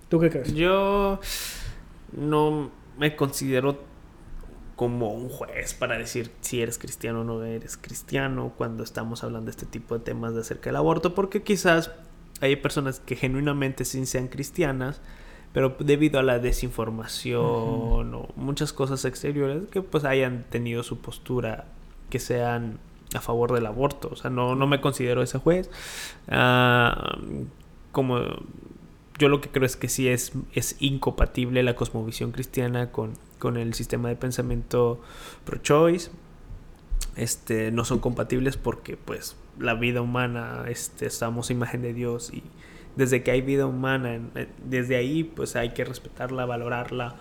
¿Tú 0.08 0.20
qué 0.20 0.30
crees? 0.30 0.54
Yo 0.54 1.20
no 2.12 2.70
me 2.98 3.16
considero 3.16 3.78
como 4.76 5.12
un 5.14 5.28
juez 5.28 5.74
para 5.74 5.96
decir 5.96 6.32
si 6.40 6.60
eres 6.60 6.78
cristiano 6.78 7.20
o 7.20 7.24
no 7.24 7.44
eres 7.44 7.76
cristiano 7.76 8.52
cuando 8.56 8.82
estamos 8.82 9.22
hablando 9.22 9.46
de 9.46 9.52
este 9.52 9.66
tipo 9.66 9.96
de 9.96 10.04
temas 10.04 10.34
de 10.34 10.40
acerca 10.40 10.70
del 10.70 10.76
aborto, 10.76 11.14
porque 11.14 11.42
quizás 11.42 11.92
hay 12.40 12.56
personas 12.56 13.00
que 13.00 13.16
genuinamente 13.16 13.84
sí 13.84 14.04
sean 14.06 14.28
cristianas, 14.28 15.00
pero 15.52 15.76
debido 15.78 16.18
a 16.18 16.22
la 16.24 16.40
desinformación 16.40 18.14
o 18.14 18.28
muchas 18.34 18.72
cosas 18.72 19.04
exteriores 19.04 19.68
que 19.70 19.82
pues 19.82 20.04
hayan 20.04 20.44
tenido 20.50 20.82
su 20.82 20.98
postura 20.98 21.66
que 22.10 22.18
sean 22.18 22.80
a 23.14 23.20
favor 23.20 23.52
del 23.52 23.66
aborto. 23.66 24.08
O 24.10 24.16
sea, 24.16 24.30
no, 24.30 24.56
no 24.56 24.66
me 24.66 24.80
considero 24.80 25.22
ese 25.22 25.38
juez. 25.38 25.70
Ah, 26.28 27.16
como 27.92 28.18
yo 29.18 29.28
lo 29.28 29.40
que 29.40 29.48
creo 29.48 29.64
es 29.64 29.76
que 29.76 29.88
sí 29.88 30.08
es, 30.08 30.32
es 30.52 30.76
incompatible 30.80 31.62
la 31.62 31.76
cosmovisión 31.76 32.32
cristiana 32.32 32.90
con, 32.90 33.14
con 33.38 33.56
el 33.56 33.74
sistema 33.74 34.08
de 34.08 34.16
pensamiento 34.16 35.00
pro-choice. 35.44 36.10
Este, 37.16 37.70
no 37.70 37.84
son 37.84 38.00
compatibles 38.00 38.56
porque 38.56 38.96
pues 38.96 39.36
la 39.58 39.74
vida 39.74 40.00
humana, 40.00 40.64
este, 40.68 41.06
estamos 41.06 41.50
imagen 41.50 41.82
de 41.82 41.94
Dios 41.94 42.32
y 42.32 42.42
desde 42.96 43.22
que 43.22 43.30
hay 43.30 43.40
vida 43.40 43.66
humana, 43.66 44.20
eh, 44.34 44.48
desde 44.64 44.96
ahí 44.96 45.22
pues 45.22 45.54
hay 45.54 45.70
que 45.70 45.84
respetarla, 45.84 46.44
valorarla 46.44 47.16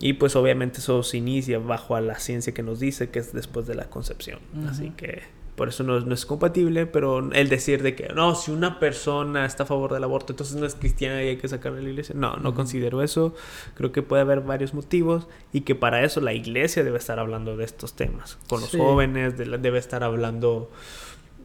y 0.00 0.14
pues 0.14 0.36
obviamente 0.36 0.78
eso 0.78 1.02
se 1.02 1.18
inicia 1.18 1.58
bajo 1.58 1.96
a 1.96 2.00
la 2.00 2.18
ciencia 2.18 2.54
que 2.54 2.62
nos 2.62 2.80
dice 2.80 3.10
que 3.10 3.18
es 3.18 3.32
después 3.32 3.66
de 3.66 3.74
la 3.74 3.90
concepción. 3.90 4.40
Así 4.68 4.90
que 4.90 5.22
por 5.56 5.68
eso 5.68 5.84
no, 5.84 6.00
no 6.00 6.14
es 6.14 6.26
compatible, 6.26 6.86
pero 6.86 7.30
el 7.32 7.48
decir 7.48 7.82
de 7.82 7.94
que 7.94 8.08
no, 8.08 8.34
si 8.34 8.50
una 8.50 8.78
persona 8.80 9.46
está 9.46 9.62
a 9.62 9.66
favor 9.66 9.92
del 9.92 10.02
aborto, 10.04 10.32
entonces 10.32 10.56
no 10.56 10.66
es 10.66 10.74
cristiana 10.74 11.22
y 11.22 11.28
hay 11.28 11.36
que 11.36 11.46
sacarla 11.48 11.78
de 11.78 11.84
la 11.84 11.90
iglesia. 11.90 12.14
No, 12.18 12.36
no 12.38 12.48
Ujú. 12.50 12.56
considero 12.56 13.02
eso. 13.02 13.34
Creo 13.74 13.92
que 13.92 14.02
puede 14.02 14.22
haber 14.22 14.40
varios 14.40 14.74
motivos 14.74 15.28
y 15.52 15.60
que 15.62 15.74
para 15.74 16.02
eso 16.02 16.20
la 16.20 16.32
iglesia 16.32 16.82
debe 16.82 16.98
estar 16.98 17.18
hablando 17.20 17.56
de 17.56 17.64
estos 17.64 17.94
temas. 17.94 18.38
Con 18.48 18.60
los 18.60 18.70
Sí. 18.70 18.78
jóvenes, 18.78 19.38
de 19.38 19.46
la- 19.46 19.58
debe 19.58 19.78
estar 19.78 20.02
hablando 20.04 20.70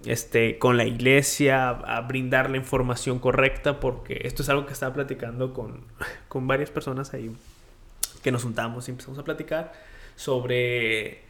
este, 0.05 0.57
con 0.59 0.77
la 0.77 0.85
iglesia, 0.85 1.69
a 1.69 1.99
brindar 2.01 2.49
la 2.49 2.55
información 2.57 3.19
correcta, 3.19 3.81
porque 3.81 4.21
esto 4.23 4.43
es 4.43 4.49
algo 4.49 4.65
que 4.65 4.71
estaba 4.71 4.93
platicando 4.93 5.53
con, 5.53 5.81
con 6.29 6.47
varias 6.47 6.69
personas 6.71 7.13
ahí 7.13 7.29
que 8.23 8.31
nos 8.31 8.43
juntamos 8.43 8.87
y 8.87 8.91
empezamos 8.91 9.19
a 9.19 9.23
platicar 9.25 9.73
sobre 10.15 11.21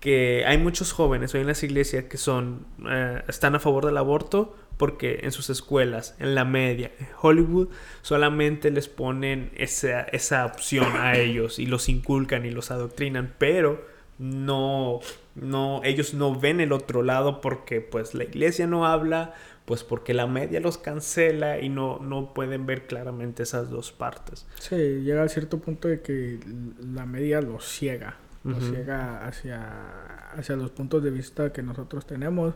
que 0.00 0.44
hay 0.46 0.58
muchos 0.58 0.92
jóvenes 0.92 1.34
hoy 1.34 1.40
en 1.40 1.48
las 1.48 1.62
iglesias 1.62 2.04
que 2.04 2.16
son 2.16 2.66
eh, 2.88 3.22
están 3.28 3.54
a 3.54 3.58
favor 3.58 3.86
del 3.86 3.96
aborto 3.96 4.56
porque 4.76 5.20
en 5.22 5.32
sus 5.32 5.50
escuelas, 5.50 6.14
en 6.20 6.36
la 6.36 6.44
media, 6.44 6.92
en 7.00 7.08
Hollywood, 7.20 7.68
solamente 8.00 8.70
les 8.70 8.88
ponen 8.88 9.50
esa, 9.56 10.02
esa 10.02 10.46
opción 10.46 10.86
a 10.96 11.18
ellos 11.18 11.58
y 11.58 11.66
los 11.66 11.88
inculcan 11.88 12.46
y 12.46 12.50
los 12.50 12.70
adoctrinan, 12.70 13.34
pero 13.38 13.84
no, 14.18 15.00
no, 15.34 15.80
ellos 15.84 16.14
no 16.14 16.38
ven 16.38 16.60
el 16.60 16.72
otro 16.72 17.02
lado 17.02 17.40
porque 17.40 17.80
pues 17.80 18.14
la 18.14 18.24
iglesia 18.24 18.68
no 18.68 18.86
habla, 18.86 19.34
pues 19.64 19.82
porque 19.82 20.14
la 20.14 20.28
media 20.28 20.60
los 20.60 20.78
cancela 20.78 21.60
y 21.60 21.68
no, 21.68 21.98
no 21.98 22.32
pueden 22.32 22.64
ver 22.64 22.86
claramente 22.86 23.42
esas 23.42 23.70
dos 23.70 23.90
partes. 23.90 24.46
Sí, 24.60 24.76
llega 24.76 25.24
a 25.24 25.28
cierto 25.28 25.58
punto 25.58 25.88
de 25.88 26.02
que 26.02 26.38
la 26.80 27.04
media 27.04 27.40
los 27.40 27.64
ciega, 27.68 28.16
los 28.44 28.62
Ujú. 28.62 28.74
ciega 28.74 29.26
hacia, 29.26 30.30
hacia 30.32 30.56
los 30.56 30.70
puntos 30.70 31.02
de 31.02 31.10
vista 31.10 31.52
que 31.52 31.62
nosotros 31.62 32.06
tenemos. 32.06 32.54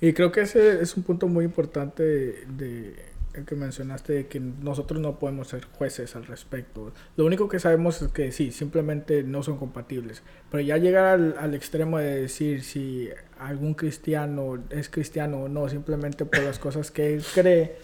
Y 0.00 0.12
creo 0.12 0.30
que 0.32 0.42
ese 0.42 0.80
es 0.80 0.96
un 0.96 1.02
punto 1.02 1.26
muy 1.28 1.44
importante 1.44 2.02
de, 2.02 2.44
de- 2.56 3.18
el 3.34 3.44
que 3.44 3.54
mencionaste, 3.54 4.12
de 4.14 4.26
que 4.26 4.40
nosotros 4.40 5.00
no 5.00 5.18
podemos 5.20 5.48
ser 5.48 5.64
jueces 5.64 6.16
al 6.16 6.26
respecto. 6.26 6.92
Lo 7.16 7.24
único 7.24 7.48
que 7.48 7.60
sabemos 7.60 8.02
es 8.02 8.08
que 8.10 8.32
sí, 8.32 8.50
simplemente 8.50 9.22
no 9.22 9.44
son 9.44 9.58
compatibles. 9.58 10.22
Pero 10.50 10.60
ya 10.62 10.76
llegar 10.78 11.04
al, 11.04 11.36
al 11.38 11.54
extremo 11.54 11.98
de 11.98 12.22
decir 12.22 12.64
si 12.64 13.10
algún 13.38 13.74
cristiano 13.74 14.58
es 14.70 14.88
cristiano 14.88 15.42
o 15.42 15.48
no, 15.48 15.68
simplemente 15.68 16.24
por 16.24 16.42
las 16.42 16.58
cosas 16.58 16.90
que 16.90 17.14
él 17.14 17.22
cree, 17.32 17.76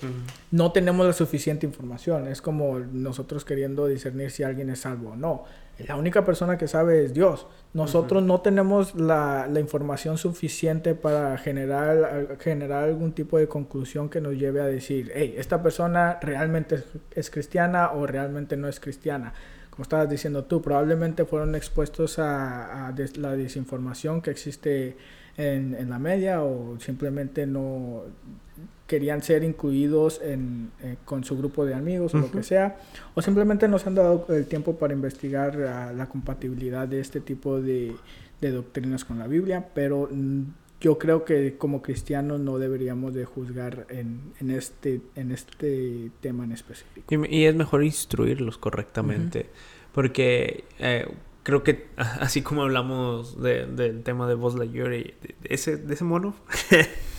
no 0.50 0.72
tenemos 0.72 1.06
la 1.06 1.12
suficiente 1.12 1.66
información. 1.66 2.26
Es 2.26 2.42
como 2.42 2.80
nosotros 2.80 3.44
queriendo 3.44 3.86
discernir 3.86 4.30
si 4.32 4.42
alguien 4.42 4.70
es 4.70 4.80
salvo 4.80 5.10
o 5.10 5.16
no. 5.16 5.44
La 5.78 5.96
única 5.96 6.24
persona 6.24 6.56
que 6.56 6.68
sabe 6.68 7.04
es 7.04 7.14
Dios. 7.14 7.46
Nosotros 7.72 8.22
no 8.22 8.40
tenemos 8.40 8.94
la, 8.94 9.48
la, 9.50 9.58
información 9.58 10.18
suficiente 10.18 10.94
para 10.94 11.36
generar, 11.36 12.38
generar 12.38 12.84
algún 12.84 13.12
tipo 13.12 13.38
de 13.38 13.48
conclusión 13.48 14.08
que 14.08 14.20
nos 14.20 14.34
lleve 14.34 14.60
a 14.60 14.66
decir, 14.66 15.10
hey, 15.14 15.34
esta 15.36 15.62
persona 15.64 16.18
realmente 16.22 16.76
es, 16.76 16.84
es 17.10 17.30
cristiana 17.30 17.90
o 17.90 18.06
realmente 18.06 18.56
no 18.56 18.68
es 18.68 18.78
cristiana 18.78 19.34
como 19.74 19.82
estabas 19.82 20.08
diciendo 20.08 20.44
tú, 20.44 20.62
probablemente 20.62 21.24
fueron 21.24 21.56
expuestos 21.56 22.20
a, 22.20 22.86
a 22.86 22.92
des, 22.92 23.16
la 23.16 23.34
desinformación 23.34 24.22
que 24.22 24.30
existe 24.30 24.96
en, 25.36 25.74
en, 25.74 25.90
la 25.90 25.98
media 25.98 26.44
o 26.44 26.78
simplemente 26.78 27.44
no 27.44 28.04
querían 28.94 29.22
ser 29.24 29.42
incluidos 29.42 30.20
en, 30.22 30.70
eh, 30.80 30.94
con 31.04 31.24
su 31.24 31.36
grupo 31.36 31.66
de 31.66 31.74
amigos 31.74 32.14
o 32.14 32.18
uh 32.18 32.20
-huh. 32.20 32.26
lo 32.26 32.30
que 32.30 32.44
sea, 32.44 32.76
o 33.16 33.22
simplemente 33.22 33.66
no 33.66 33.76
se 33.80 33.88
han 33.88 33.96
dado 33.96 34.24
el 34.28 34.46
tiempo 34.46 34.76
para 34.76 34.94
investigar 34.94 35.56
uh, 35.56 35.96
la 35.96 36.06
compatibilidad 36.08 36.86
de 36.86 37.00
este 37.00 37.18
tipo 37.20 37.60
de, 37.60 37.92
de 38.40 38.50
doctrinas 38.52 39.04
con 39.04 39.18
la 39.18 39.26
Biblia, 39.26 39.66
pero 39.74 40.08
mm, 40.08 40.42
yo 40.80 40.96
creo 40.96 41.24
que 41.24 41.56
como 41.58 41.82
cristianos 41.82 42.38
no 42.38 42.58
deberíamos 42.58 43.14
de 43.14 43.24
juzgar 43.24 43.86
en, 43.88 44.20
en, 44.38 44.52
este, 44.52 45.00
en 45.16 45.32
este 45.32 46.12
tema 46.20 46.44
en 46.44 46.52
específico. 46.52 47.12
Y, 47.12 47.36
y 47.36 47.46
es 47.46 47.56
mejor 47.56 47.82
instruirlos 47.82 48.58
correctamente, 48.58 49.40
uh 49.40 49.42
-huh. 49.42 49.92
porque 49.92 50.64
eh, 50.78 51.08
creo 51.42 51.64
que 51.64 51.88
así 51.96 52.42
como 52.42 52.62
hablamos 52.62 53.42
de, 53.42 53.66
del 53.66 54.04
tema 54.04 54.28
de 54.28 54.34
Buzz 54.36 54.54
Lightyear 54.54 54.92
y 54.92 55.02
de 55.20 55.34
ese, 55.44 55.78
de 55.78 55.94
ese 55.94 56.04
mono, 56.04 56.36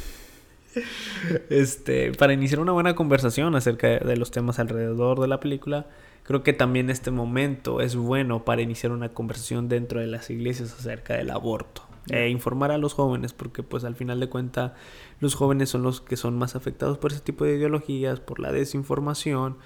este, 1.49 2.11
para 2.13 2.34
iniciar 2.34 2.59
una 2.59 2.71
buena 2.71 2.95
conversación 2.95 3.55
acerca 3.55 3.88
de 3.88 4.17
los 4.17 4.32
temas 4.32 4.59
alrededor 4.59 5.19
de 5.19 5.28
la 5.28 5.39
película, 5.39 5.88
creo 6.23 6.43
que 6.43 6.53
también 6.53 6.89
este 6.89 7.11
momento 7.11 7.82
es 7.82 7.95
bueno 7.95 8.45
para 8.45 8.61
iniciar 8.61 8.91
una 8.91 9.09
conversación 9.09 9.69
dentro 9.69 9.99
de 9.99 10.07
las 10.07 10.30
iglesias 10.30 10.73
acerca 10.73 11.15
del 11.15 11.32
aborto 11.32 11.84
e 12.09 12.30
informar 12.30 12.71
a 12.71 12.78
los 12.78 12.93
jóvenes 12.93 13.34
porque 13.34 13.63
pues 13.63 13.84
al 13.84 13.95
final 13.95 14.19
de 14.19 14.30
cuentas 14.30 14.73
los 15.19 15.36
jóvenes 15.36 15.69
son 15.69 15.84
los 15.84 16.01
que 16.01 16.17
son 16.17 16.38
más 16.38 16.55
afectados 16.55 16.97
por 16.97 17.11
ese 17.11 17.21
tipo 17.21 17.45
de 17.45 17.55
ideologías, 17.55 18.19
por 18.19 18.39
la 18.39 18.51
desinformación. 18.51 19.57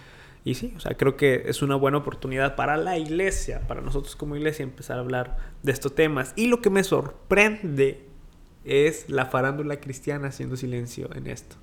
Y 0.46 0.56
sí, 0.56 0.74
o 0.78 0.80
sea, 0.80 0.96
creo 0.96 1.18
que 1.18 1.44
es 1.48 1.62
una 1.62 1.76
buena 1.76 1.98
oportunidad 1.98 2.56
para 2.56 2.78
la 2.78 2.98
iglesia, 2.98 3.68
para 3.68 3.82
nosotros 3.82 4.16
como 4.16 4.38
iglesia 4.38 4.64
empezar 4.64 4.98
a 4.98 5.02
hablar 5.02 5.38
de 5.64 5.72
estos 5.74 5.94
temas. 5.96 6.34
Y 6.38 6.48
lo 6.48 6.62
que 6.62 6.70
me 6.70 6.84
sorprende 6.84 8.09
es 8.70 9.10
la 9.10 9.26
farándula 9.26 9.80
cristiana 9.80 10.28
haciendo 10.28 10.56
silencio 10.56 11.10
en 11.16 11.26
esto. 11.26 11.56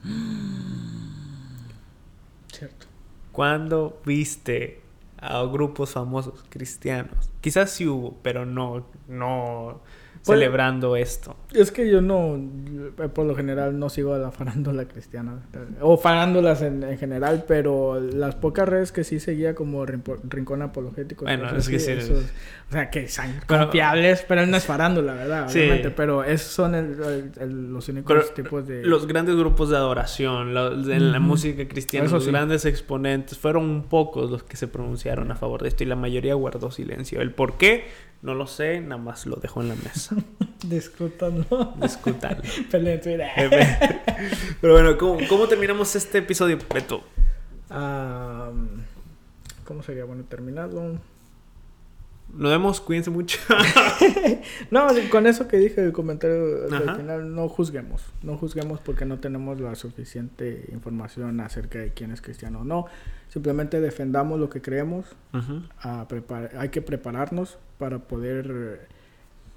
Cierto. 2.52 2.86
¿Cuándo 3.30 4.02
viste 4.04 4.80
a 5.18 5.42
grupos 5.44 5.92
famosos 5.92 6.44
cristianos? 6.48 7.30
Quizás 7.47 7.70
sí 7.70 7.86
hubo, 7.86 8.18
pero 8.24 8.44
no, 8.44 8.88
no 9.07 9.80
pues, 10.24 10.36
celebrando 10.36 10.97
esto. 10.97 11.36
Es 11.53 11.70
que 11.70 11.88
yo 11.88 12.01
no, 12.01 12.36
por 13.14 13.24
lo 13.24 13.36
general, 13.36 13.78
no 13.78 13.88
sigo 13.88 14.14
a 14.14 14.18
la 14.18 14.32
farándula 14.32 14.86
cristiana. 14.88 15.47
O 15.80 15.97
farándulas 15.97 16.62
en, 16.62 16.82
en 16.82 16.99
general, 16.99 17.44
pero 17.47 18.01
las 18.01 18.34
pocas 18.34 18.68
redes 18.68 18.90
que 18.90 19.05
sí 19.05 19.20
seguía 19.20 19.55
como 19.55 19.86
Rincón 19.86 20.62
Apologético. 20.62 21.24
Bueno, 21.24 21.57
es 21.57 21.68
que 21.68 21.78
sí. 21.78 21.92
Esos, 21.92 22.24
o 22.68 22.72
sea, 22.72 22.90
que 22.90 23.07
son 23.07 23.26
confiables, 23.47 24.24
pero 24.26 24.44
no 24.44 24.57
es 24.57 24.64
farándula, 24.64 25.14
¿verdad? 25.14 25.49
Sí. 25.49 25.61
Obviamente, 25.61 25.90
pero 25.92 26.24
esos 26.24 26.51
son 26.51 26.74
el, 26.74 27.01
el, 27.01 27.32
el, 27.38 27.72
los 27.72 27.88
únicos 27.88 28.12
pero, 28.12 28.34
tipos 28.34 28.66
de... 28.66 28.82
Los 28.84 29.07
grandes 29.07 29.36
grupos 29.36 29.70
de 29.70 29.76
adoración, 29.76 30.53
la, 30.53 30.72
en 30.72 31.12
la 31.12 31.20
música 31.20 31.68
cristiana, 31.68 32.07
Eso 32.07 32.16
los 32.16 32.24
sí. 32.24 32.30
grandes 32.32 32.64
exponentes, 32.64 33.38
fueron 33.38 33.84
pocos 33.84 34.32
los 34.32 34.42
que 34.42 34.57
se 34.57 34.66
pronunciaron 34.66 35.30
a 35.30 35.36
favor 35.36 35.62
de 35.62 35.68
esto 35.68 35.84
y 35.84 35.86
la 35.86 35.94
mayoría 35.94 36.34
guardó 36.34 36.72
silencio. 36.72 37.20
¿El 37.20 37.30
por 37.37 37.57
qué? 37.59 37.87
No 38.22 38.34
lo 38.34 38.47
sé, 38.47 38.80
nada 38.80 39.01
más 39.01 39.26
lo 39.26 39.37
dejo 39.37 39.61
en 39.61 39.68
la 39.68 39.76
mesa. 39.76 40.16
Discútanlo. 40.64 41.74
Discútanlo. 41.80 42.43
Pero 44.61 44.72
bueno, 44.72 44.99
¿cómo, 44.99 45.18
¿cómo, 45.28 45.47
terminamos 45.47 45.95
este 45.95 46.18
episodio, 46.18 46.59
Beto? 46.72 47.05
Um, 47.70 48.80
¿Cómo 49.64 49.82
sería 49.82 50.05
bueno 50.05 50.24
terminarlo? 50.24 50.99
Nos 52.33 52.51
vemos, 52.51 52.81
cuídense 52.81 53.11
mucho. 53.11 53.39
no, 54.70 54.89
con 55.11 55.27
eso 55.27 55.49
que 55.49 55.57
dije 55.57 55.83
el 55.83 55.93
comentario 55.93 56.66
al 56.70 56.97
final, 56.97 57.35
no 57.35 57.49
juzguemos. 57.49 58.03
No 58.22 58.37
juzguemos 58.37 58.81
porque 58.81 59.05
no 59.05 59.18
tenemos 59.20 59.61
la 59.61 59.74
suficiente 59.74 60.68
información 60.72 61.41
acerca 61.41 61.79
de 61.79 61.93
quién 61.93 62.11
es 62.11 62.20
cristiano 62.20 62.61
o 62.61 62.64
no. 62.64 62.87
Simplemente 63.29 63.81
defendamos 63.81 64.39
lo 64.39 64.51
que 64.51 64.61
creemos. 64.61 65.07
Hay 66.59 66.68
que 66.68 66.83
prepararnos 66.83 67.59
para 67.79 68.01
poder 68.01 68.89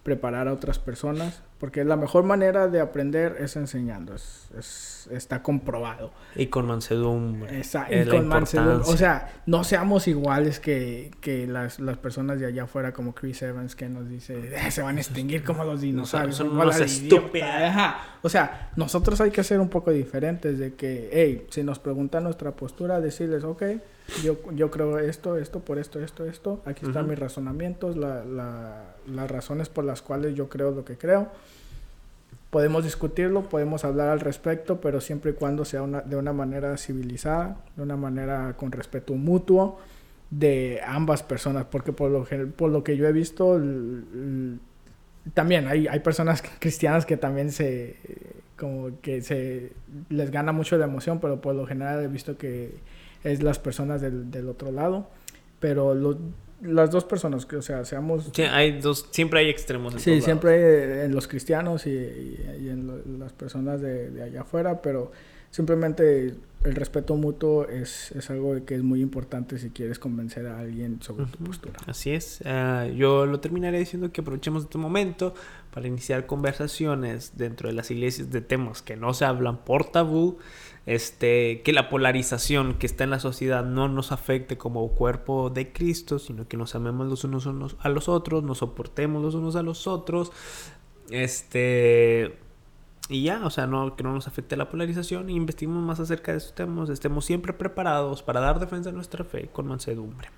preparar 0.04 0.48
a 0.48 0.54
otras 0.54 0.80
personas, 0.80 1.44
porque 1.60 1.84
la 1.84 1.96
mejor 1.96 2.24
manera 2.24 2.68
de 2.68 2.80
aprender 2.80 3.38
es 3.40 3.56
enseñando, 3.56 4.16
es, 4.16 4.50
es 4.58 4.99
está 5.12 5.42
comprobado. 5.44 6.12
Y 6.36 6.48
con 6.48 6.68
mansedumbre. 6.68 7.60
Esa, 7.60 7.88
y 7.94 8.06
con 8.08 8.28
mansedumbre. 8.28 8.90
O 8.92 8.98
sea, 8.98 9.42
no 9.46 9.64
seamos 9.64 10.08
iguales 10.08 10.60
que, 10.60 11.12
que 11.22 11.48
las, 11.48 11.80
las, 11.80 11.98
personas 11.98 12.40
de 12.40 12.46
allá 12.46 12.64
afuera 12.64 12.94
como 12.94 13.14
Chris 13.14 13.42
Evans 13.42 13.76
que 13.76 13.90
nos 13.90 14.10
dice, 14.10 14.56
eh, 14.56 14.72
se 14.72 14.82
van 14.82 14.98
a 14.98 15.02
extinguir 15.02 15.44
como 15.44 15.64
los 15.64 15.82
dinosaurios. 15.82 16.36
son 16.36 16.50
unos 16.50 16.80
estúpidos. 16.80 17.50
O 18.22 18.30
sea, 18.30 18.72
nosotros 18.76 19.20
hay 19.22 19.32
que 19.32 19.44
ser 19.44 19.60
un 19.60 19.70
poco 19.70 19.92
diferentes 19.92 20.58
de 20.58 20.74
que, 20.74 21.10
hey, 21.12 21.48
si 21.50 21.64
nos 21.64 21.80
preguntan 21.80 22.24
nuestra 22.24 22.52
postura, 22.52 23.00
decirles, 23.00 23.44
ok, 23.44 23.64
yo, 24.24 24.38
yo 24.54 24.72
creo 24.72 25.00
esto, 25.00 25.38
esto, 25.38 25.60
por 25.60 25.80
esto, 25.80 26.00
esto, 26.00 26.26
esto. 26.26 26.62
Aquí 26.66 26.86
están 26.86 27.04
uh 27.04 27.08
-huh. 27.08 27.10
mis 27.12 27.20
razonamientos, 27.20 27.96
la, 27.96 28.24
la, 28.26 28.96
las 29.08 29.32
razones 29.32 29.70
por 29.70 29.86
las 29.86 30.02
cuales 30.02 30.36
yo 30.36 30.50
creo 30.50 30.72
lo 30.72 30.84
que 30.84 30.98
creo. 30.98 31.30
Podemos 32.50 32.84
discutirlo, 32.84 33.44
podemos 33.44 33.86
hablar 33.86 34.10
al 34.10 34.20
respecto, 34.20 34.82
pero 34.82 35.02
siempre 35.02 35.32
y 35.32 35.34
cuando 35.36 35.66
sea 35.66 35.84
una, 35.84 36.02
de 36.02 36.16
una 36.16 36.34
manera 36.34 36.76
civilizada, 36.78 37.58
de 37.76 37.84
una 37.84 37.96
manera 37.96 38.56
con 38.58 38.72
respeto 38.72 39.14
mutuo 39.14 39.80
de 40.32 40.82
ambas 40.86 41.24
personas, 41.24 41.66
porque 41.66 41.92
por 41.92 42.12
lo, 42.12 42.26
por 42.56 42.72
lo 42.72 42.84
que 42.84 42.98
yo 42.98 43.08
he 43.08 43.12
visto, 43.12 43.62
también 45.34 45.68
hay, 45.68 45.88
hay 45.88 46.00
personas 46.00 46.44
cristianas 46.60 47.06
que 47.06 47.18
también 47.18 47.52
se, 47.52 47.98
como 48.58 49.00
que 49.02 49.22
se 49.22 49.74
les 50.10 50.32
gana 50.32 50.52
mucho 50.52 50.78
la 50.78 50.86
emoción, 50.86 51.20
pero 51.20 51.42
por 51.42 51.56
lo 51.56 51.66
general 51.66 52.04
he 52.04 52.08
visto 52.08 52.38
que 52.38 52.76
es 53.24 53.44
las 53.44 53.60
personas 53.60 54.02
del, 54.02 54.32
del 54.32 54.50
otro 54.50 54.72
lado. 54.72 55.08
Pero 55.60 55.94
lo, 55.94 56.18
las 56.62 56.92
dos 56.92 57.06
personas, 57.06 57.46
que, 57.46 57.58
o 57.58 57.62
sea, 57.62 57.86
seamos... 57.86 58.30
Sí, 58.34 58.42
hay 58.44 58.80
dos, 58.80 59.08
siempre 59.12 59.40
hay 59.40 59.50
extremos. 59.50 59.94
En 59.94 60.00
sí, 60.00 60.22
siempre 60.22 60.52
hay 60.52 61.06
en 61.06 61.16
los 61.16 61.28
cristianos 61.28 61.86
y, 61.88 61.92
y, 61.92 62.60
y 62.62 62.70
en 62.70 62.88
lo, 62.88 63.18
las 63.18 63.34
personas 63.34 63.82
de, 63.82 64.10
de, 64.10 64.24
allá 64.24 64.42
afuera, 64.42 64.82
pero 64.82 65.12
simplemente 65.52 66.36
el 66.64 66.76
respeto 66.76 67.16
mutuo 67.16 67.66
es, 67.68 68.12
es, 68.12 68.30
algo 68.30 68.66
que 68.66 68.76
es 68.76 68.84
muy 68.84 69.02
importante 69.02 69.58
si 69.58 69.70
quieres 69.70 69.98
convencer 69.98 70.46
a 70.48 70.60
alguien 70.60 71.02
sobre 71.02 71.24
uh 71.24 71.28
-huh. 71.28 71.32
tu 71.32 71.44
postura. 71.44 71.80
Así 71.88 72.12
es. 72.12 72.42
Uh, 72.42 72.92
yo 72.94 73.26
lo 73.26 73.40
terminaré 73.40 73.80
diciendo 73.80 74.12
que 74.12 74.22
aprovechemos 74.22 74.64
este 74.64 74.78
momento 74.78 75.34
para 75.74 75.88
iniciar 75.88 76.26
conversaciones 76.26 77.34
dentro 77.38 77.70
de 77.70 77.76
las 77.76 77.90
iglesias 77.92 78.30
de 78.30 78.42
temas 78.42 78.82
que 78.82 78.98
no 78.98 79.14
se 79.14 79.24
hablan 79.26 79.58
por 79.64 79.86
tabú 79.86 80.38
este, 80.86 81.62
que 81.64 81.74
la 81.74 81.90
polarización 81.90 82.76
que 82.76 82.86
está 82.86 83.04
en 83.04 83.10
la 83.12 83.20
sociedad 83.20 83.64
no 83.64 83.88
nos 83.88 84.12
afecte 84.12 84.58
como 84.58 84.88
cuerpo 84.90 85.50
de 85.50 85.72
Cristo, 85.72 86.20
sino 86.20 86.48
que 86.48 86.58
nos 86.58 86.76
amemos 86.76 87.08
los 87.08 87.24
unos 87.24 87.76
a 87.80 87.90
los 87.90 88.10
otros, 88.10 88.44
nos 88.44 88.60
soportemos 88.60 89.22
los 89.22 89.36
unos 89.36 89.56
a 89.56 89.64
los 89.64 89.88
otros, 89.88 90.32
este, 91.10 92.38
y 93.10 93.24
ya, 93.24 93.46
o 93.46 93.50
sea, 93.50 93.68
no, 93.68 93.96
que 93.96 94.04
no 94.04 94.14
nos 94.14 94.28
afecte 94.28 94.56
la 94.56 94.70
polarización 94.70 95.30
y 95.30 95.36
investiguemos 95.36 95.84
más 95.84 96.00
acerca 96.00 96.32
de 96.32 96.38
estos 96.38 96.56
temas, 96.56 96.90
estemos 96.90 97.26
siempre 97.26 97.54
preparados 97.54 98.24
para 98.24 98.40
dar 98.40 98.60
defensa 98.60 98.90
a 98.90 98.94
nuestra 98.94 99.24
fe 99.24 99.50
con 99.52 99.68
mansedumbre. 99.68 100.30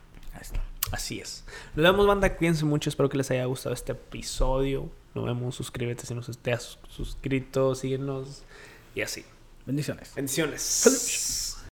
Así 0.92 1.20
es. 1.20 1.46
Nos 1.76 1.84
vemos, 1.84 2.08
banda. 2.08 2.36
Cuídense 2.36 2.66
mucho. 2.66 2.90
Espero 2.90 3.10
que 3.10 3.18
les 3.18 3.32
haya 3.32 3.46
gustado 3.46 3.74
este 3.74 3.94
episodio. 3.94 4.90
Nos 5.14 5.26
vemos. 5.26 5.56
Suscríbete 5.56 6.06
si 6.06 6.14
no 6.14 6.22
has 6.22 6.80
suscrito. 6.90 7.76
Síguenos. 7.76 8.44
Y 8.96 9.02
así. 9.02 9.24
Bendiciones. 9.72 10.12
Bendiciones. 10.16 11.51